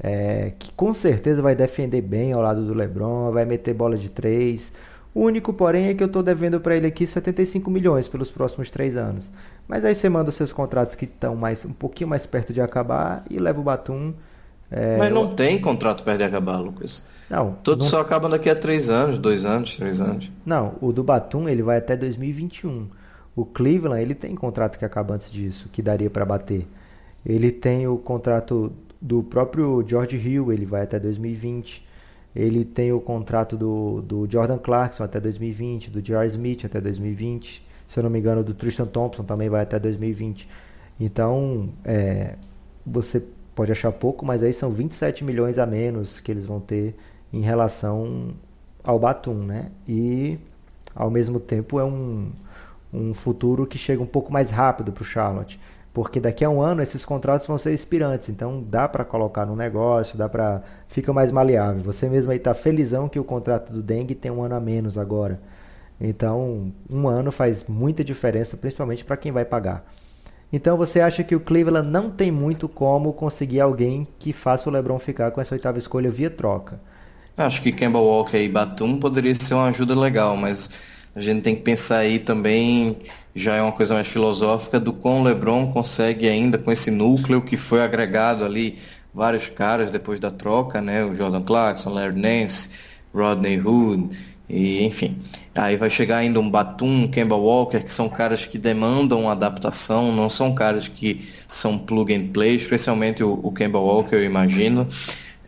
é, 0.00 0.52
que 0.58 0.72
com 0.72 0.92
certeza 0.92 1.40
vai 1.40 1.54
defender 1.54 2.00
bem 2.00 2.32
ao 2.32 2.42
lado 2.42 2.64
do 2.66 2.74
LeBron, 2.74 3.30
vai 3.30 3.44
meter 3.44 3.72
bola 3.74 3.96
de 3.96 4.10
três. 4.10 4.72
O 5.14 5.22
único, 5.22 5.52
porém, 5.52 5.86
é 5.88 5.94
que 5.94 6.02
eu 6.02 6.06
estou 6.08 6.22
devendo 6.22 6.60
para 6.60 6.76
ele 6.76 6.86
aqui 6.86 7.06
75 7.06 7.70
milhões 7.70 8.08
pelos 8.08 8.30
próximos 8.30 8.70
três 8.70 8.96
anos. 8.96 9.28
Mas 9.66 9.84
aí 9.84 9.94
você 9.94 10.08
manda 10.08 10.30
os 10.30 10.34
seus 10.34 10.52
contratos 10.52 10.94
que 10.94 11.04
estão 11.04 11.36
mais 11.36 11.64
um 11.64 11.72
pouquinho 11.72 12.10
mais 12.10 12.26
perto 12.26 12.52
de 12.52 12.60
acabar 12.60 13.24
e 13.30 13.38
leva 13.38 13.60
o 13.60 13.64
Batum. 13.64 14.12
É, 14.70 14.98
Mas 14.98 15.12
não 15.12 15.22
eu... 15.22 15.34
tem 15.34 15.58
contrato 15.58 16.02
perto 16.02 16.18
de 16.18 16.24
acabar, 16.24 16.58
Lucas. 16.58 17.02
Não. 17.28 17.52
Todos 17.62 17.86
não... 17.86 17.90
só 17.90 18.00
acabam 18.00 18.30
daqui 18.30 18.50
a 18.50 18.54
três 18.56 18.88
anos, 18.88 19.18
dois 19.18 19.44
anos, 19.44 19.76
três 19.76 20.00
anos. 20.00 20.30
Não, 20.44 20.74
o 20.80 20.92
do 20.92 21.02
Batum 21.02 21.48
ele 21.48 21.62
vai 21.62 21.78
até 21.78 21.96
2021. 21.96 22.88
O 23.34 23.44
Cleveland 23.44 24.02
ele 24.02 24.14
tem 24.14 24.34
contrato 24.34 24.78
que 24.78 24.84
acaba 24.84 25.14
antes 25.14 25.30
disso, 25.30 25.68
que 25.72 25.80
daria 25.80 26.10
para 26.10 26.24
bater. 26.24 26.66
Ele 27.24 27.50
tem 27.50 27.86
o 27.86 27.96
contrato 27.96 28.72
do 29.00 29.22
próprio 29.22 29.84
George 29.86 30.16
Hill, 30.16 30.52
ele 30.52 30.66
vai 30.66 30.82
até 30.82 30.98
2020. 30.98 31.86
Ele 32.36 32.64
tem 32.64 32.92
o 32.92 33.00
contrato 33.00 33.56
do, 33.56 34.02
do 34.02 34.28
Jordan 34.30 34.58
Clarkson 34.58 35.02
até 35.02 35.18
2020, 35.18 35.90
do 35.90 36.02
J.R. 36.02 36.26
Smith 36.28 36.64
até 36.64 36.80
2020 36.80 37.68
se 37.88 37.98
eu 37.98 38.02
não 38.02 38.10
me 38.10 38.18
engano, 38.18 38.44
do 38.44 38.52
Tristan 38.52 38.86
Thompson 38.86 39.24
também 39.24 39.48
vai 39.48 39.62
até 39.62 39.78
2020. 39.78 40.46
Então, 41.00 41.70
é, 41.84 42.34
você 42.86 43.24
pode 43.58 43.72
achar 43.72 43.90
pouco, 43.90 44.24
mas 44.24 44.40
aí 44.40 44.52
são 44.52 44.70
27 44.70 45.24
milhões 45.24 45.58
a 45.58 45.66
menos 45.66 46.20
que 46.20 46.30
eles 46.30 46.46
vão 46.46 46.60
ter 46.60 46.94
em 47.32 47.40
relação 47.40 48.28
ao 48.84 49.00
Batum, 49.00 49.34
né? 49.34 49.72
E 49.88 50.38
ao 50.94 51.10
mesmo 51.10 51.40
tempo 51.40 51.80
é 51.80 51.84
um, 51.84 52.30
um 52.94 53.12
futuro 53.12 53.66
que 53.66 53.76
chega 53.76 54.00
um 54.00 54.06
pouco 54.06 54.32
mais 54.32 54.52
rápido 54.52 54.92
para 54.92 55.02
o 55.02 55.04
Charlotte, 55.04 55.58
porque 55.92 56.20
daqui 56.20 56.44
a 56.44 56.48
um 56.48 56.62
ano 56.62 56.82
esses 56.82 57.04
contratos 57.04 57.48
vão 57.48 57.58
ser 57.58 57.72
expirantes, 57.72 58.28
então 58.28 58.62
dá 58.62 58.86
para 58.86 59.04
colocar 59.04 59.44
no 59.44 59.56
negócio, 59.56 60.16
dá 60.16 60.28
para 60.28 60.62
fica 60.86 61.12
mais 61.12 61.32
maleável. 61.32 61.82
Você 61.82 62.08
mesmo 62.08 62.30
aí 62.30 62.38
está 62.38 62.54
felizão 62.54 63.08
que 63.08 63.18
o 63.18 63.24
contrato 63.24 63.72
do 63.72 63.82
Dengue 63.82 64.14
tem 64.14 64.30
um 64.30 64.40
ano 64.40 64.54
a 64.54 64.60
menos 64.60 64.96
agora. 64.96 65.40
Então, 66.00 66.72
um 66.88 67.08
ano 67.08 67.32
faz 67.32 67.64
muita 67.64 68.04
diferença, 68.04 68.56
principalmente 68.56 69.04
para 69.04 69.16
quem 69.16 69.32
vai 69.32 69.44
pagar. 69.44 69.84
Então, 70.52 70.76
você 70.76 71.00
acha 71.00 71.22
que 71.22 71.34
o 71.34 71.40
Cleveland 71.40 71.88
não 71.88 72.10
tem 72.10 72.30
muito 72.30 72.68
como 72.68 73.12
conseguir 73.12 73.60
alguém 73.60 74.06
que 74.18 74.32
faça 74.32 74.68
o 74.68 74.72
LeBron 74.72 74.98
ficar 74.98 75.30
com 75.30 75.40
essa 75.40 75.54
oitava 75.54 75.78
escolha 75.78 76.10
via 76.10 76.30
troca? 76.30 76.80
Acho 77.36 77.62
que 77.62 77.70
Kemba 77.70 77.98
Walker 77.98 78.38
e 78.38 78.48
Batum 78.48 78.98
poderia 78.98 79.34
ser 79.34 79.54
uma 79.54 79.68
ajuda 79.68 79.94
legal, 79.94 80.36
mas 80.36 80.70
a 81.14 81.20
gente 81.20 81.42
tem 81.42 81.54
que 81.54 81.62
pensar 81.62 81.98
aí 81.98 82.18
também, 82.18 82.96
já 83.34 83.56
é 83.56 83.62
uma 83.62 83.72
coisa 83.72 83.94
mais 83.94 84.08
filosófica, 84.08 84.80
do 84.80 84.92
quão 84.92 85.22
LeBron 85.22 85.70
consegue 85.70 86.28
ainda 86.28 86.58
com 86.58 86.72
esse 86.72 86.90
núcleo 86.90 87.42
que 87.42 87.56
foi 87.56 87.82
agregado 87.82 88.44
ali 88.44 88.78
vários 89.12 89.48
caras 89.48 89.90
depois 89.90 90.18
da 90.18 90.30
troca, 90.30 90.80
né? 90.80 91.04
O 91.04 91.14
Jordan 91.14 91.42
Clarkson, 91.42 91.90
Larry 91.90 92.20
Nance, 92.20 92.70
Rodney 93.14 93.60
Hood, 93.60 94.16
e, 94.48 94.84
enfim, 94.84 95.16
aí 95.54 95.76
vai 95.76 95.90
chegar 95.90 96.18
ainda 96.18 96.40
um 96.40 96.48
Batum, 96.48 97.06
Kemba 97.08 97.36
Walker, 97.36 97.80
que 97.80 97.92
são 97.92 98.08
caras 98.08 98.46
que 98.46 98.56
demandam 98.56 99.28
adaptação, 99.28 100.10
não 100.10 100.30
são 100.30 100.54
caras 100.54 100.88
que 100.88 101.28
são 101.46 101.78
plug 101.78 102.14
and 102.14 102.28
play, 102.28 102.54
especialmente 102.54 103.22
o, 103.22 103.38
o 103.42 103.52
Kemba 103.52 103.78
Walker, 103.78 104.16
eu 104.16 104.24
imagino. 104.24 104.88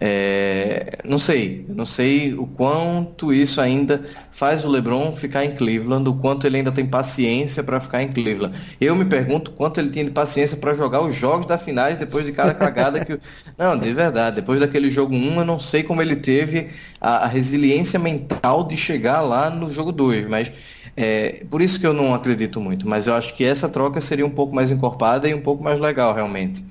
É, 0.03 0.99
não 1.05 1.19
sei, 1.19 1.67
não 1.69 1.85
sei 1.85 2.33
o 2.33 2.47
quanto 2.47 3.35
isso 3.35 3.61
ainda 3.61 4.03
faz 4.31 4.65
o 4.65 4.69
LeBron 4.69 5.15
ficar 5.15 5.45
em 5.45 5.55
Cleveland, 5.55 6.09
o 6.09 6.15
quanto 6.15 6.47
ele 6.47 6.57
ainda 6.57 6.73
tem 6.73 6.87
paciência 6.87 7.63
para 7.63 7.79
ficar 7.81 8.03
em 8.03 8.09
Cleveland. 8.09 8.59
Eu 8.81 8.97
me 8.97 9.05
pergunto 9.05 9.51
quanto 9.51 9.79
ele 9.79 9.91
tem 9.91 10.07
de 10.07 10.11
paciência 10.11 10.57
para 10.57 10.73
jogar 10.73 11.03
os 11.03 11.15
jogos 11.15 11.45
da 11.45 11.59
finais 11.59 11.99
depois 11.99 12.25
de 12.25 12.33
cada 12.33 12.55
cagada 12.55 13.05
que. 13.05 13.21
Não, 13.59 13.79
de 13.79 13.93
verdade, 13.93 14.37
depois 14.37 14.61
daquele 14.61 14.89
jogo 14.89 15.15
1, 15.15 15.41
eu 15.41 15.45
não 15.45 15.59
sei 15.59 15.83
como 15.83 16.01
ele 16.01 16.17
teve 16.17 16.71
a, 16.99 17.25
a 17.25 17.27
resiliência 17.27 17.99
mental 17.99 18.65
de 18.65 18.77
chegar 18.79 19.21
lá 19.21 19.51
no 19.51 19.71
jogo 19.71 19.93
2, 19.93 20.27
mas 20.29 20.51
é, 20.97 21.45
por 21.51 21.61
isso 21.61 21.79
que 21.79 21.87
eu 21.87 21.93
não 21.93 22.15
acredito 22.15 22.61
muito. 22.61 22.89
Mas 22.89 23.07
eu 23.07 23.15
acho 23.15 23.35
que 23.35 23.45
essa 23.45 23.69
troca 23.69 24.01
seria 24.01 24.25
um 24.25 24.31
pouco 24.31 24.55
mais 24.55 24.71
encorpada 24.71 25.29
e 25.29 25.35
um 25.35 25.41
pouco 25.43 25.63
mais 25.63 25.79
legal, 25.79 26.15
realmente. 26.15 26.65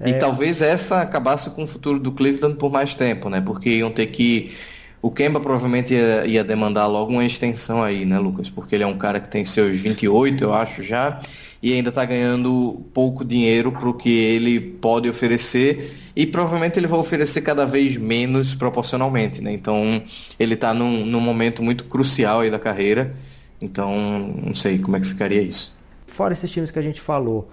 É... 0.00 0.10
E 0.10 0.14
talvez 0.14 0.62
essa 0.62 1.00
acabasse 1.00 1.50
com 1.50 1.64
o 1.64 1.66
futuro 1.66 1.98
do 1.98 2.12
Cleveland 2.12 2.56
por 2.56 2.70
mais 2.70 2.94
tempo, 2.94 3.28
né? 3.28 3.40
Porque 3.40 3.70
iam 3.70 3.90
ter 3.90 4.06
que. 4.06 4.52
O 5.00 5.10
Kemba 5.12 5.38
provavelmente 5.38 5.94
ia, 5.94 6.26
ia, 6.26 6.42
demandar 6.42 6.86
logo 6.86 7.12
uma 7.12 7.24
extensão 7.24 7.82
aí, 7.82 8.04
né, 8.04 8.18
Lucas? 8.18 8.50
Porque 8.50 8.74
ele 8.74 8.82
é 8.82 8.86
um 8.86 8.98
cara 8.98 9.20
que 9.20 9.28
tem 9.28 9.44
seus 9.44 9.76
28, 9.78 10.42
eu 10.42 10.52
acho, 10.52 10.82
já, 10.82 11.20
e 11.62 11.72
ainda 11.72 11.90
está 11.90 12.04
ganhando 12.04 12.84
pouco 12.92 13.24
dinheiro 13.24 13.70
para 13.70 13.88
o 13.88 13.94
que 13.94 14.10
ele 14.10 14.58
pode 14.58 15.08
oferecer, 15.08 15.94
e 16.16 16.26
provavelmente 16.26 16.80
ele 16.80 16.88
vai 16.88 16.98
oferecer 16.98 17.42
cada 17.42 17.64
vez 17.64 17.96
menos 17.96 18.56
proporcionalmente, 18.56 19.40
né? 19.40 19.52
Então, 19.52 20.02
ele 20.36 20.54
está 20.54 20.74
num, 20.74 21.06
num 21.06 21.20
momento 21.20 21.62
muito 21.62 21.84
crucial 21.84 22.40
aí 22.40 22.50
da 22.50 22.58
carreira, 22.58 23.14
então, 23.60 23.96
não 24.44 24.54
sei 24.54 24.80
como 24.80 24.96
é 24.96 25.00
que 25.00 25.06
ficaria 25.06 25.42
isso. 25.42 25.78
Fora 26.08 26.34
esses 26.34 26.50
times 26.50 26.72
que 26.72 26.78
a 26.78 26.82
gente 26.82 27.00
falou, 27.00 27.48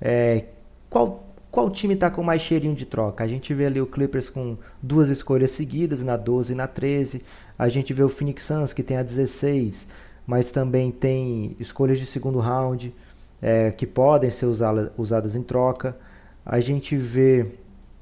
é, 0.00 0.44
qual 0.88 1.23
qual 1.54 1.70
time 1.70 1.94
está 1.94 2.10
com 2.10 2.20
mais 2.20 2.42
cheirinho 2.42 2.74
de 2.74 2.84
troca? 2.84 3.22
A 3.22 3.28
gente 3.28 3.54
vê 3.54 3.66
ali 3.66 3.80
o 3.80 3.86
Clippers 3.86 4.28
com 4.28 4.58
duas 4.82 5.08
escolhas 5.08 5.52
seguidas, 5.52 6.02
na 6.02 6.16
12 6.16 6.52
e 6.52 6.56
na 6.56 6.66
13. 6.66 7.22
A 7.56 7.68
gente 7.68 7.94
vê 7.94 8.02
o 8.02 8.08
Phoenix 8.08 8.42
Suns 8.42 8.72
que 8.72 8.82
tem 8.82 8.96
a 8.96 9.04
16, 9.04 9.86
mas 10.26 10.50
também 10.50 10.90
tem 10.90 11.54
escolhas 11.60 12.00
de 12.00 12.06
segundo 12.06 12.40
round 12.40 12.92
é, 13.40 13.70
que 13.70 13.86
podem 13.86 14.32
ser 14.32 14.46
usada, 14.46 14.92
usadas 14.98 15.36
em 15.36 15.44
troca. 15.44 15.96
A 16.44 16.58
gente 16.58 16.96
vê 16.96 17.46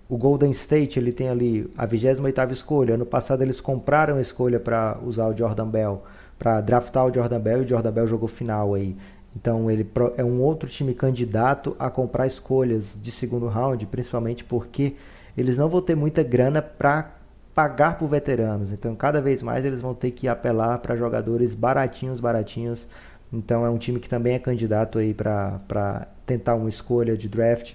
o 0.09 0.17
Golden 0.17 0.51
State, 0.53 0.99
ele 0.99 1.13
tem 1.13 1.29
ali 1.29 1.71
a 1.77 1.87
28ª 1.87 2.53
escolha. 2.53 2.95
Ano 2.95 3.05
passado 3.05 3.43
eles 3.43 3.61
compraram 3.61 4.17
a 4.17 4.21
escolha 4.23 4.59
para 4.59 4.97
usar 5.05 5.27
o 5.27 5.37
Jordan 5.37 5.69
Bell, 5.69 6.03
para 6.39 6.63
draftar 6.63 7.05
o 7.05 7.13
Jordan 7.13 7.41
Bell 7.41 7.61
e 7.61 7.65
o 7.67 7.69
Jordan 7.69 7.93
Bell 7.93 8.07
jogou 8.07 8.29
final 8.29 8.73
aí. 8.73 8.97
Então 9.35 9.71
ele 9.71 9.89
é 10.17 10.25
um 10.25 10.41
outro 10.41 10.69
time 10.69 10.95
candidato 10.95 11.75
a 11.79 11.91
comprar 11.91 12.27
escolhas 12.27 12.99
de 13.01 13.11
segundo 13.11 13.47
round, 13.47 13.85
principalmente 13.87 14.45
porque 14.45 14.95
eles 15.37 15.57
não 15.57 15.69
vão 15.69 15.81
ter 15.81 15.95
muita 15.95 16.23
grana 16.23 16.61
para 16.61 17.11
pagar 17.55 17.99
por 17.99 18.09
veteranos. 18.09 18.73
Então 18.73 18.95
cada 18.95 19.21
vez 19.21 19.43
mais 19.43 19.65
eles 19.65 19.81
vão 19.81 19.95
ter 19.95 20.11
que 20.11 20.29
apelar 20.29 20.79
para 20.79 20.97
jogadores 20.97 21.55
baratinhos, 21.55 22.21
baratinhos. 22.21 22.87
Então 23.33 23.65
é 23.65 23.71
um 23.71 23.79
time 23.79 23.99
que 23.99 24.09
também 24.09 24.35
é 24.35 24.39
candidato 24.39 24.99
aí 24.99 25.15
para 25.15 26.07
tentar 26.27 26.55
uma 26.55 26.69
escolha 26.69 27.17
de 27.17 27.29
draft. 27.29 27.75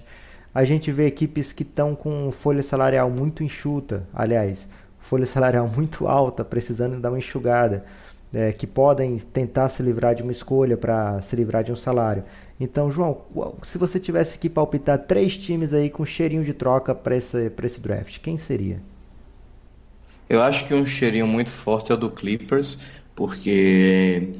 A 0.54 0.64
gente 0.64 0.90
vê 0.90 1.06
equipes 1.06 1.52
que 1.52 1.62
estão 1.62 1.94
com 1.94 2.30
folha 2.30 2.62
salarial 2.62 3.10
muito 3.10 3.44
enxuta, 3.44 4.04
aliás, 4.14 4.66
folha 4.98 5.26
salarial 5.26 5.68
muito 5.74 6.06
alta, 6.06 6.44
precisando 6.44 7.00
dar 7.00 7.10
uma 7.10 7.18
enxugada 7.18 7.84
é, 8.32 8.52
que 8.52 8.66
podem 8.66 9.18
tentar 9.18 9.68
se 9.68 9.82
livrar 9.82 10.14
de 10.14 10.22
uma 10.22 10.32
escolha 10.32 10.76
para 10.76 11.20
se 11.22 11.34
livrar 11.34 11.64
de 11.64 11.72
um 11.72 11.76
salário. 11.76 12.22
Então, 12.60 12.90
João, 12.90 13.18
se 13.62 13.78
você 13.78 14.00
tivesse 14.00 14.38
que 14.38 14.48
palpitar 14.48 14.98
três 14.98 15.36
times 15.36 15.72
aí 15.72 15.88
com 15.88 16.04
cheirinho 16.04 16.44
de 16.44 16.52
troca 16.52 16.94
para 16.94 17.16
esse, 17.16 17.50
esse 17.62 17.80
draft, 17.80 18.18
quem 18.18 18.36
seria? 18.36 18.80
Eu 20.28 20.42
acho 20.42 20.66
que 20.66 20.74
um 20.74 20.84
cheirinho 20.84 21.26
muito 21.26 21.50
forte 21.50 21.90
é 21.90 21.94
o 21.94 21.98
do 21.98 22.10
Clippers, 22.10 22.80
porque 23.14 24.30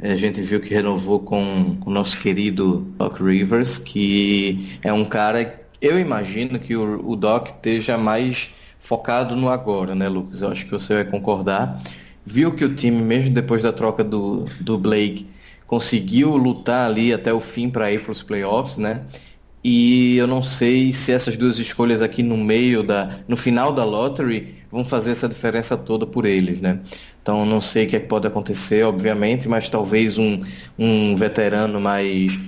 a 0.00 0.14
gente 0.14 0.40
viu 0.42 0.60
que 0.60 0.72
renovou 0.72 1.20
com 1.20 1.76
o 1.84 1.90
nosso 1.90 2.20
querido 2.20 2.80
Doc 2.98 3.20
Rivers, 3.20 3.78
que 3.78 4.78
é 4.82 4.92
um 4.92 5.04
cara, 5.04 5.60
eu 5.80 5.98
imagino 5.98 6.58
que 6.58 6.76
o, 6.76 7.08
o 7.08 7.16
Doc 7.16 7.48
esteja 7.48 7.96
mais 7.96 8.54
focado 8.78 9.34
no 9.34 9.48
agora, 9.48 9.94
né, 9.94 10.08
Lucas? 10.08 10.42
Eu 10.42 10.50
acho 10.50 10.66
que 10.66 10.70
você 10.70 10.94
vai 10.94 11.04
concordar 11.04 11.78
viu 12.24 12.52
que 12.52 12.64
o 12.64 12.74
time, 12.74 13.02
mesmo 13.02 13.34
depois 13.34 13.62
da 13.62 13.72
troca 13.72 14.02
do, 14.02 14.46
do 14.60 14.78
Blake, 14.78 15.26
conseguiu 15.66 16.36
lutar 16.36 16.90
ali 16.90 17.12
até 17.12 17.32
o 17.32 17.40
fim 17.40 17.68
para 17.68 17.90
ir 17.92 18.02
para 18.02 18.12
os 18.12 18.22
playoffs, 18.22 18.78
né? 18.78 19.02
E 19.62 20.16
eu 20.18 20.26
não 20.26 20.42
sei 20.42 20.92
se 20.92 21.10
essas 21.10 21.36
duas 21.36 21.58
escolhas 21.58 22.02
aqui 22.02 22.22
no 22.22 22.36
meio 22.36 22.82
da, 22.82 23.18
no 23.26 23.36
final 23.36 23.72
da 23.72 23.82
lottery, 23.82 24.56
vão 24.70 24.84
fazer 24.84 25.12
essa 25.12 25.28
diferença 25.28 25.76
toda 25.76 26.06
por 26.06 26.26
eles, 26.26 26.60
né? 26.60 26.80
Então 27.22 27.46
não 27.46 27.60
sei 27.60 27.86
o 27.86 27.88
que, 27.88 27.96
é 27.96 28.00
que 28.00 28.06
pode 28.06 28.26
acontecer, 28.26 28.84
obviamente, 28.84 29.48
mas 29.48 29.68
talvez 29.68 30.18
um, 30.18 30.38
um 30.78 31.16
veterano 31.16 31.80
mais 31.80 32.38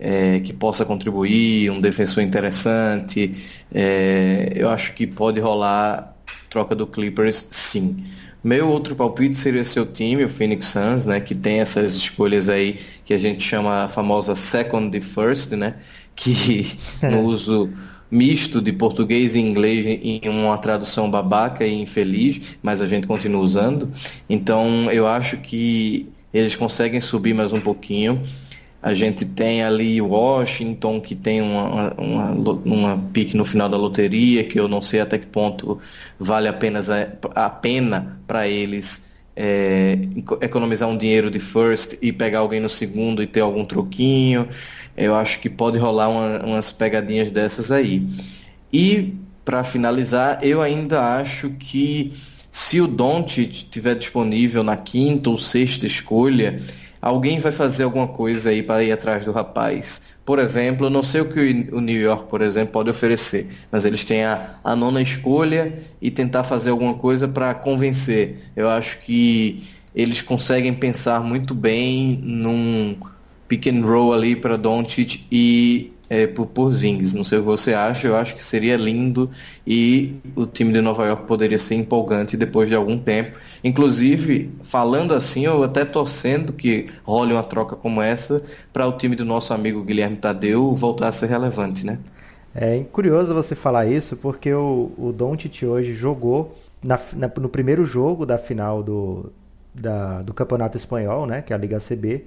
é, 0.00 0.40
que 0.40 0.52
possa 0.52 0.84
contribuir, 0.84 1.70
um 1.70 1.80
defensor 1.80 2.22
interessante, 2.22 3.32
é, 3.72 4.52
eu 4.56 4.68
acho 4.68 4.94
que 4.94 5.06
pode 5.06 5.38
rolar 5.40 6.16
troca 6.50 6.74
do 6.74 6.86
Clippers, 6.86 7.46
sim. 7.50 8.04
Meu 8.44 8.68
outro 8.68 8.94
palpite 8.94 9.38
seria 9.38 9.64
seu 9.64 9.86
time, 9.86 10.22
o 10.22 10.28
Phoenix 10.28 10.66
Suns, 10.66 11.06
né, 11.06 11.18
que 11.18 11.34
tem 11.34 11.60
essas 11.60 11.94
escolhas 11.94 12.50
aí 12.50 12.78
que 13.02 13.14
a 13.14 13.18
gente 13.18 13.42
chama 13.42 13.84
a 13.84 13.88
famosa 13.88 14.36
second 14.36 15.00
first, 15.00 15.52
né, 15.52 15.76
que 16.14 16.76
no 17.02 17.22
uso 17.22 17.72
misto 18.10 18.60
de 18.60 18.70
português 18.70 19.34
e 19.34 19.40
inglês 19.40 19.86
em 19.86 20.20
uma 20.28 20.58
tradução 20.58 21.10
babaca 21.10 21.64
e 21.64 21.72
infeliz, 21.72 22.58
mas 22.62 22.82
a 22.82 22.86
gente 22.86 23.06
continua 23.06 23.40
usando. 23.40 23.90
Então 24.28 24.92
eu 24.92 25.06
acho 25.06 25.38
que 25.38 26.06
eles 26.32 26.54
conseguem 26.54 27.00
subir 27.00 27.32
mais 27.32 27.52
um 27.54 27.60
pouquinho. 27.60 28.22
A 28.84 28.92
gente 28.92 29.24
tem 29.24 29.62
ali 29.62 29.98
Washington, 29.98 31.00
que 31.00 31.14
tem 31.14 31.40
uma, 31.40 31.94
uma, 31.94 32.32
uma 32.66 32.98
pique 33.14 33.34
no 33.34 33.42
final 33.42 33.66
da 33.66 33.78
loteria, 33.78 34.44
que 34.44 34.60
eu 34.60 34.68
não 34.68 34.82
sei 34.82 35.00
até 35.00 35.16
que 35.16 35.24
ponto 35.24 35.80
vale 36.18 36.48
apenas 36.48 36.90
a, 36.90 37.08
a 37.34 37.48
pena 37.48 38.20
para 38.26 38.46
eles 38.46 39.14
é, 39.34 39.98
economizar 40.42 40.86
um 40.86 40.98
dinheiro 40.98 41.30
de 41.30 41.40
first 41.40 41.96
e 42.02 42.12
pegar 42.12 42.40
alguém 42.40 42.60
no 42.60 42.68
segundo 42.68 43.22
e 43.22 43.26
ter 43.26 43.40
algum 43.40 43.64
troquinho. 43.64 44.46
Eu 44.94 45.14
acho 45.14 45.40
que 45.40 45.48
pode 45.48 45.78
rolar 45.78 46.10
uma, 46.10 46.44
umas 46.44 46.70
pegadinhas 46.70 47.30
dessas 47.30 47.70
aí. 47.70 48.06
E 48.70 49.14
para 49.46 49.64
finalizar, 49.64 50.40
eu 50.42 50.60
ainda 50.60 51.16
acho 51.16 51.48
que 51.52 52.12
se 52.50 52.82
o 52.82 52.86
Don't 52.86 53.40
estiver 53.40 53.94
disponível 53.94 54.62
na 54.62 54.76
quinta 54.76 55.30
ou 55.30 55.38
sexta 55.38 55.86
escolha, 55.86 56.62
alguém 57.04 57.38
vai 57.38 57.52
fazer 57.52 57.84
alguma 57.84 58.08
coisa 58.08 58.48
aí 58.48 58.62
para 58.62 58.82
ir 58.82 58.90
atrás 58.90 59.26
do 59.26 59.30
rapaz. 59.30 60.14
Por 60.24 60.38
exemplo, 60.38 60.88
não 60.88 61.02
sei 61.02 61.20
o 61.20 61.28
que 61.28 61.68
o 61.70 61.78
New 61.78 62.00
York, 62.00 62.30
por 62.30 62.40
exemplo, 62.40 62.72
pode 62.72 62.88
oferecer, 62.88 63.46
mas 63.70 63.84
eles 63.84 64.06
têm 64.06 64.24
a, 64.24 64.54
a 64.64 64.74
nona 64.74 65.02
escolha 65.02 65.78
e 66.00 66.10
tentar 66.10 66.44
fazer 66.44 66.70
alguma 66.70 66.94
coisa 66.94 67.28
para 67.28 67.52
convencer. 67.52 68.50
Eu 68.56 68.70
acho 68.70 69.00
que 69.00 69.64
eles 69.94 70.22
conseguem 70.22 70.72
pensar 70.72 71.20
muito 71.20 71.54
bem 71.54 72.18
num 72.22 72.96
pick 73.48 73.66
and 73.66 73.82
roll 73.82 74.14
ali 74.14 74.34
para 74.34 74.56
Doncic 74.56 75.26
e 75.30 75.92
é, 76.14 76.26
por 76.28 76.46
Porzingis. 76.46 77.12
Não 77.14 77.24
sei 77.24 77.38
o 77.38 77.40
que 77.42 77.46
você 77.46 77.74
acha, 77.74 78.06
eu 78.06 78.16
acho 78.16 78.36
que 78.36 78.44
seria 78.44 78.76
lindo 78.76 79.28
e 79.66 80.16
o 80.36 80.46
time 80.46 80.72
de 80.72 80.80
Nova 80.80 81.04
York 81.06 81.26
poderia 81.26 81.58
ser 81.58 81.74
empolgante 81.74 82.36
depois 82.36 82.68
de 82.68 82.74
algum 82.76 82.96
tempo. 82.96 83.36
Inclusive, 83.64 84.52
falando 84.62 85.12
assim, 85.12 85.44
eu 85.44 85.62
até 85.64 85.84
torcendo 85.84 86.52
que 86.52 86.88
role 87.02 87.32
uma 87.32 87.42
troca 87.42 87.74
como 87.74 88.00
essa 88.00 88.42
para 88.72 88.86
o 88.86 88.92
time 88.92 89.16
do 89.16 89.24
nosso 89.24 89.52
amigo 89.52 89.82
Guilherme 89.82 90.16
Tadeu 90.16 90.72
voltar 90.72 91.08
a 91.08 91.12
ser 91.12 91.26
relevante, 91.26 91.84
né? 91.84 91.98
É 92.54 92.78
curioso 92.92 93.34
você 93.34 93.56
falar 93.56 93.86
isso, 93.86 94.16
porque 94.16 94.54
o, 94.54 94.92
o 94.96 95.12
Doncic 95.12 95.64
hoje 95.64 95.92
jogou 95.92 96.56
na, 96.80 97.00
na, 97.14 97.28
no 97.40 97.48
primeiro 97.48 97.84
jogo 97.84 98.24
da 98.24 98.38
final 98.38 98.80
do, 98.80 99.32
da, 99.74 100.22
do 100.22 100.32
Campeonato 100.32 100.76
Espanhol, 100.76 101.26
né, 101.26 101.42
que 101.42 101.52
é 101.52 101.56
a 101.56 101.58
Liga 101.58 101.80
CB, 101.80 102.26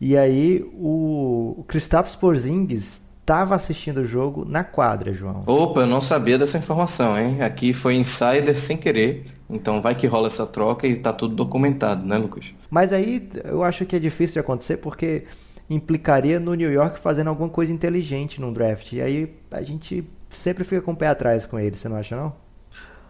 e 0.00 0.16
aí 0.16 0.68
o, 0.72 1.54
o 1.58 1.64
Kristaps 1.68 2.16
Porzingis 2.16 3.00
estava 3.30 3.54
assistindo 3.54 3.98
o 3.98 4.04
jogo 4.04 4.44
na 4.44 4.64
quadra, 4.64 5.12
João. 5.12 5.44
Opa, 5.46 5.82
eu 5.82 5.86
não 5.86 6.00
sabia 6.00 6.36
dessa 6.36 6.58
informação, 6.58 7.16
hein? 7.16 7.40
Aqui 7.42 7.72
foi 7.72 7.94
insider 7.94 8.58
sem 8.58 8.76
querer. 8.76 9.22
Então 9.48 9.80
vai 9.80 9.94
que 9.94 10.04
rola 10.04 10.26
essa 10.26 10.44
troca 10.44 10.84
e 10.84 10.96
tá 10.96 11.12
tudo 11.12 11.36
documentado, 11.36 12.04
né, 12.04 12.18
Lucas? 12.18 12.52
Mas 12.68 12.92
aí 12.92 13.30
eu 13.44 13.62
acho 13.62 13.86
que 13.86 13.94
é 13.94 14.00
difícil 14.00 14.34
de 14.34 14.40
acontecer 14.40 14.78
porque 14.78 15.26
implicaria 15.68 16.40
no 16.40 16.54
New 16.54 16.72
York 16.72 16.98
fazendo 16.98 17.28
alguma 17.28 17.48
coisa 17.48 17.72
inteligente 17.72 18.40
num 18.40 18.52
draft. 18.52 18.92
E 18.94 19.00
aí 19.00 19.32
a 19.52 19.62
gente 19.62 20.04
sempre 20.28 20.64
fica 20.64 20.82
com 20.82 20.90
o 20.90 20.96
pé 20.96 21.06
atrás 21.06 21.46
com 21.46 21.56
ele, 21.56 21.76
você 21.76 21.88
não 21.88 21.96
acha 21.96 22.16
não? 22.16 22.32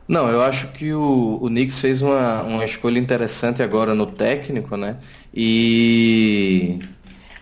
Não, 0.07 0.29
eu 0.29 0.43
acho 0.43 0.73
que 0.73 0.93
o, 0.93 1.39
o 1.41 1.47
Knicks 1.49 1.81
fez 1.81 2.03
uma, 2.03 2.43
uma 2.43 2.65
escolha 2.65 2.99
interessante 2.99 3.63
agora 3.63 3.95
no 3.95 4.05
técnico, 4.05 4.77
né? 4.77 4.99
E 5.33 6.81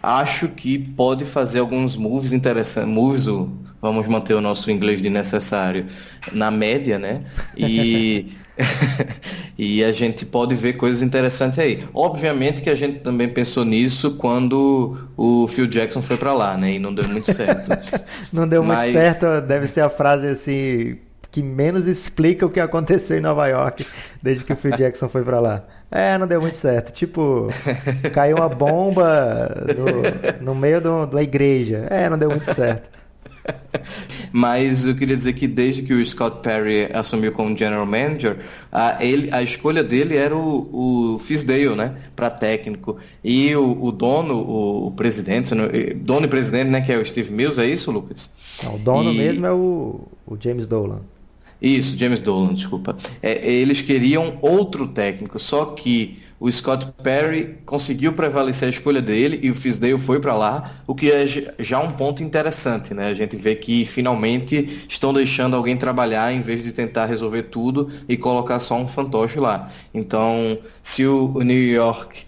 acho 0.02 0.48
que 0.48 0.78
pode 0.78 1.24
fazer 1.24 1.60
alguns 1.60 1.96
moves 1.96 2.32
interessantes, 2.32 2.90
moves, 2.90 3.26
vamos 3.80 4.06
manter 4.06 4.34
o 4.34 4.40
nosso 4.40 4.70
inglês 4.70 5.02
de 5.02 5.10
necessário 5.10 5.86
na 6.32 6.50
média, 6.50 6.98
né? 6.98 7.22
E 7.56 8.26
e 9.56 9.84
a 9.84 9.92
gente 9.92 10.26
pode 10.26 10.54
ver 10.54 10.74
coisas 10.74 11.02
interessantes 11.02 11.58
aí. 11.58 11.84
Obviamente 11.94 12.60
que 12.60 12.70
a 12.70 12.74
gente 12.74 13.00
também 13.00 13.28
pensou 13.28 13.64
nisso 13.64 14.16
quando 14.16 14.96
o 15.16 15.46
Phil 15.48 15.66
Jackson 15.66 16.02
foi 16.02 16.16
para 16.16 16.32
lá, 16.32 16.56
né? 16.56 16.72
E 16.72 16.78
não 16.78 16.94
deu 16.94 17.08
muito 17.08 17.32
certo. 17.32 17.70
não 18.32 18.46
deu 18.46 18.62
Mas... 18.62 18.92
muito 18.92 18.92
certo, 18.94 19.40
deve 19.46 19.66
ser 19.66 19.82
a 19.82 19.88
frase 19.88 20.28
assim 20.28 20.98
que 21.30 21.42
menos 21.42 21.86
explica 21.86 22.46
o 22.46 22.50
que 22.50 22.58
aconteceu 22.58 23.18
em 23.18 23.20
Nova 23.20 23.46
York 23.46 23.86
desde 24.22 24.44
que 24.44 24.52
o 24.52 24.56
Phil 24.56 24.72
Jackson 24.72 25.08
foi 25.08 25.22
para 25.22 25.38
lá. 25.38 25.64
É, 25.90 26.18
não 26.18 26.26
deu 26.26 26.40
muito 26.40 26.56
certo. 26.56 26.92
Tipo, 26.92 27.48
caiu 28.12 28.36
uma 28.36 28.48
bomba 28.48 29.48
no, 30.40 30.44
no 30.44 30.54
meio 30.54 30.80
do, 30.80 31.06
da 31.06 31.22
igreja. 31.22 31.86
É, 31.90 32.08
não 32.08 32.18
deu 32.18 32.28
muito 32.28 32.44
certo. 32.54 32.98
Mas 34.30 34.84
eu 34.84 34.94
queria 34.94 35.16
dizer 35.16 35.32
que 35.32 35.48
desde 35.48 35.82
que 35.82 35.94
o 35.94 36.04
Scott 36.04 36.40
Perry 36.42 36.88
assumiu 36.92 37.32
como 37.32 37.56
general 37.56 37.86
manager, 37.86 38.38
a, 38.70 39.02
ele, 39.02 39.30
a 39.32 39.42
escolha 39.42 39.82
dele 39.82 40.16
era 40.16 40.36
o, 40.36 41.14
o 41.14 41.18
Fisdale, 41.18 41.74
né, 41.74 41.94
para 42.14 42.28
técnico. 42.28 42.98
E 43.24 43.54
o, 43.56 43.84
o 43.84 43.90
dono, 43.90 44.34
o, 44.34 44.88
o 44.88 44.90
presidente, 44.90 45.54
dono 45.96 46.26
e 46.26 46.28
presidente, 46.28 46.68
né, 46.68 46.80
que 46.80 46.92
é 46.92 46.98
o 46.98 47.04
Steve 47.04 47.32
Mills, 47.32 47.60
é 47.60 47.66
isso, 47.66 47.90
Lucas? 47.90 48.30
Não, 48.62 48.74
o 48.74 48.78
dono 48.78 49.12
e... 49.12 49.16
mesmo 49.16 49.46
é 49.46 49.52
o, 49.52 50.00
o 50.26 50.36
James 50.38 50.66
Dolan. 50.66 51.00
Isso, 51.60 51.96
James 51.98 52.20
Dolan, 52.20 52.54
desculpa. 52.54 52.96
É, 53.20 53.50
eles 53.50 53.80
queriam 53.80 54.38
outro 54.40 54.86
técnico, 54.86 55.38
só 55.38 55.64
que 55.66 56.18
o 56.40 56.50
Scott 56.50 56.86
Perry 57.02 57.58
conseguiu 57.66 58.12
prevalecer 58.12 58.68
a 58.68 58.70
escolha 58.70 59.02
dele 59.02 59.40
e 59.42 59.50
o 59.50 59.54
Fisdale 59.54 59.98
foi 59.98 60.20
para 60.20 60.34
lá, 60.34 60.70
o 60.86 60.94
que 60.94 61.10
é 61.10 61.26
já 61.58 61.80
um 61.80 61.90
ponto 61.90 62.22
interessante, 62.22 62.94
né? 62.94 63.08
A 63.08 63.14
gente 63.14 63.36
vê 63.36 63.56
que 63.56 63.84
finalmente 63.84 64.86
estão 64.88 65.12
deixando 65.12 65.56
alguém 65.56 65.76
trabalhar 65.76 66.32
em 66.32 66.40
vez 66.40 66.62
de 66.62 66.70
tentar 66.70 67.06
resolver 67.06 67.44
tudo 67.44 67.88
e 68.08 68.16
colocar 68.16 68.60
só 68.60 68.76
um 68.76 68.86
fantoche 68.86 69.40
lá. 69.40 69.68
Então, 69.92 70.58
se 70.80 71.04
o 71.06 71.40
New 71.42 71.72
York 71.72 72.27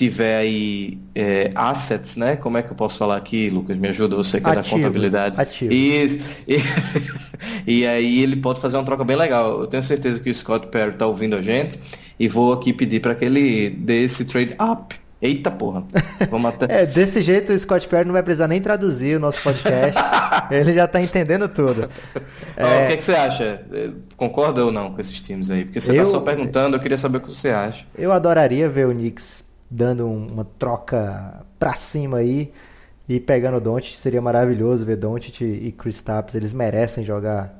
tiver 0.00 0.38
aí 0.38 0.98
é, 1.14 1.50
assets, 1.54 2.16
né? 2.16 2.34
Como 2.34 2.56
é 2.56 2.62
que 2.62 2.70
eu 2.70 2.74
posso 2.74 2.96
falar 2.96 3.16
aqui, 3.16 3.50
Lucas? 3.50 3.76
Me 3.76 3.88
ajuda, 3.88 4.16
você 4.16 4.40
que 4.40 4.48
é 4.48 4.54
da 4.54 4.64
contabilidade. 4.64 5.38
Ativos. 5.38 5.74
Isso. 5.74 6.42
E, 6.48 6.62
e, 7.82 7.86
aí 7.86 8.22
ele 8.22 8.36
pode 8.36 8.62
fazer 8.62 8.78
uma 8.78 8.84
troca 8.84 9.04
bem 9.04 9.16
legal. 9.16 9.60
Eu 9.60 9.66
tenho 9.66 9.82
certeza 9.82 10.18
que 10.18 10.30
o 10.30 10.34
Scott 10.34 10.68
Perry 10.68 10.92
tá 10.92 11.06
ouvindo 11.06 11.36
a 11.36 11.42
gente 11.42 11.78
e 12.18 12.28
vou 12.28 12.54
aqui 12.54 12.72
pedir 12.72 13.00
para 13.00 13.14
que 13.14 13.26
ele 13.26 13.68
dê 13.68 14.04
esse 14.04 14.24
trade 14.24 14.56
up. 14.58 14.98
Eita 15.20 15.50
porra. 15.50 15.84
Vamos 16.30 16.48
até... 16.48 16.64
é, 16.80 16.86
desse 16.86 17.20
jeito 17.20 17.52
o 17.52 17.58
Scott 17.58 17.86
Perry 17.86 18.06
não 18.06 18.14
vai 18.14 18.22
precisar 18.22 18.48
nem 18.48 18.58
traduzir 18.58 19.18
o 19.18 19.20
nosso 19.20 19.42
podcast. 19.42 20.00
ele 20.50 20.72
já 20.72 20.86
tá 20.86 20.98
entendendo 21.02 21.46
tudo. 21.46 21.90
É... 22.56 22.84
o 22.84 22.86
que, 22.86 22.92
é 22.94 22.96
que, 22.96 23.02
você 23.02 23.12
acha? 23.12 23.60
É, 23.70 23.90
concorda 24.16 24.64
ou 24.64 24.72
não 24.72 24.92
com 24.92 24.98
esses 24.98 25.20
times 25.20 25.50
aí? 25.50 25.66
Porque 25.66 25.78
você 25.78 25.88
tá 25.88 25.94
eu... 25.94 26.04
tá 26.04 26.10
só 26.10 26.20
perguntando, 26.20 26.76
eu 26.76 26.80
queria 26.80 26.96
saber 26.96 27.18
o 27.18 27.20
que 27.20 27.28
você 27.28 27.50
acha. 27.50 27.84
Eu 27.98 28.12
adoraria 28.12 28.66
ver 28.66 28.86
o 28.86 28.92
Knicks 28.92 29.49
dando 29.70 30.06
uma 30.06 30.44
troca 30.58 31.44
pra 31.58 31.74
cima 31.74 32.18
aí 32.18 32.52
e 33.08 33.20
pegando 33.20 33.58
o 33.58 33.60
Doncic. 33.60 33.96
Seria 33.96 34.20
maravilhoso 34.20 34.84
ver 34.84 34.96
Doncic 34.96 35.42
e 35.42 35.72
Chris 35.72 36.02
Tapps. 36.02 36.34
Eles 36.34 36.52
merecem 36.52 37.04
jogar 37.04 37.54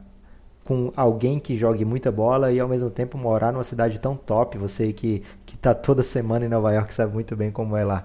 com 0.64 0.92
alguém 0.96 1.38
que 1.38 1.56
jogue 1.56 1.84
muita 1.84 2.10
bola 2.10 2.52
e 2.52 2.60
ao 2.60 2.68
mesmo 2.68 2.90
tempo 2.90 3.16
morar 3.16 3.52
numa 3.52 3.64
cidade 3.64 3.98
tão 3.98 4.16
top. 4.16 4.58
Você 4.58 4.92
que, 4.92 5.22
que 5.46 5.56
tá 5.56 5.74
toda 5.74 6.02
semana 6.02 6.44
em 6.44 6.48
Nova 6.48 6.72
York 6.72 6.92
sabe 6.92 7.12
muito 7.12 7.36
bem 7.36 7.50
como 7.50 7.76
é 7.76 7.84
lá. 7.84 8.04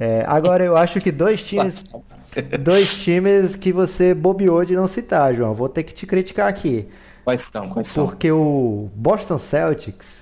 É, 0.00 0.24
agora 0.26 0.64
eu 0.64 0.76
acho 0.76 1.00
que 1.00 1.12
dois 1.12 1.44
times. 1.44 1.84
dois 2.60 2.94
times 3.02 3.56
que 3.56 3.72
você 3.72 4.14
bobeou 4.14 4.64
de 4.64 4.74
não 4.74 4.86
citar, 4.86 5.34
João. 5.34 5.54
Vou 5.54 5.68
ter 5.68 5.82
que 5.82 5.92
te 5.92 6.06
criticar 6.06 6.48
aqui. 6.48 6.88
Quais 7.24 7.42
são? 7.42 7.68
Quais 7.68 7.88
são? 7.88 8.06
Porque 8.06 8.32
o 8.32 8.90
Boston 8.94 9.38
Celtics 9.38 10.21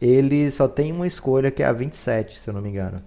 ele 0.00 0.50
só 0.50 0.68
tem 0.68 0.92
uma 0.92 1.06
escolha 1.06 1.50
que 1.50 1.62
é 1.62 1.66
a 1.66 1.72
27, 1.72 2.38
se 2.38 2.48
eu 2.48 2.54
não 2.54 2.60
me 2.60 2.70
engano. 2.70 3.02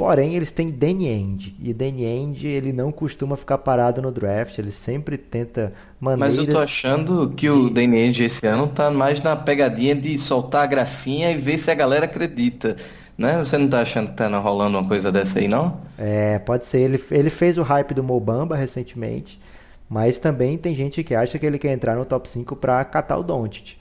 Porém, 0.00 0.34
eles 0.34 0.50
têm 0.50 0.70
Danny 0.70 1.08
End. 1.08 1.54
E 1.62 1.74
Danny 1.74 2.06
End, 2.06 2.46
ele 2.46 2.72
não 2.72 2.90
costuma 2.90 3.36
ficar 3.36 3.58
parado 3.58 4.00
no 4.00 4.10
draft. 4.10 4.58
Ele 4.58 4.70
sempre 4.70 5.18
tenta 5.18 5.74
maneiras... 6.00 6.38
Mas 6.38 6.46
eu 6.46 6.50
tô 6.50 6.58
achando 6.58 7.28
que 7.36 7.44
de... 7.46 7.50
o 7.50 7.68
Danny 7.68 7.98
End 7.98 8.24
esse 8.24 8.46
ano 8.46 8.66
tá 8.66 8.90
mais 8.90 9.22
na 9.22 9.36
pegadinha 9.36 9.94
de 9.94 10.16
soltar 10.16 10.62
a 10.62 10.66
gracinha 10.66 11.30
e 11.30 11.36
ver 11.36 11.58
se 11.58 11.70
a 11.70 11.74
galera 11.74 12.06
acredita. 12.06 12.76
Né? 13.18 13.38
Você 13.40 13.58
não 13.58 13.68
tá 13.68 13.82
achando 13.82 14.08
que 14.08 14.16
tá 14.16 14.26
rolando 14.38 14.78
uma 14.78 14.88
coisa 14.88 15.12
dessa 15.12 15.38
aí, 15.38 15.46
não? 15.46 15.82
É, 15.98 16.38
pode 16.38 16.64
ser. 16.64 16.78
Ele, 16.78 17.04
ele 17.10 17.28
fez 17.28 17.58
o 17.58 17.62
hype 17.62 17.92
do 17.92 18.02
Mobamba 18.02 18.56
recentemente. 18.56 19.38
Mas 19.86 20.18
também 20.18 20.56
tem 20.56 20.74
gente 20.74 21.04
que 21.04 21.14
acha 21.14 21.38
que 21.38 21.44
ele 21.44 21.58
quer 21.58 21.74
entrar 21.74 21.94
no 21.94 22.06
top 22.06 22.26
5 22.26 22.56
para 22.56 22.82
catar 22.86 23.18
o 23.18 23.22
Doncic. 23.22 23.76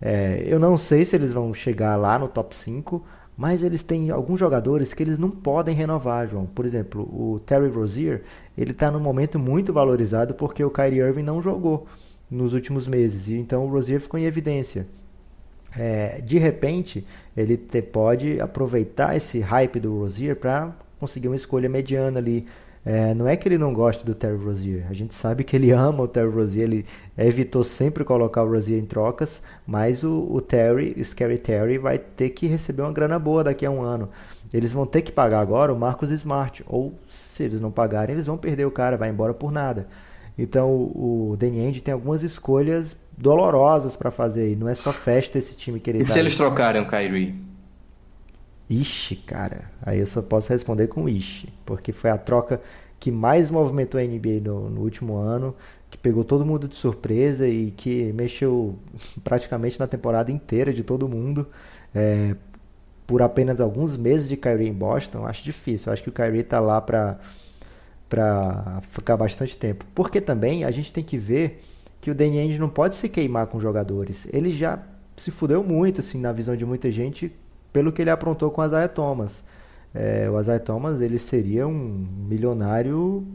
É, 0.00 0.42
eu 0.46 0.58
não 0.58 0.76
sei 0.76 1.04
se 1.04 1.16
eles 1.16 1.32
vão 1.32 1.52
chegar 1.54 1.96
lá 1.96 2.18
no 2.18 2.28
top 2.28 2.54
5, 2.54 3.04
mas 3.36 3.62
eles 3.62 3.82
têm 3.82 4.10
alguns 4.10 4.38
jogadores 4.38 4.94
que 4.94 5.02
eles 5.02 5.18
não 5.18 5.30
podem 5.30 5.74
renovar, 5.74 6.26
João. 6.26 6.46
Por 6.46 6.64
exemplo, 6.64 7.02
o 7.02 7.40
Terry 7.40 7.68
Rozier, 7.68 8.22
ele 8.56 8.70
está 8.70 8.90
num 8.90 9.00
momento 9.00 9.38
muito 9.38 9.72
valorizado 9.72 10.34
porque 10.34 10.62
o 10.64 10.70
Kyrie 10.70 11.00
Irving 11.00 11.22
não 11.22 11.42
jogou 11.42 11.86
nos 12.30 12.54
últimos 12.54 12.86
meses, 12.88 13.28
e 13.28 13.34
então 13.34 13.64
o 13.64 13.68
Rozier 13.68 14.00
ficou 14.00 14.18
em 14.18 14.24
evidência. 14.24 14.86
É, 15.76 16.20
de 16.20 16.38
repente, 16.38 17.04
ele 17.36 17.56
te, 17.56 17.82
pode 17.82 18.40
aproveitar 18.40 19.16
esse 19.16 19.40
hype 19.40 19.80
do 19.80 19.98
Rozier 19.98 20.36
para 20.36 20.72
conseguir 21.00 21.28
uma 21.28 21.36
escolha 21.36 21.68
mediana 21.68 22.18
ali 22.18 22.46
é, 22.84 23.14
não 23.14 23.26
é 23.26 23.34
que 23.34 23.48
ele 23.48 23.56
não 23.56 23.72
goste 23.72 24.04
do 24.04 24.14
Terry 24.14 24.36
Rozier. 24.36 24.86
A 24.90 24.92
gente 24.92 25.14
sabe 25.14 25.42
que 25.42 25.56
ele 25.56 25.70
ama 25.72 26.02
o 26.02 26.08
Terry 26.08 26.30
Rozier. 26.30 26.64
Ele 26.64 26.86
evitou 27.16 27.64
sempre 27.64 28.04
colocar 28.04 28.42
o 28.42 28.50
Rozier 28.50 28.78
em 28.78 28.84
trocas. 28.84 29.40
Mas 29.66 30.04
o, 30.04 30.28
o 30.30 30.40
Terry, 30.40 31.02
Scary 31.02 31.38
Terry, 31.38 31.78
vai 31.78 31.98
ter 31.98 32.30
que 32.30 32.46
receber 32.46 32.82
uma 32.82 32.92
grana 32.92 33.18
boa 33.18 33.42
daqui 33.42 33.64
a 33.64 33.70
um 33.70 33.80
ano. 33.80 34.10
Eles 34.52 34.72
vão 34.72 34.86
ter 34.86 35.02
que 35.02 35.10
pagar 35.10 35.40
agora 35.40 35.72
o 35.72 35.78
Marcos 35.78 36.10
Smart. 36.10 36.62
Ou 36.66 36.92
se 37.08 37.42
eles 37.42 37.60
não 37.60 37.70
pagarem, 37.70 38.14
eles 38.14 38.26
vão 38.26 38.36
perder 38.36 38.66
o 38.66 38.70
cara, 38.70 38.96
vai 38.96 39.08
embora 39.08 39.32
por 39.32 39.50
nada. 39.50 39.86
Então 40.36 40.70
o, 40.70 41.30
o 41.30 41.36
Danny 41.36 41.80
tem 41.80 41.94
algumas 41.94 42.22
escolhas 42.22 42.94
dolorosas 43.16 43.96
para 43.96 44.10
fazer. 44.10 44.52
E 44.52 44.56
não 44.56 44.68
é 44.68 44.74
só 44.74 44.92
festa 44.92 45.38
esse 45.38 45.56
time 45.56 45.80
que 45.80 45.88
ele 45.88 46.02
E 46.02 46.04
se 46.04 46.18
eles 46.18 46.36
trocarem 46.36 46.82
o 46.82 46.86
Kyrie? 46.86 47.34
Ixi, 48.80 49.16
cara. 49.16 49.70
Aí 49.82 49.98
eu 49.98 50.06
só 50.06 50.22
posso 50.22 50.50
responder 50.50 50.88
com 50.88 51.08
ixi. 51.08 51.52
Porque 51.64 51.92
foi 51.92 52.10
a 52.10 52.18
troca 52.18 52.60
que 52.98 53.10
mais 53.10 53.50
movimentou 53.50 54.00
a 54.00 54.04
NBA 54.04 54.40
no, 54.42 54.70
no 54.70 54.80
último 54.80 55.16
ano. 55.16 55.54
Que 55.90 55.98
pegou 55.98 56.24
todo 56.24 56.44
mundo 56.44 56.66
de 56.66 56.76
surpresa 56.76 57.46
e 57.46 57.70
que 57.70 58.12
mexeu 58.12 58.76
praticamente 59.22 59.78
na 59.78 59.86
temporada 59.86 60.30
inteira 60.30 60.72
de 60.72 60.82
todo 60.82 61.08
mundo. 61.08 61.46
É, 61.94 62.34
por 63.06 63.22
apenas 63.22 63.60
alguns 63.60 63.96
meses 63.96 64.28
de 64.28 64.36
Kyrie 64.36 64.68
em 64.68 64.72
Boston, 64.72 65.26
acho 65.26 65.44
difícil. 65.44 65.92
Acho 65.92 66.02
que 66.02 66.08
o 66.08 66.12
Kyrie 66.12 66.42
tá 66.42 66.60
lá 66.60 66.80
para 66.80 67.18
para 68.08 68.80
ficar 68.90 69.16
bastante 69.16 69.56
tempo. 69.56 69.84
Porque 69.94 70.20
também 70.20 70.64
a 70.64 70.70
gente 70.70 70.92
tem 70.92 71.02
que 71.02 71.18
ver 71.18 71.62
que 72.00 72.10
o 72.10 72.14
Danny 72.14 72.38
Ainge 72.38 72.58
não 72.58 72.68
pode 72.68 72.94
se 72.94 73.08
queimar 73.08 73.46
com 73.46 73.58
jogadores. 73.58 74.28
Ele 74.32 74.52
já 74.52 74.80
se 75.16 75.30
fudeu 75.30 75.64
muito, 75.64 76.00
assim, 76.00 76.20
na 76.20 76.30
visão 76.30 76.56
de 76.56 76.64
muita 76.64 76.90
gente, 76.90 77.32
pelo 77.74 77.90
que 77.92 78.00
ele 78.00 78.10
aprontou 78.10 78.52
com 78.52 78.62
o 78.62 78.64
Isaiah 78.64 78.88
Thomas. 78.88 79.42
É, 79.92 80.30
o 80.30 80.40
Isaiah 80.40 80.60
Thomas 80.60 81.00
ele 81.00 81.18
seria 81.18 81.66
um 81.66 82.06
milionário 82.28 83.26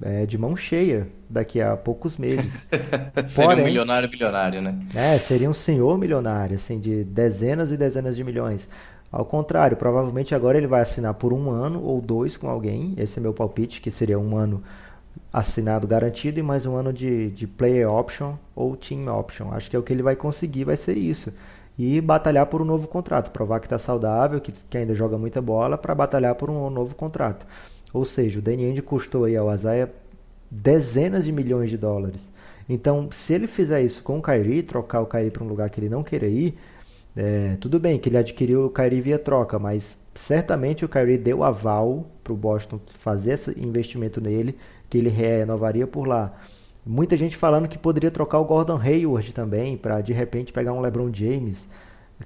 é, 0.00 0.24
de 0.24 0.38
mão 0.38 0.56
cheia 0.56 1.06
daqui 1.28 1.60
a 1.60 1.76
poucos 1.76 2.16
meses. 2.16 2.66
seria 3.28 3.50
Porém, 3.50 3.62
um 3.62 3.66
milionário 3.66 4.08
milionário, 4.08 4.62
né? 4.62 4.74
É, 4.94 5.18
seria 5.18 5.50
um 5.50 5.54
senhor 5.54 5.98
milionário, 5.98 6.56
assim, 6.56 6.80
de 6.80 7.04
dezenas 7.04 7.70
e 7.70 7.76
dezenas 7.76 8.16
de 8.16 8.24
milhões. 8.24 8.66
Ao 9.12 9.24
contrário, 9.24 9.76
provavelmente 9.76 10.34
agora 10.34 10.56
ele 10.56 10.66
vai 10.66 10.80
assinar 10.80 11.12
por 11.12 11.34
um 11.34 11.50
ano 11.50 11.82
ou 11.82 12.00
dois 12.00 12.38
com 12.38 12.48
alguém. 12.48 12.94
Esse 12.96 13.18
é 13.18 13.22
meu 13.22 13.34
palpite, 13.34 13.82
que 13.82 13.90
seria 13.90 14.18
um 14.18 14.34
ano 14.34 14.62
assinado 15.30 15.86
garantido 15.86 16.40
e 16.40 16.42
mais 16.42 16.64
um 16.64 16.74
ano 16.74 16.90
de, 16.90 17.30
de 17.32 17.46
player 17.46 17.90
option 17.90 18.36
ou 18.56 18.74
team 18.76 19.08
option. 19.14 19.52
Acho 19.52 19.68
que 19.68 19.76
é 19.76 19.78
o 19.78 19.82
que 19.82 19.92
ele 19.92 20.02
vai 20.02 20.16
conseguir, 20.16 20.64
vai 20.64 20.76
ser 20.76 20.96
isso. 20.96 21.34
E 21.78 22.00
batalhar 22.00 22.46
por 22.46 22.60
um 22.60 22.64
novo 22.64 22.88
contrato, 22.88 23.30
provar 23.30 23.60
que 23.60 23.66
está 23.66 23.78
saudável, 23.78 24.40
que, 24.40 24.52
que 24.52 24.78
ainda 24.78 24.94
joga 24.94 25.16
muita 25.16 25.40
bola, 25.40 25.78
para 25.78 25.94
batalhar 25.94 26.34
por 26.34 26.50
um 26.50 26.68
novo 26.68 26.94
contrato. 26.96 27.46
Ou 27.92 28.04
seja, 28.04 28.40
o 28.40 28.42
Danny 28.42 28.80
custou 28.82 29.24
aí 29.24 29.36
ao 29.36 29.48
Azaia 29.48 29.90
dezenas 30.50 31.24
de 31.24 31.32
milhões 31.32 31.70
de 31.70 31.76
dólares. 31.76 32.30
Então, 32.68 33.08
se 33.10 33.32
ele 33.32 33.46
fizer 33.46 33.82
isso 33.82 34.02
com 34.02 34.18
o 34.18 34.22
Kyrie, 34.22 34.62
trocar 34.62 35.00
o 35.00 35.06
Kyrie 35.06 35.30
para 35.30 35.44
um 35.44 35.48
lugar 35.48 35.70
que 35.70 35.80
ele 35.80 35.88
não 35.88 36.02
queira 36.02 36.26
ir, 36.26 36.58
é, 37.16 37.56
tudo 37.60 37.80
bem 37.80 37.98
que 37.98 38.08
ele 38.08 38.18
adquiriu 38.18 38.66
o 38.66 38.70
Kyrie 38.70 39.00
via 39.00 39.18
troca, 39.18 39.58
mas 39.58 39.96
certamente 40.14 40.84
o 40.84 40.88
Kyrie 40.88 41.16
deu 41.16 41.42
aval 41.42 42.06
para 42.22 42.32
o 42.32 42.36
Boston 42.36 42.78
fazer 42.88 43.32
esse 43.32 43.58
investimento 43.58 44.20
nele, 44.20 44.56
que 44.90 44.98
ele 44.98 45.08
renovaria 45.08 45.86
por 45.86 46.06
lá. 46.06 46.34
Muita 46.90 47.18
gente 47.18 47.36
falando 47.36 47.68
que 47.68 47.76
poderia 47.76 48.10
trocar 48.10 48.38
o 48.38 48.46
Gordon 48.46 48.80
Hayward 48.80 49.34
também, 49.34 49.76
para 49.76 50.00
de 50.00 50.14
repente 50.14 50.54
pegar 50.54 50.72
um 50.72 50.80
LeBron 50.80 51.12
James. 51.12 51.68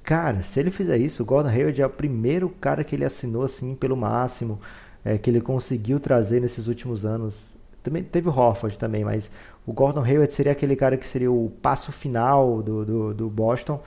Cara, 0.04 0.40
se 0.42 0.60
ele 0.60 0.70
fizer 0.70 0.98
isso, 0.98 1.24
o 1.24 1.26
Gordon 1.26 1.48
Hayward 1.48 1.82
é 1.82 1.84
o 1.86 1.90
primeiro 1.90 2.48
cara 2.48 2.84
que 2.84 2.94
ele 2.94 3.04
assinou 3.04 3.42
assim 3.42 3.74
pelo 3.74 3.96
máximo, 3.96 4.60
é, 5.04 5.18
que 5.18 5.28
ele 5.28 5.40
conseguiu 5.40 5.98
trazer 5.98 6.40
nesses 6.40 6.68
últimos 6.68 7.04
anos. 7.04 7.50
Também 7.82 8.04
teve 8.04 8.28
o 8.28 8.32
Horford 8.32 8.78
também, 8.78 9.02
mas 9.02 9.28
o 9.66 9.72
Gordon 9.72 10.04
Hayward 10.04 10.32
seria 10.32 10.52
aquele 10.52 10.76
cara 10.76 10.96
que 10.96 11.06
seria 11.08 11.32
o 11.32 11.50
passo 11.60 11.90
final 11.90 12.62
do, 12.62 12.84
do, 12.84 13.14
do 13.14 13.28
Boston 13.28 13.82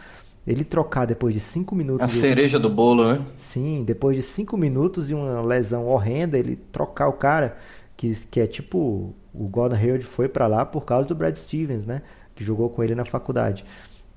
ele 0.45 0.63
trocar 0.63 1.05
depois 1.05 1.33
de 1.33 1.39
5 1.39 1.73
minutos. 1.73 2.05
A 2.05 2.07
cereja 2.07 2.59
do 2.59 2.69
bolo, 2.69 3.11
né? 3.11 3.21
Sim, 3.37 3.83
depois 3.83 4.15
de 4.15 4.21
5 4.21 4.55
minutos 4.55 5.09
e 5.09 5.13
uma 5.13 5.41
lesão 5.41 5.87
horrenda, 5.87 6.37
ele 6.37 6.55
trocar 6.71 7.07
o 7.07 7.13
cara, 7.13 7.57
que, 7.97 8.15
que 8.27 8.39
é 8.39 8.47
tipo. 8.47 9.13
O 9.33 9.47
Gordon 9.47 9.75
Hayward 9.75 10.05
foi 10.05 10.29
para 10.29 10.47
lá 10.47 10.65
por 10.65 10.85
causa 10.85 11.07
do 11.07 11.15
Brad 11.15 11.35
Stevens, 11.35 11.85
né? 11.85 12.01
Que 12.33 12.43
jogou 12.43 12.69
com 12.69 12.83
ele 12.83 12.95
na 12.95 13.03
faculdade. 13.03 13.65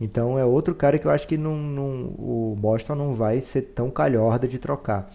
Então 0.01 0.39
é 0.39 0.45
outro 0.45 0.75
cara 0.75 0.99
que 0.99 1.07
eu 1.07 1.11
acho 1.11 1.27
que 1.27 1.37
não, 1.37 1.57
não, 1.57 2.05
o 2.19 2.57
Boston 2.59 2.95
não 2.95 3.15
vai 3.15 3.41
ser 3.41 3.63
tão 3.63 3.91
calhorda 3.91 4.47
de 4.47 4.59
trocar. 4.59 5.11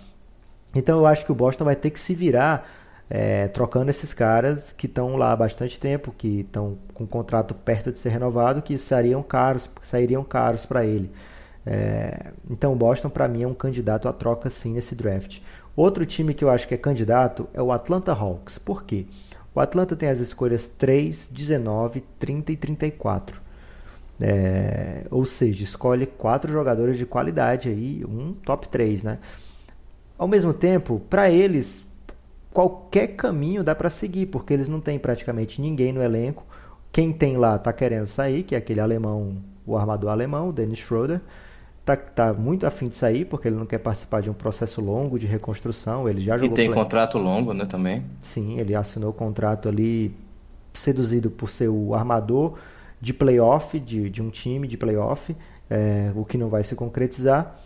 Então 0.76 1.00
eu 1.00 1.06
acho 1.06 1.26
que 1.26 1.32
o 1.32 1.36
Boston 1.36 1.64
vai 1.66 1.76
ter 1.76 1.90
que 1.90 2.00
se 2.00 2.14
virar 2.14 2.68
é, 3.10 3.48
trocando 3.48 3.90
esses 3.92 4.14
caras 4.14 4.72
que 4.72 4.88
estão 4.88 5.16
lá 5.16 5.32
há 5.32 5.36
bastante 5.36 5.80
tempo, 5.80 6.14
que 6.18 6.42
estão 6.42 6.78
com 6.94 7.04
o 7.06 7.08
contrato 7.08 7.54
perto 7.54 7.92
de 7.92 8.00
ser 8.00 8.10
renovado, 8.10 8.62
que 8.62 8.78
sairiam 8.78 9.24
caros, 9.24 9.70
sairiam 9.82 10.24
caros 10.24 10.66
para 10.66 10.86
ele. 10.86 11.12
É, 11.66 12.34
então 12.50 12.74
o 12.74 12.76
Boston 12.76 13.10
para 13.10 13.28
mim 13.28 13.44
é 13.44 13.48
um 13.48 13.54
candidato 13.54 14.10
a 14.10 14.14
troca 14.14 14.50
sim 14.50 14.74
nesse 14.74 14.96
draft. 14.96 15.40
Outro 15.76 16.06
time 16.06 16.34
que 16.34 16.44
eu 16.44 16.50
acho 16.50 16.68
que 16.68 16.74
é 16.74 16.78
candidato 16.78 17.48
é 17.54 17.62
o 17.62 17.72
Atlanta 17.72 18.12
Hawks. 18.12 18.58
Por 18.58 18.84
quê? 18.84 19.06
O 19.56 19.60
Atlanta 19.60 19.96
tem 19.96 20.10
as 20.10 20.20
escolhas 20.20 20.66
3, 20.66 21.30
19, 21.32 22.04
30 22.20 22.52
e 22.52 22.58
34. 22.58 23.42
É, 24.22 25.06
ou 25.10 25.26
seja, 25.26 25.64
escolhe 25.64 26.06
quatro 26.06 26.52
jogadores 26.52 26.98
de 26.98 27.06
qualidade 27.06 27.70
aí, 27.70 28.06
um 28.06 28.34
top 28.34 28.70
3, 28.70 29.04
né? 29.04 29.20
Ao 30.18 30.28
mesmo 30.28 30.54
tempo, 30.54 31.02
para 31.10 31.30
eles 31.30 31.84
qualquer 32.52 33.08
caminho 33.08 33.64
dá 33.64 33.74
para 33.74 33.90
seguir, 33.90 34.28
porque 34.28 34.54
eles 34.54 34.68
não 34.68 34.80
têm 34.80 35.00
praticamente 35.00 35.60
ninguém 35.60 35.92
no 35.92 36.02
elenco. 36.02 36.46
Quem 36.92 37.12
tem 37.12 37.36
lá 37.38 37.58
tá 37.58 37.74
querendo 37.74 38.06
sair, 38.06 38.44
que 38.44 38.54
é 38.54 38.58
aquele 38.60 38.80
alemão, 38.80 39.38
o 39.66 39.76
armador 39.76 40.12
alemão, 40.12 40.50
o 40.50 40.54
Dennis 40.54 40.78
Schroeder. 40.78 41.20
Tá, 41.86 41.98
tá 41.98 42.34
muito 42.34 42.66
afim 42.66 42.88
de 42.88 42.96
sair, 42.96 43.26
porque 43.26 43.48
ele 43.48 43.58
não 43.58 43.66
quer 43.66 43.78
participar 43.78 44.22
de 44.22 44.30
um 44.30 44.34
processo 44.34 44.80
longo 44.80 45.20
de 45.20 45.28
reconstrução. 45.28 46.08
Ele 46.08 46.22
já 46.22 46.38
jogou. 46.38 46.54
E 46.54 46.56
tem 46.56 46.72
contrato 46.72 47.18
longo, 47.18 47.54
né, 47.54 47.66
também? 47.66 48.04
Sim, 48.22 48.60
ele 48.60 48.74
assinou 48.74 49.10
o 49.10 49.14
contrato 49.14 49.68
ali, 49.68 50.16
seduzido 50.74 51.30
por 51.30 51.50
ser 51.50 51.68
o 51.68 51.94
armador 51.94 52.58
de 53.02 53.14
playoff, 53.14 53.78
de, 53.80 54.10
de 54.10 54.22
um 54.22 54.30
time 54.30 54.66
de 54.66 54.78
playoff, 54.78 55.36
é, 55.70 56.12
o 56.16 56.24
que 56.24 56.38
não 56.38 56.48
vai 56.48 56.64
se 56.64 56.74
concretizar 56.74 57.60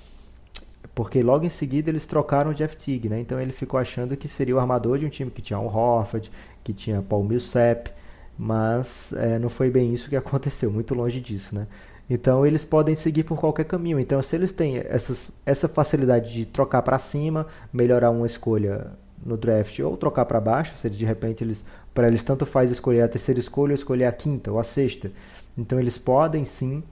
porque 0.97 1.21
logo 1.21 1.45
em 1.45 1.49
seguida 1.49 1.91
eles 1.91 2.07
trocaram 2.07 2.49
o 2.49 2.53
Jeff 2.55 2.75
Teague, 2.75 3.07
né? 3.07 3.19
Então 3.19 3.39
ele 3.39 3.53
ficou 3.53 3.79
achando 3.79 4.17
que 4.17 4.27
seria 4.27 4.55
o 4.55 4.59
armador 4.59 4.97
de 4.97 5.05
um 5.05 5.09
time 5.09 5.29
que 5.29 5.43
tinha 5.43 5.59
o 5.59 5.67
Horford, 5.67 6.31
que 6.63 6.73
tinha 6.73 7.03
Paul 7.03 7.23
Millsap, 7.23 7.91
mas 8.35 9.13
é, 9.13 9.37
não 9.37 9.47
foi 9.47 9.69
bem 9.69 9.93
isso 9.93 10.09
que 10.09 10.15
aconteceu, 10.17 10.71
muito 10.71 10.95
longe 10.95 11.19
disso, 11.19 11.53
né? 11.53 11.67
Então 12.09 12.45
eles 12.45 12.63
podem 12.63 12.95
seguir 12.95 13.23
por 13.23 13.37
qualquer 13.39 13.65
caminho. 13.65 13.99
Então 13.99 14.21
se 14.21 14.35
eles 14.35 14.51
têm 14.51 14.77
essas, 14.77 15.31
essa 15.45 15.67
facilidade 15.67 16.33
de 16.33 16.45
trocar 16.45 16.81
para 16.81 16.99
cima, 16.99 17.47
melhorar 17.71 18.11
uma 18.11 18.25
escolha 18.25 18.91
no 19.25 19.35
draft 19.35 19.79
ou 19.79 19.97
trocar 19.97 20.25
para 20.25 20.39
baixo, 20.39 20.77
se 20.77 20.89
de 20.89 21.03
repente 21.03 21.43
eles 21.43 21.65
para 21.93 22.07
eles 22.07 22.23
tanto 22.23 22.45
faz 22.45 22.71
escolher 22.71 23.01
a 23.01 23.07
terceira 23.07 23.39
escolha 23.39 23.71
ou 23.71 23.75
escolher 23.75 24.05
a 24.05 24.11
quinta 24.11 24.51
ou 24.51 24.59
a 24.59 24.63
sexta. 24.63 25.11
Então 25.57 25.79
eles 25.79 25.97
podem 25.97 26.45
sim 26.45 26.83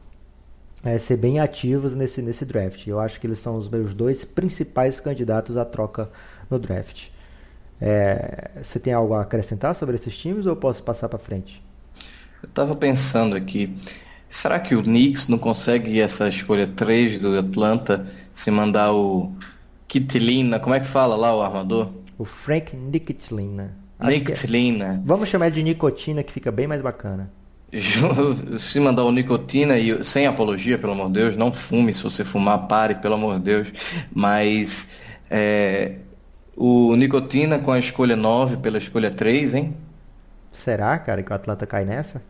é, 0.84 0.98
ser 0.98 1.18
bem 1.18 1.40
ativos 1.40 1.94
nesse, 1.94 2.22
nesse 2.22 2.44
draft. 2.46 2.86
Eu 2.88 3.00
acho 3.00 3.20
que 3.20 3.28
eles 3.28 3.40
são 3.40 3.56
os 3.56 3.70
meus 3.70 3.94
dois 3.94 4.26
principais 4.26 5.00
candidatos 5.00 5.58
à 5.58 5.64
troca 5.64 6.10
no 6.50 6.60
draft. 6.60 7.08
É, 7.80 8.52
você 8.62 8.80
tem 8.80 8.94
algo 8.94 9.14
a 9.14 9.22
acrescentar 9.22 9.76
sobre 9.76 9.96
esses 9.96 10.16
times 10.18 10.46
ou 10.46 10.56
posso 10.56 10.84
passar 10.84 11.10
para 11.10 11.20
frente? 11.20 11.64
Eu 12.42 12.50
estava 12.50 12.76
pensando 12.76 13.36
aqui, 13.36 13.76
será 14.36 14.60
que 14.60 14.76
o 14.76 14.84
Knicks 14.84 15.30
não 15.30 15.38
consegue 15.38 16.02
essa 16.02 16.28
escolha 16.28 16.68
3 16.68 17.20
do 17.20 17.40
Atlanta 17.40 18.06
se 18.34 18.52
mandar 18.52 18.92
o 18.92 19.32
Kitlina, 19.88 20.60
como 20.60 20.76
é 20.76 20.80
que 20.82 20.86
fala 20.86 21.16
lá 21.16 21.34
o 21.34 21.42
armador? 21.42 21.94
O 22.18 22.26
Frank 22.26 22.76
Nikitlina. 22.76 23.74
Nikitlina. 23.98 24.96
É... 24.96 25.00
Vamos 25.06 25.30
chamar 25.30 25.52
de 25.52 25.64
Nicotina 25.64 26.22
que 26.22 26.34
fica 26.34 26.52
bem 26.52 26.68
mais 26.68 26.82
bacana. 26.82 27.32
se 28.60 28.80
mandar 28.80 29.06
o 29.06 29.12
nicotina 29.12 29.78
e 29.78 30.04
sem 30.04 30.28
apologia, 30.28 30.78
pelo 30.78 30.94
amor 30.94 31.08
de 31.08 31.14
Deus, 31.14 31.38
não 31.38 31.52
fume, 31.52 31.94
se 31.94 32.04
você 32.04 32.24
fumar, 32.24 32.68
pare, 32.68 32.96
pelo 32.96 33.16
amor 33.16 33.38
de 33.38 33.46
Deus. 33.46 33.72
Mas 34.14 34.98
é, 35.30 35.94
o 36.58 36.96
nicotina 36.96 37.58
com 37.60 37.72
a 37.72 37.80
escolha 37.80 38.18
9 38.18 38.58
pela 38.58 38.78
escolha 38.78 39.10
3, 39.10 39.56
hein? 39.56 39.78
Será, 40.52 40.98
cara, 41.00 41.24
que 41.24 41.32
o 41.32 41.36
Atlanta 41.36 41.66
cai 41.66 41.86
nessa? 41.86 42.22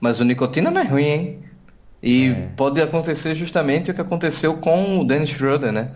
Mas 0.00 0.20
o 0.20 0.24
nicotina 0.24 0.70
não 0.70 0.80
é 0.80 0.84
ruim, 0.84 1.04
hein? 1.04 1.38
E 2.02 2.28
é. 2.28 2.48
pode 2.56 2.80
acontecer 2.80 3.34
justamente 3.34 3.90
o 3.90 3.94
que 3.94 4.00
aconteceu 4.00 4.56
com 4.58 5.00
o 5.00 5.04
Dennis 5.04 5.30
Schroeder, 5.30 5.72
né? 5.72 5.92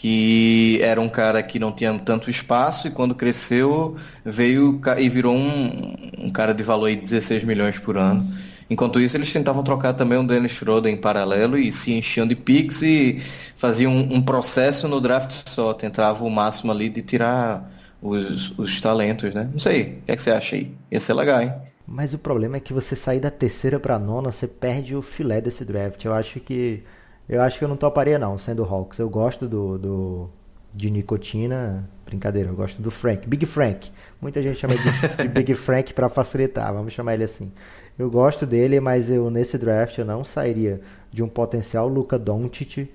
que 0.00 0.80
era 0.80 0.98
um 0.98 1.10
cara 1.10 1.42
que 1.42 1.58
não 1.58 1.70
tinha 1.70 1.92
tanto 1.98 2.30
espaço 2.30 2.88
e 2.88 2.90
quando 2.90 3.14
cresceu 3.14 3.96
veio 4.24 4.80
e 4.96 5.08
virou 5.10 5.36
um, 5.36 5.94
um 6.16 6.30
cara 6.30 6.54
de 6.54 6.62
valor 6.62 6.88
de 6.88 6.96
16 6.96 7.44
milhões 7.44 7.78
por 7.78 7.98
ano. 7.98 8.26
Enquanto 8.70 8.98
isso, 8.98 9.18
eles 9.18 9.30
tentavam 9.30 9.62
trocar 9.62 9.92
também 9.92 10.16
o 10.16 10.26
Dennis 10.26 10.52
Schroeder 10.52 10.90
em 10.90 10.96
paralelo 10.96 11.58
e 11.58 11.70
se 11.70 11.92
enchiam 11.92 12.26
de 12.26 12.34
picks 12.34 12.80
e 12.80 13.20
faziam 13.54 13.92
um, 13.92 14.14
um 14.14 14.22
processo 14.22 14.88
no 14.88 15.02
draft 15.02 15.46
só, 15.46 15.74
tentavam 15.74 16.26
o 16.26 16.30
máximo 16.30 16.72
ali 16.72 16.88
de 16.88 17.02
tirar 17.02 17.70
os, 18.00 18.58
os 18.58 18.80
talentos, 18.80 19.34
né? 19.34 19.50
Não 19.52 19.60
sei, 19.60 19.82
o 19.82 20.02
que, 20.06 20.12
é 20.12 20.16
que 20.16 20.22
você 20.22 20.30
acha 20.30 20.56
aí? 20.56 20.72
Ia 20.90 20.98
ser 20.98 21.12
legal, 21.12 21.42
hein? 21.42 21.52
Mas 21.92 22.14
o 22.14 22.18
problema 22.20 22.56
é 22.56 22.60
que 22.60 22.72
você 22.72 22.94
sair 22.94 23.18
da 23.18 23.32
terceira 23.32 23.80
para 23.80 23.98
nona, 23.98 24.30
você 24.30 24.46
perde 24.46 24.94
o 24.94 25.02
filé 25.02 25.40
desse 25.40 25.64
draft. 25.64 26.04
Eu 26.04 26.14
acho 26.14 26.38
que 26.38 26.84
eu 27.28 27.42
acho 27.42 27.58
que 27.58 27.64
eu 27.64 27.68
não 27.68 27.76
toparia 27.76 28.16
não, 28.16 28.38
sendo 28.38 28.64
Hawks. 28.64 29.00
Eu 29.00 29.10
gosto 29.10 29.48
do, 29.48 29.76
do 29.76 30.30
de 30.72 30.88
nicotina, 30.88 31.90
brincadeira, 32.06 32.48
eu 32.48 32.54
gosto 32.54 32.80
do 32.80 32.92
Frank, 32.92 33.28
Big 33.28 33.44
Frank. 33.44 33.90
Muita 34.22 34.40
gente 34.40 34.56
chama 34.56 34.74
de, 34.76 35.22
de 35.22 35.28
Big 35.34 35.52
Frank 35.54 35.92
para 35.92 36.08
facilitar, 36.08 36.72
vamos 36.72 36.92
chamar 36.92 37.14
ele 37.14 37.24
assim. 37.24 37.50
Eu 37.98 38.08
gosto 38.08 38.46
dele, 38.46 38.78
mas 38.78 39.10
eu 39.10 39.28
nesse 39.28 39.58
draft 39.58 39.98
eu 39.98 40.04
não 40.04 40.22
sairia 40.22 40.80
de 41.10 41.24
um 41.24 41.28
potencial 41.28 41.88
Luca 41.88 42.16
Doncic 42.16 42.88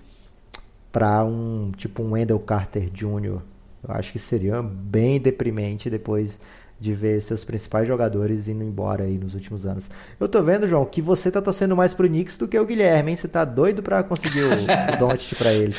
para 0.90 1.22
um 1.26 1.74
tipo 1.76 2.02
um 2.02 2.14
Wendell 2.14 2.40
Carter 2.40 2.90
Jr. 2.90 3.42
Eu 3.84 3.90
acho 3.90 4.14
que 4.14 4.20
seria 4.20 4.64
bem 4.64 5.20
deprimente 5.20 5.90
depois 5.90 6.40
de 6.80 6.94
ver 6.94 7.22
seus 7.22 7.44
principais 7.44 7.88
jogadores 7.88 8.48
indo 8.48 8.64
embora 8.64 9.04
aí 9.04 9.18
nos 9.18 9.34
últimos 9.34 9.66
anos. 9.66 9.90
Eu 10.20 10.28
tô 10.28 10.42
vendo, 10.44 10.68
João, 10.68 10.86
que 10.86 11.02
você 11.02 11.32
tá 11.32 11.42
torcendo 11.42 11.76
mais 11.76 11.94
pro 11.94 12.08
Knicks 12.08 12.38
do 12.38 12.48
que 12.48 12.60
o 12.60 12.66
Guilherme, 12.66 13.12
hein? 13.12 13.18
Você 13.18 13.28
tá 13.28 13.46
doido 13.46 13.82
para 13.82 14.04
conseguir 14.04 14.44
o, 14.44 14.54
o 14.54 14.98
Doncic 15.00 15.38
para 15.38 15.54
ele. 15.54 15.76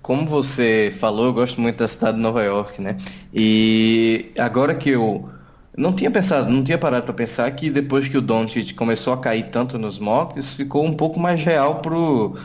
Como 0.00 0.26
você 0.26 0.92
falou, 0.98 1.26
eu 1.26 1.32
gosto 1.32 1.60
muito 1.60 1.78
da 1.78 1.88
cidade 1.88 2.16
de 2.16 2.22
Nova 2.22 2.42
York, 2.42 2.80
né? 2.80 2.96
E 3.32 4.32
agora 4.38 4.74
que 4.74 4.90
eu 4.90 5.28
não 5.76 5.92
tinha 5.92 6.10
pensado, 6.10 6.50
não 6.50 6.62
tinha 6.62 6.78
parado 6.78 7.04
para 7.04 7.14
pensar 7.14 7.50
que 7.50 7.68
depois 7.68 8.08
que 8.08 8.16
o 8.16 8.22
Doncic 8.22 8.74
começou 8.74 9.12
a 9.12 9.18
cair 9.18 9.50
tanto 9.50 9.78
nos 9.78 9.98
mocks, 9.98 10.54
ficou 10.54 10.84
um 10.84 10.94
pouco 10.94 11.18
mais 11.18 11.42
real 11.42 11.80
pro 11.80 12.36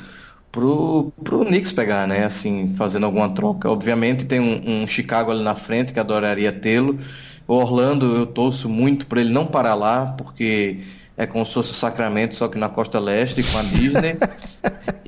pro, 0.51 1.13
pro 1.23 1.45
Knicks 1.45 1.71
pegar, 1.71 2.07
né? 2.07 2.25
Assim, 2.25 2.73
fazendo 2.75 3.05
alguma 3.05 3.29
troca. 3.29 3.69
Obviamente 3.69 4.25
tem 4.25 4.39
um, 4.39 4.83
um 4.83 4.87
Chicago 4.87 5.31
ali 5.31 5.43
na 5.43 5.55
frente 5.55 5.93
que 5.93 5.99
adoraria 5.99 6.51
tê-lo. 6.51 6.99
O 7.49 7.55
Orlando 7.55 8.15
eu 8.15 8.27
torço 8.27 8.69
muito 8.69 9.07
para 9.07 9.21
ele 9.21 9.31
não 9.31 9.43
parar 9.43 9.73
lá, 9.73 10.13
porque 10.15 10.81
é 11.17 11.25
como 11.25 11.43
se 11.43 11.55
fosse 11.55 11.71
o 11.71 11.73
Sacramento, 11.73 12.35
só 12.35 12.47
que 12.47 12.59
na 12.59 12.69
costa 12.69 12.99
leste, 12.99 13.41
com 13.41 13.57
a 13.57 13.63
Disney. 13.63 14.17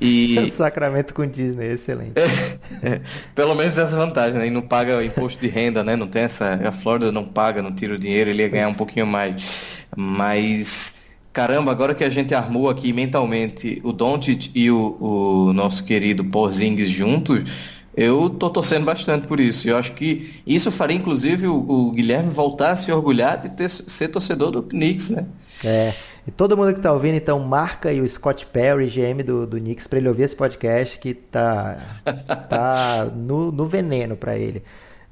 E... 0.04 0.50
Sacramento 0.50 1.14
com 1.14 1.24
Disney, 1.24 1.74
excelente. 1.74 2.14
É, 2.16 2.94
é, 2.94 3.00
pelo 3.36 3.54
menos 3.54 3.78
essa 3.78 3.96
vantagem, 3.96 4.36
né? 4.36 4.48
E 4.48 4.50
não 4.50 4.60
paga 4.60 5.04
imposto 5.04 5.40
de 5.40 5.46
renda, 5.46 5.84
né? 5.84 5.94
Não 5.94 6.08
tem 6.08 6.22
essa. 6.22 6.54
A 6.66 6.72
Flórida 6.72 7.12
não 7.12 7.24
paga, 7.24 7.62
não 7.62 7.72
tira 7.72 7.94
o 7.94 7.98
dinheiro, 7.98 8.28
ele 8.28 8.42
ia 8.42 8.48
ganhar 8.48 8.68
um 8.68 8.74
pouquinho 8.74 9.06
mais. 9.06 9.84
Mas. 9.96 11.02
Caramba, 11.32 11.70
agora 11.70 11.94
que 11.94 12.02
a 12.02 12.10
gente 12.10 12.34
armou 12.34 12.68
aqui 12.68 12.92
mentalmente 12.92 13.80
o 13.84 13.92
Doncic 13.92 14.50
e 14.56 14.72
o, 14.72 14.96
o 15.00 15.52
nosso 15.52 15.84
querido 15.84 16.24
Porzingis 16.24 16.90
juntos, 16.90 17.48
eu 17.94 18.30
tô 18.30 18.48
torcendo 18.48 18.84
bastante 18.84 19.26
por 19.26 19.38
isso. 19.38 19.68
Eu 19.68 19.76
acho 19.76 19.92
que 19.92 20.40
isso 20.46 20.70
faria, 20.70 20.96
inclusive, 20.96 21.46
o, 21.46 21.56
o 21.56 21.92
Guilherme 21.92 22.30
voltar 22.30 22.72
a 22.72 22.76
se 22.76 22.90
orgulhar 22.90 23.40
de 23.40 23.50
ter, 23.50 23.68
ser 23.68 24.08
torcedor 24.08 24.50
do 24.50 24.62
Knicks, 24.62 25.10
né? 25.10 25.26
É. 25.64 25.92
E 26.26 26.30
todo 26.30 26.56
mundo 26.56 26.72
que 26.72 26.80
tá 26.80 26.92
ouvindo, 26.92 27.16
então, 27.16 27.38
marca 27.40 27.88
aí 27.88 28.00
o 28.00 28.08
Scott 28.08 28.46
Perry, 28.46 28.86
GM 28.86 29.22
do, 29.24 29.46
do 29.46 29.58
Knicks, 29.58 29.86
para 29.86 29.98
ele 29.98 30.08
ouvir 30.08 30.22
esse 30.22 30.36
podcast 30.36 30.98
que 30.98 31.12
tá, 31.12 31.76
tá 32.48 33.10
no, 33.14 33.50
no 33.52 33.66
veneno 33.66 34.16
para 34.16 34.36
ele. 34.36 34.62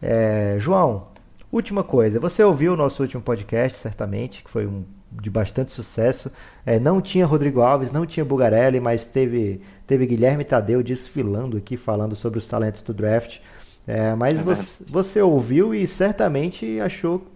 É, 0.01 0.57
João, 0.59 1.09
última 1.53 1.83
coisa. 1.83 2.19
Você 2.21 2.43
ouviu 2.43 2.73
o 2.73 2.77
nosso 2.77 3.03
último 3.03 3.23
podcast, 3.23 3.79
certamente, 3.79 4.43
que 4.43 4.51
foi 4.51 4.67
um 4.67 4.85
de 5.11 5.31
bastante 5.31 5.73
sucesso. 5.73 6.31
É, 6.65 6.79
não 6.79 7.01
tinha 7.01 7.27
Rodrigo 7.27 7.61
Alves, 7.61 7.91
não 7.91 8.07
tinha 8.07 8.25
Bugarelli, 8.25 8.81
mas 8.81 9.05
teve, 9.05 9.61
teve 9.87 10.07
Guilherme 10.07 10.45
Tadeu 10.45 10.83
desfilando 10.83 11.57
aqui, 11.57 11.77
falando 11.77 12.15
sobre 12.15 12.39
os 12.39 12.47
talentos 12.47 12.83
do 12.83 12.95
draft. 12.95 13.39
É, 13.87 14.15
mas 14.15 14.39
é 14.39 14.43
você, 14.43 14.85
você 14.87 15.23
ouviu 15.23 15.75
e 15.75 15.87
certamente 15.87 16.79
achou 16.81 17.27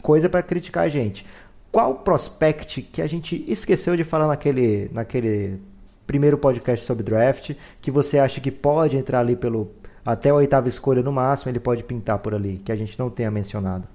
coisa 0.00 0.28
para 0.28 0.42
criticar 0.42 0.84
a 0.84 0.88
gente 0.88 1.26
qual 1.70 1.94
prospect 1.96 2.82
que 2.82 3.02
a 3.02 3.06
gente 3.06 3.44
esqueceu 3.46 3.96
de 3.96 4.04
falar 4.04 4.26
naquele, 4.26 4.90
naquele 4.92 5.60
primeiro 6.06 6.38
podcast 6.38 6.84
sobre 6.84 7.02
draft, 7.02 7.52
que 7.80 7.90
você 7.90 8.18
acha 8.18 8.40
que 8.40 8.50
pode 8.50 8.96
entrar 8.96 9.20
ali 9.20 9.36
pelo 9.36 9.70
até 10.04 10.30
a 10.30 10.34
oitava 10.34 10.68
escolha 10.68 11.02
no 11.02 11.12
máximo, 11.12 11.50
ele 11.50 11.60
pode 11.60 11.84
pintar 11.84 12.18
por 12.18 12.34
ali, 12.34 12.62
que 12.64 12.72
a 12.72 12.76
gente 12.76 12.98
não 12.98 13.10
tenha 13.10 13.30
mencionado? 13.30 13.86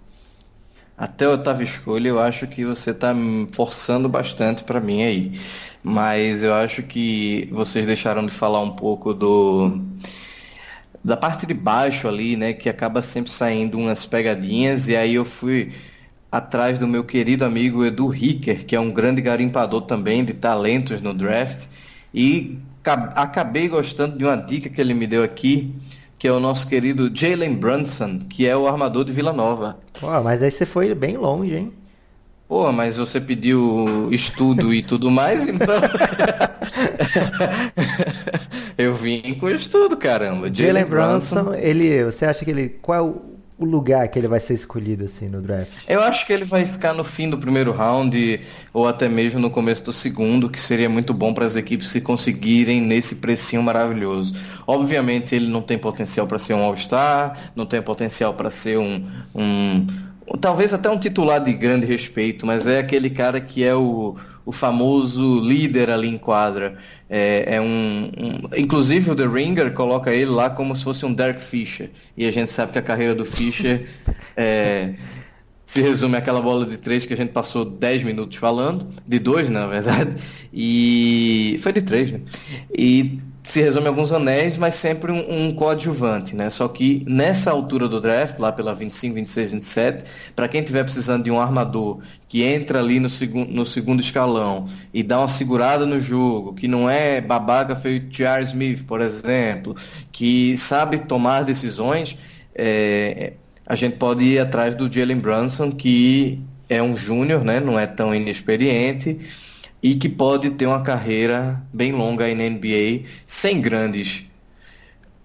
Até 0.98 1.26
a 1.26 1.30
oitava 1.32 1.64
escolha, 1.64 2.08
eu 2.08 2.20
acho 2.20 2.48
que 2.48 2.64
você 2.64 2.92
está 2.92 3.16
forçando 3.54 4.08
bastante 4.08 4.64
para 4.64 4.80
mim 4.80 5.04
aí. 5.04 5.40
Mas 5.84 6.44
eu 6.44 6.54
acho 6.54 6.84
que 6.84 7.50
vocês 7.52 7.86
deixaram 7.86 8.26
de 8.26 8.32
falar 8.32 8.62
um 8.62 8.72
pouco 8.72 9.14
do 9.14 9.80
da 11.04 11.18
parte 11.18 11.46
de 11.46 11.54
baixo 11.54 12.08
ali, 12.08 12.38
né, 12.38 12.54
que 12.54 12.70
acaba 12.70 13.02
sempre 13.02 13.30
saindo 13.30 13.78
umas 13.78 14.06
pegadinhas 14.06 14.88
e 14.88 14.96
aí 14.96 15.16
eu 15.16 15.26
fui 15.26 15.74
atrás 16.32 16.78
do 16.78 16.88
meu 16.88 17.04
querido 17.04 17.44
amigo 17.44 17.86
Edu 17.86 18.08
Ricker, 18.08 18.66
que 18.66 18.76
é 18.76 18.80
um 18.80 18.92
grande 18.92 19.22
garimpador 19.22 19.82
também 19.82 20.24
de 20.24 20.34
talentos 20.34 21.02
no 21.02 21.14
draft. 21.14 21.68
E 22.14 22.58
acabei 23.16 23.68
gostando 23.68 24.18
de 24.18 24.24
uma 24.24 24.36
dica 24.36 24.70
que 24.70 24.80
ele 24.80 24.94
me 24.94 25.06
deu 25.06 25.24
aqui, 25.24 25.74
que 26.24 26.28
é 26.30 26.32
o 26.32 26.40
nosso 26.40 26.70
querido 26.70 27.12
Jalen 27.14 27.54
Brunson, 27.54 28.18
que 28.18 28.48
é 28.48 28.56
o 28.56 28.66
armador 28.66 29.04
de 29.04 29.12
Vila 29.12 29.34
Nova. 29.34 29.78
Pô, 30.00 30.22
mas 30.22 30.42
aí 30.42 30.50
você 30.50 30.66
foi 30.66 30.96
bem 30.96 31.18
longe, 31.18 31.54
hein? 31.54 31.74
Pô, 32.48 32.72
mas 32.72 32.96
você 32.96 33.20
pediu 33.20 34.08
estudo 34.10 34.74
e 34.74 34.82
tudo 34.82 35.12
mais, 35.12 35.46
então. 35.46 35.76
Eu 38.78 38.96
vim 38.96 39.34
com 39.34 39.50
estudo, 39.50 39.98
caramba. 39.98 40.50
Jalen 40.50 40.86
Brunson, 40.86 41.56
ele. 41.56 42.06
Você 42.06 42.26
acha 42.26 42.46
que 42.46 42.52
ele. 42.52 42.70
Qual 42.70 42.98
é 42.98 43.02
o 43.02 43.33
o 43.58 43.66
lugar 43.66 44.08
que 44.08 44.18
ele 44.18 44.28
vai 44.28 44.40
ser 44.40 44.54
escolhido 44.54 45.06
assim 45.06 45.28
no 45.28 45.42
draft? 45.42 45.72
Eu 45.88 46.02
acho 46.02 46.26
que 46.26 46.34
ele 46.34 46.46
vai 46.46 46.66
ficar 46.66 46.94
no 46.94 47.04
fim 47.04 47.30
do 47.30 47.38
primeiro 47.38 47.72
round 47.72 48.42
ou 48.74 48.88
até 48.88 49.08
mesmo 49.08 49.40
no 49.40 49.50
começo 49.50 49.84
do 49.84 49.94
segundo, 49.94 50.50
que 50.50 50.62
seria 50.62 50.90
muito 50.90 51.14
bom 51.14 51.34
para 51.34 51.46
as 51.46 51.56
equipes 51.56 51.88
se 51.88 52.02
conseguirem 52.02 52.82
nesse 52.82 53.18
precinho 53.18 53.62
maravilhoso. 53.62 54.36
Obviamente 54.66 55.36
ele 55.36 55.48
não 55.48 55.62
tem 55.62 55.78
potencial 55.78 56.28
para 56.28 56.40
ser 56.40 56.54
um 56.54 56.64
All-Star, 56.64 57.52
não 57.56 57.66
tem 57.66 57.82
potencial 57.82 58.34
para 58.34 58.50
ser 58.50 58.78
um, 58.78 59.06
um 59.36 59.86
talvez 60.40 60.74
até 60.74 60.90
um 60.90 60.98
titular 60.98 61.44
de 61.44 61.54
grande 61.54 61.86
respeito, 61.86 62.46
mas 62.46 62.66
é 62.68 62.80
aquele 62.80 63.10
cara 63.10 63.40
que 63.40 63.64
é 63.64 63.76
o, 63.76 64.16
o 64.46 64.52
famoso 64.52 65.40
líder 65.40 65.90
ali 65.90 66.08
em 66.08 66.18
quadra. 66.18 66.78
É, 67.16 67.58
é 67.58 67.62
um, 67.62 68.10
um, 68.18 68.58
inclusive 68.58 69.12
o 69.12 69.16
The 69.16 69.28
Ringer 69.28 69.72
coloca 69.74 70.12
ele 70.12 70.32
lá 70.32 70.50
como 70.50 70.76
se 70.76 70.84
fosse 70.84 71.06
um 71.06 71.14
Derek 71.14 71.44
Fisher. 71.44 71.92
E 72.18 72.26
a 72.26 72.32
gente 72.32 72.52
sabe 72.52 72.72
que 72.72 72.80
a 72.80 72.82
carreira 72.82 73.14
do 73.14 73.24
Fisher 73.24 73.88
é, 74.36 74.96
se 75.64 75.80
resume 75.80 76.18
àquela 76.18 76.42
bola 76.42 76.66
de 76.66 76.76
três 76.80 77.06
que 77.06 77.14
a 77.14 77.16
gente 77.16 77.32
passou 77.32 77.66
10 77.66 78.02
minutos 78.02 78.38
falando, 78.38 78.88
de 79.08 79.20
dois 79.20 79.48
na 79.48 79.68
verdade, 79.68 80.16
e 80.52 81.60
foi 81.62 81.72
de 81.72 81.84
três, 81.84 82.12
né? 82.12 82.22
E 82.76 83.20
se 83.44 83.62
resume 83.62 83.88
a 83.88 83.90
alguns 83.90 84.14
anéis, 84.14 84.56
mas 84.56 84.76
sempre 84.76 85.12
um, 85.12 85.48
um, 85.48 85.54
coadjuvante, 85.54 86.34
né? 86.34 86.50
Só 86.50 86.68
que 86.70 87.04
nessa 87.06 87.52
altura 87.52 87.90
do 87.90 88.00
draft, 88.00 88.40
lá 88.40 88.54
pela 88.54 88.74
25, 88.74 89.16
26, 89.16 89.52
27, 89.52 90.06
para 90.34 90.48
quem 90.48 90.62
estiver 90.62 90.84
precisando 90.84 91.26
de 91.26 91.30
um 91.30 91.40
armador 91.40 92.00
que 92.30 92.42
entra 92.42 92.80
ali 92.80 93.02
no, 93.02 93.10
segu 93.10 93.44
no 93.46 93.66
segundo 93.66 94.00
escalão 94.00 94.66
e 94.94 95.04
dá 95.04 95.20
uma 95.20 95.28
segurada 95.28 95.86
no 95.86 96.00
jogo, 96.00 96.54
que 96.54 96.70
não 96.70 96.90
é 96.90 97.20
babaca 97.20 97.76
feito 97.76 98.08
J.R. 98.08 98.44
Smith, 98.44 98.86
por 98.86 99.02
exemplo, 99.02 99.76
que 100.10 100.58
sabe 100.58 101.00
tomar 101.00 101.44
decisões, 101.44 102.18
é, 102.56 103.34
a 103.68 103.76
gente 103.76 103.98
pode 103.98 104.24
ir 104.24 104.40
atrás 104.40 104.74
do 104.74 104.92
Jalen 104.92 105.20
Brunson, 105.20 105.70
que 105.70 106.40
é 106.70 106.82
um 106.82 106.96
júnior, 106.96 107.44
né? 107.44 107.60
Não 107.60 107.78
é 107.78 107.86
tão 107.86 108.16
inexperiente 108.16 109.20
e 109.84 109.96
que 109.96 110.08
pode 110.08 110.50
ter 110.52 110.66
uma 110.66 110.82
carreira 110.82 111.62
bem 111.74 111.92
longa 111.92 112.24
aí 112.24 112.34
na 112.34 112.44
NBA, 112.50 113.10
sem 113.28 113.60
grandes 113.60 114.26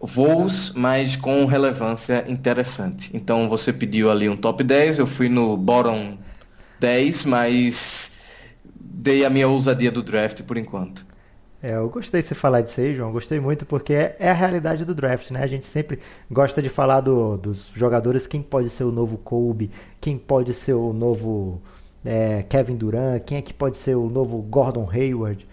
voos, 0.00 0.72
mas 0.74 1.14
com 1.14 1.46
relevância 1.46 2.24
interessante. 2.28 3.08
Então 3.14 3.48
você 3.48 3.72
pediu 3.72 4.10
ali 4.10 4.28
um 4.28 4.36
top 4.36 4.64
10, 4.64 4.98
eu 4.98 5.06
fui 5.06 5.28
no 5.28 5.56
bottom 5.56 6.18
10, 6.80 7.24
mas 7.26 8.18
dei 8.74 9.24
a 9.24 9.30
minha 9.30 9.46
ousadia 9.46 9.92
do 9.92 10.02
draft 10.02 10.42
por 10.42 10.56
enquanto. 10.56 11.06
É, 11.62 11.74
eu 11.74 11.88
gostei 11.88 12.20
de 12.22 12.28
você 12.28 12.34
falar 12.34 12.60
disso 12.60 12.80
aí, 12.80 12.94
João. 12.94 13.10
Gostei 13.10 13.40
muito 13.40 13.66
porque 13.66 13.92
é, 13.92 14.16
é, 14.18 14.30
a 14.30 14.32
realidade 14.32 14.84
do 14.84 14.94
draft, 14.94 15.30
né? 15.30 15.42
A 15.42 15.46
gente 15.46 15.66
sempre 15.66 15.98
gosta 16.30 16.62
de 16.62 16.68
falar 16.68 17.00
do, 17.00 17.36
dos 17.36 17.70
jogadores, 17.74 18.28
quem 18.28 18.42
pode 18.42 18.70
ser 18.70 18.84
o 18.84 18.92
novo 18.92 19.18
Kobe, 19.18 19.70
quem 20.00 20.16
pode 20.16 20.54
ser 20.54 20.74
o 20.74 20.92
novo 20.92 21.60
é, 22.04 22.42
Kevin 22.42 22.76
Durant, 22.76 23.22
quem 23.24 23.38
é 23.38 23.42
que 23.42 23.54
pode 23.54 23.76
ser 23.76 23.96
o 23.96 24.08
novo 24.08 24.38
Gordon 24.42 24.88
Hayward. 24.90 25.46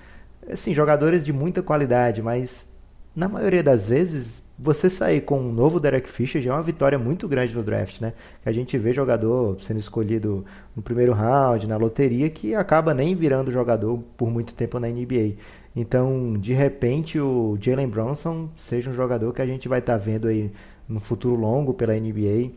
Assim, 0.50 0.74
jogadores 0.74 1.26
de 1.26 1.34
muita 1.34 1.62
qualidade, 1.64 2.22
mas 2.22 2.68
na 3.16 3.28
maioria 3.28 3.64
das 3.64 3.88
vezes 3.88 4.44
você 4.58 4.90
sair 4.90 5.22
com 5.22 5.40
um 5.40 5.52
novo 5.52 5.80
Derek 5.80 6.10
Fisher 6.10 6.42
já 6.42 6.52
é 6.52 6.54
uma 6.54 6.64
vitória 6.64 6.98
muito 6.98 7.28
grande 7.28 7.54
no 7.54 7.62
draft, 7.62 8.00
né? 8.00 8.14
A 8.46 8.52
gente 8.52 8.78
vê 8.78 8.94
jogador 8.94 9.62
sendo 9.62 9.80
escolhido 9.80 10.46
no 10.76 10.82
primeiro 10.82 11.14
round, 11.14 11.68
na 11.68 11.76
loteria, 11.76 12.30
que 12.30 12.56
acaba 12.56 12.94
nem 12.94 13.16
virando 13.16 13.52
jogador 13.52 14.00
por 14.16 14.30
muito 14.30 14.56
tempo 14.56 14.80
na 14.80 14.88
NBA. 14.88 15.34
Então, 15.76 16.34
de 16.40 16.54
repente, 16.54 17.20
o 17.20 17.58
Jalen 17.60 17.88
Bronson 17.88 18.50
seja 18.56 18.90
um 18.90 18.94
jogador 18.94 19.34
que 19.34 19.42
a 19.42 19.46
gente 19.46 19.68
vai 19.68 19.80
estar 19.80 19.94
tá 19.94 20.00
vendo 20.00 20.28
aí 20.28 20.50
no 20.88 21.02
futuro 21.02 21.36
longo 21.36 21.74
pela 21.74 21.94
NBA. 21.94 22.52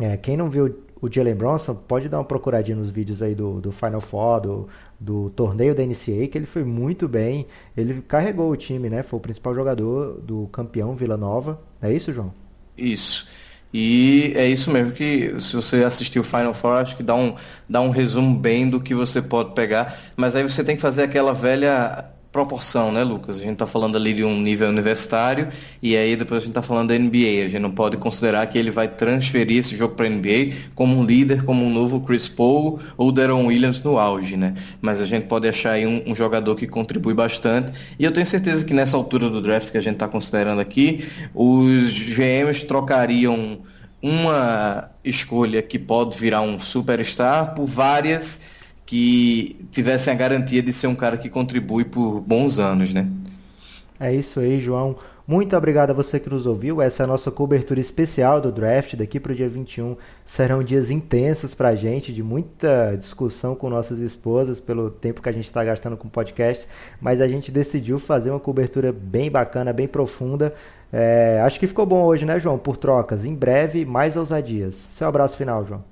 É, 0.00 0.16
quem 0.16 0.36
não 0.36 0.50
viu 0.50 0.74
o 1.00 1.12
Jalen 1.12 1.34
Bronson, 1.34 1.74
pode 1.74 2.08
dar 2.08 2.18
uma 2.18 2.24
procuradinha 2.24 2.76
nos 2.76 2.90
vídeos 2.90 3.22
aí 3.22 3.34
do, 3.34 3.60
do 3.60 3.72
Final 3.72 4.00
Four, 4.00 4.40
do, 4.40 4.68
do 4.98 5.30
torneio 5.30 5.74
da 5.74 5.82
NCAA, 5.82 6.28
que 6.28 6.36
ele 6.36 6.46
foi 6.46 6.64
muito 6.64 7.08
bem. 7.08 7.46
Ele 7.76 8.02
carregou 8.02 8.50
o 8.50 8.56
time, 8.56 8.90
né? 8.90 9.02
Foi 9.02 9.18
o 9.18 9.22
principal 9.22 9.54
jogador 9.54 10.20
do 10.20 10.48
campeão 10.52 10.94
Vila 10.94 11.16
Nova. 11.16 11.60
É 11.80 11.92
isso, 11.92 12.12
João? 12.12 12.32
Isso. 12.76 13.28
E 13.72 14.32
é 14.34 14.46
isso 14.46 14.70
mesmo 14.70 14.92
que 14.92 15.40
se 15.40 15.54
você 15.54 15.84
assistiu 15.84 16.22
o 16.22 16.24
Final 16.24 16.52
Four, 16.52 16.72
acho 16.72 16.96
que 16.96 17.02
dá 17.02 17.14
um, 17.14 17.34
dá 17.68 17.80
um 17.80 17.90
resumo 17.90 18.36
bem 18.36 18.68
do 18.68 18.80
que 18.80 18.94
você 18.94 19.22
pode 19.22 19.54
pegar. 19.54 19.96
Mas 20.16 20.34
aí 20.34 20.42
você 20.42 20.64
tem 20.64 20.74
que 20.74 20.82
fazer 20.82 21.04
aquela 21.04 21.32
velha 21.32 22.10
proporção, 22.32 22.92
né, 22.92 23.02
Lucas? 23.02 23.36
A 23.36 23.40
gente 23.40 23.54
está 23.54 23.66
falando 23.66 23.96
ali 23.96 24.14
de 24.14 24.24
um 24.24 24.40
nível 24.40 24.68
universitário 24.68 25.48
e 25.82 25.96
aí 25.96 26.14
depois 26.14 26.38
a 26.38 26.40
gente 26.40 26.50
está 26.50 26.62
falando 26.62 26.88
da 26.88 26.98
NBA. 26.98 27.44
A 27.44 27.48
gente 27.48 27.58
não 27.58 27.72
pode 27.72 27.96
considerar 27.96 28.46
que 28.46 28.56
ele 28.56 28.70
vai 28.70 28.86
transferir 28.86 29.58
esse 29.58 29.76
jogo 29.76 29.94
para 29.94 30.06
a 30.06 30.08
NBA 30.08 30.54
como 30.74 30.96
um 30.96 31.04
líder, 31.04 31.44
como 31.44 31.64
um 31.64 31.70
novo 31.70 32.00
Chris 32.00 32.28
Paul 32.28 32.78
ou 32.96 33.10
Deron 33.10 33.46
Williams 33.46 33.82
no 33.82 33.98
auge, 33.98 34.36
né? 34.36 34.54
Mas 34.80 35.00
a 35.02 35.06
gente 35.06 35.26
pode 35.26 35.48
achar 35.48 35.72
aí 35.72 35.86
um, 35.86 36.02
um 36.06 36.14
jogador 36.14 36.54
que 36.54 36.66
contribui 36.66 37.14
bastante 37.14 37.72
e 37.98 38.04
eu 38.04 38.12
tenho 38.12 38.26
certeza 38.26 38.64
que 38.64 38.72
nessa 38.72 38.96
altura 38.96 39.28
do 39.28 39.40
draft 39.40 39.70
que 39.70 39.78
a 39.78 39.82
gente 39.82 39.94
está 39.94 40.06
considerando 40.06 40.60
aqui, 40.60 41.04
os 41.34 42.14
GMs 42.14 42.64
trocariam 42.64 43.58
uma 44.02 44.90
escolha 45.04 45.60
que 45.60 45.78
pode 45.78 46.16
virar 46.16 46.40
um 46.40 46.58
superstar 46.58 47.54
por 47.54 47.66
várias 47.66 48.40
que 48.90 49.56
tivessem 49.70 50.12
a 50.12 50.16
garantia 50.16 50.60
de 50.60 50.72
ser 50.72 50.88
um 50.88 50.96
cara 50.96 51.16
que 51.16 51.28
contribui 51.28 51.84
por 51.84 52.20
bons 52.20 52.58
anos, 52.58 52.92
né? 52.92 53.08
É 54.00 54.12
isso 54.12 54.40
aí, 54.40 54.58
João. 54.58 54.96
Muito 55.28 55.56
obrigado 55.56 55.90
a 55.90 55.92
você 55.92 56.18
que 56.18 56.28
nos 56.28 56.44
ouviu. 56.44 56.82
Essa 56.82 57.04
é 57.04 57.04
a 57.04 57.06
nossa 57.06 57.30
cobertura 57.30 57.78
especial 57.78 58.40
do 58.40 58.50
draft. 58.50 58.96
Daqui 58.96 59.20
para 59.20 59.30
o 59.30 59.34
dia 59.34 59.48
21 59.48 59.96
serão 60.26 60.60
dias 60.60 60.90
intensos 60.90 61.54
para 61.54 61.68
a 61.68 61.74
gente, 61.76 62.12
de 62.12 62.20
muita 62.20 62.96
discussão 62.96 63.54
com 63.54 63.70
nossas 63.70 64.00
esposas, 64.00 64.58
pelo 64.58 64.90
tempo 64.90 65.22
que 65.22 65.28
a 65.28 65.32
gente 65.32 65.44
está 65.44 65.62
gastando 65.62 65.96
com 65.96 66.08
podcast. 66.08 66.66
Mas 67.00 67.20
a 67.20 67.28
gente 67.28 67.52
decidiu 67.52 68.00
fazer 68.00 68.30
uma 68.30 68.40
cobertura 68.40 68.92
bem 68.92 69.30
bacana, 69.30 69.72
bem 69.72 69.86
profunda. 69.86 70.52
É, 70.92 71.40
acho 71.44 71.60
que 71.60 71.68
ficou 71.68 71.86
bom 71.86 72.02
hoje, 72.02 72.26
né, 72.26 72.40
João? 72.40 72.58
Por 72.58 72.76
trocas. 72.76 73.24
Em 73.24 73.36
breve, 73.36 73.84
mais 73.84 74.16
ousadias. 74.16 74.88
Seu 74.90 75.06
abraço 75.06 75.36
final, 75.36 75.64
João. 75.64 75.89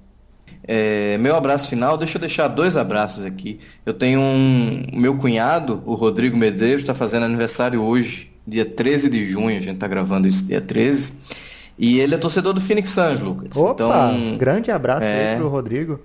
É, 0.63 1.17
meu 1.19 1.35
abraço 1.35 1.71
final, 1.71 1.97
deixa 1.97 2.19
eu 2.19 2.21
deixar 2.21 2.49
dois 2.49 2.77
abraços 2.77 3.25
aqui. 3.25 3.59
Eu 3.87 3.95
tenho 3.95 4.21
um. 4.21 4.83
Meu 4.93 5.17
cunhado, 5.17 5.83
o 5.87 5.95
Rodrigo 5.95 6.37
Medeiros, 6.37 6.83
está 6.83 6.95
fazendo 6.95 7.25
aniversário 7.25 7.83
hoje, 7.83 8.31
dia 8.47 8.65
13 8.65 9.09
de 9.09 9.25
junho, 9.25 9.57
a 9.57 9.61
gente 9.61 9.75
está 9.75 9.89
gravando 9.89 10.29
isso 10.29 10.45
dia 10.45 10.61
13. 10.61 11.49
E 11.79 12.01
ele 12.01 12.15
é 12.15 12.19
torcedor 12.19 12.53
do 12.53 12.61
Phoenix 12.61 12.91
Suns, 12.91 13.21
Lucas. 13.21 13.57
Opa, 13.57 13.73
então, 13.73 14.37
grande 14.37 14.71
abraço 14.71 15.05
é... 15.05 15.31
aí 15.31 15.37
pro 15.37 15.49
Rodrigo. 15.49 16.01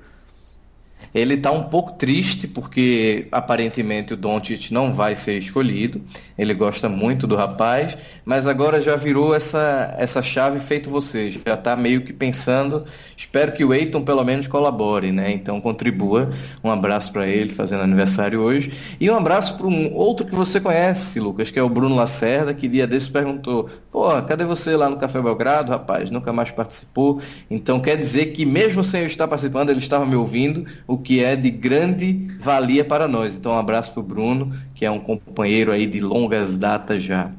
Ele 1.14 1.36
está 1.36 1.52
um 1.52 1.64
pouco 1.64 1.94
triste 1.94 2.48
porque 2.48 3.28
aparentemente 3.32 4.14
o 4.14 4.18
Doncic 4.18 4.72
não 4.72 4.94
vai 4.94 5.16
ser 5.16 5.38
escolhido. 5.38 6.02
Ele 6.38 6.54
gosta 6.54 6.90
muito 6.90 7.28
do 7.28 7.36
rapaz, 7.36 7.96
mas 8.26 8.48
agora 8.48 8.82
já 8.82 8.96
virou 8.96 9.36
essa, 9.36 9.94
essa 9.98 10.22
chave 10.22 10.60
feito 10.60 10.90
você. 10.90 11.32
Já 11.32 11.54
está 11.54 11.76
meio 11.76 12.02
que 12.02 12.12
pensando. 12.12 12.84
Espero 13.16 13.52
que 13.52 13.64
o 13.64 13.74
Eiton 13.74 14.04
pelo 14.04 14.24
menos 14.24 14.48
colabore, 14.48 15.12
né? 15.12 15.32
Então 15.32 15.62
contribua. 15.62 16.32
Um 16.64 16.72
abraço 16.72 17.12
para 17.12 17.28
ele 17.28 17.52
fazendo 17.52 17.84
aniversário 17.84 18.42
hoje 18.42 18.74
e 19.00 19.10
um 19.10 19.16
abraço 19.16 19.58
para 19.58 19.68
um 19.68 19.94
outro 19.94 20.26
que 20.26 20.34
você 20.34 20.60
conhece, 20.60 21.20
Lucas, 21.20 21.52
que 21.52 21.60
é 21.60 21.64
o 21.64 21.70
Bruno 21.70 21.96
Lacerda, 21.96 22.54
que 22.54 22.68
dia 22.68 22.88
desse 22.88 23.10
perguntou: 23.10 23.70
"Pô, 23.92 24.10
cadê 24.24 24.46
você 24.46 24.76
lá 24.76 24.90
no 24.90 24.98
Café 24.98 25.22
Belgrado, 25.22 25.72
rapaz? 25.72 26.10
Nunca 26.10 26.34
mais 26.34 26.50
participou". 26.52 27.22
Então 27.50 27.80
quer 27.80 27.98
dizer 27.98 28.28
que 28.28 28.46
mesmo 28.46 28.84
sem 28.84 29.02
eu 29.02 29.08
estar 29.08 29.28
participando, 29.28 29.70
ele 29.70 29.80
estava 29.80 30.06
me 30.06 30.16
ouvindo. 30.16 30.66
O 30.88 30.98
que 31.04 31.24
é 31.24 31.36
de 31.36 31.52
grande 31.52 32.32
valia 32.40 32.84
para 32.84 33.08
nós. 33.08 33.36
Então, 33.36 33.52
um 33.52 33.58
abraço 33.58 33.92
para 33.92 34.00
o 34.00 34.04
Bruno, 34.04 34.52
que 34.74 34.86
é 34.86 34.92
um 34.92 35.00
companheiro 35.00 35.72
aí 35.72 35.86
de 35.86 36.00
longas 36.00 36.58
datas 36.58 37.04
já. 37.04 37.32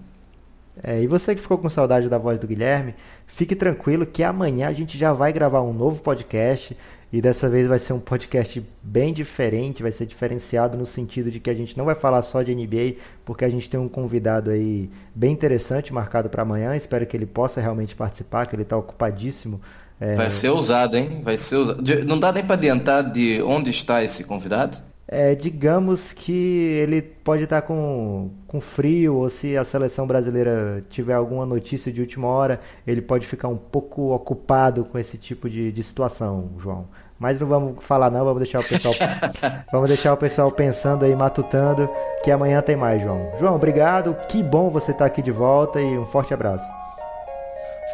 É, 0.83 1.03
e 1.03 1.07
você 1.07 1.35
que 1.35 1.41
ficou 1.41 1.57
com 1.57 1.69
saudade 1.69 2.09
da 2.09 2.19
voz 2.19 2.39
do 2.39 2.47
Guilherme, 2.47 2.95
fique 3.27 3.55
tranquilo 3.55 4.05
que 4.05 4.23
amanhã 4.23 4.69
a 4.69 4.73
gente 4.73 4.99
já 4.99 5.12
vai 5.12 5.33
gravar 5.33 5.62
um 5.62 5.73
novo 5.73 6.03
podcast. 6.03 6.77
E 7.12 7.21
dessa 7.21 7.49
vez 7.49 7.69
vai 7.69 7.79
ser 7.79 7.93
um 7.93 8.01
podcast 8.01 8.61
bem 8.83 9.12
diferente, 9.12 9.85
vai 9.85 9.93
ser 9.93 10.05
diferenciado 10.05 10.77
no 10.77 10.85
sentido 10.85 11.31
de 11.31 11.39
que 11.39 11.49
a 11.49 11.55
gente 11.55 11.79
não 11.79 11.85
vai 11.85 11.95
falar 11.95 12.23
só 12.23 12.43
de 12.43 12.53
NBA, 12.53 12.97
porque 13.25 13.45
a 13.45 13.49
gente 13.49 13.71
tem 13.71 13.79
um 13.79 13.89
convidado 13.89 14.51
aí 14.51 14.91
bem 15.15 15.31
interessante 15.33 15.95
marcado 15.95 16.29
para 16.29 16.43
amanhã. 16.43 16.75
Espero 16.75 17.07
que 17.07 17.17
ele 17.17 17.25
possa 17.25 17.61
realmente 17.61 17.95
participar, 17.95 18.47
que 18.47 18.57
ele 18.57 18.62
está 18.62 18.77
ocupadíssimo 18.77 19.61
é... 20.01 20.14
Vai 20.14 20.30
ser 20.30 20.51
usado, 20.51 20.97
hein? 20.97 21.20
Vai 21.22 21.38
ser 21.38 21.57
usado. 21.57 21.82
Não 22.07 22.18
dá 22.18 22.32
nem 22.32 22.45
para 22.45 22.57
adiantar 22.57 23.11
de 23.11 23.42
onde 23.42 23.70
está 23.70 24.03
esse 24.03 24.24
convidado? 24.24 24.78
É, 25.07 25.34
digamos 25.34 26.12
que 26.12 26.32
ele 26.32 27.03
pode 27.03 27.45
estar 27.45 27.62
com, 27.62 28.30
com 28.47 28.61
frio, 28.61 29.18
ou 29.18 29.28
se 29.28 29.57
a 29.57 29.62
seleção 29.62 30.07
brasileira 30.07 30.82
tiver 30.88 31.12
alguma 31.12 31.45
notícia 31.45 31.92
de 31.92 32.01
última 32.01 32.26
hora, 32.26 32.59
ele 32.86 33.03
pode 33.03 33.26
ficar 33.26 33.49
um 33.49 33.57
pouco 33.57 34.14
ocupado 34.14 34.84
com 34.84 34.99
esse 34.99 35.18
tipo 35.18 35.49
de, 35.49 35.70
de 35.70 35.82
situação, 35.82 36.51
João. 36.59 36.86
Mas 37.18 37.38
não 37.38 37.47
vamos 37.47 37.84
falar 37.84 38.11
não, 38.11 38.24
vamos 38.24 38.40
deixar 38.40 38.61
o 38.61 38.64
pessoal 38.64 38.95
vamos 39.70 39.88
deixar 39.88 40.12
o 40.14 40.16
pessoal 40.16 40.51
pensando 40.51 41.05
aí, 41.05 41.14
matutando, 41.14 41.88
que 42.22 42.30
amanhã 42.30 42.61
tem 42.62 42.74
mais, 42.74 43.03
João. 43.03 43.30
João, 43.38 43.55
obrigado, 43.55 44.16
que 44.28 44.42
bom 44.42 44.70
você 44.70 44.90
estar 44.90 45.05
aqui 45.05 45.22
de 45.22 45.30
volta 45.30 45.80
e 45.80 45.99
um 45.99 46.07
forte 46.07 46.32
abraço. 46.32 46.84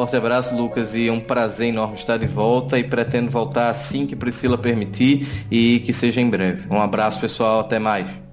Forte 0.01 0.17
abraço, 0.17 0.57
Lucas, 0.57 0.95
e 0.95 1.11
um 1.11 1.21
prazer 1.21 1.69
enorme 1.69 1.95
estar 1.95 2.17
de 2.17 2.25
volta 2.25 2.79
e 2.79 2.85
pretendo 2.85 3.31
voltar 3.31 3.69
assim 3.69 4.07
que 4.07 4.17
Priscila 4.17 4.57
permitir 4.57 5.45
e 5.51 5.81
que 5.81 5.93
seja 5.93 6.23
em 6.23 6.31
breve. 6.31 6.67
Um 6.71 6.81
abraço, 6.81 7.21
pessoal, 7.21 7.61
até 7.61 7.79
mais. 7.79 8.30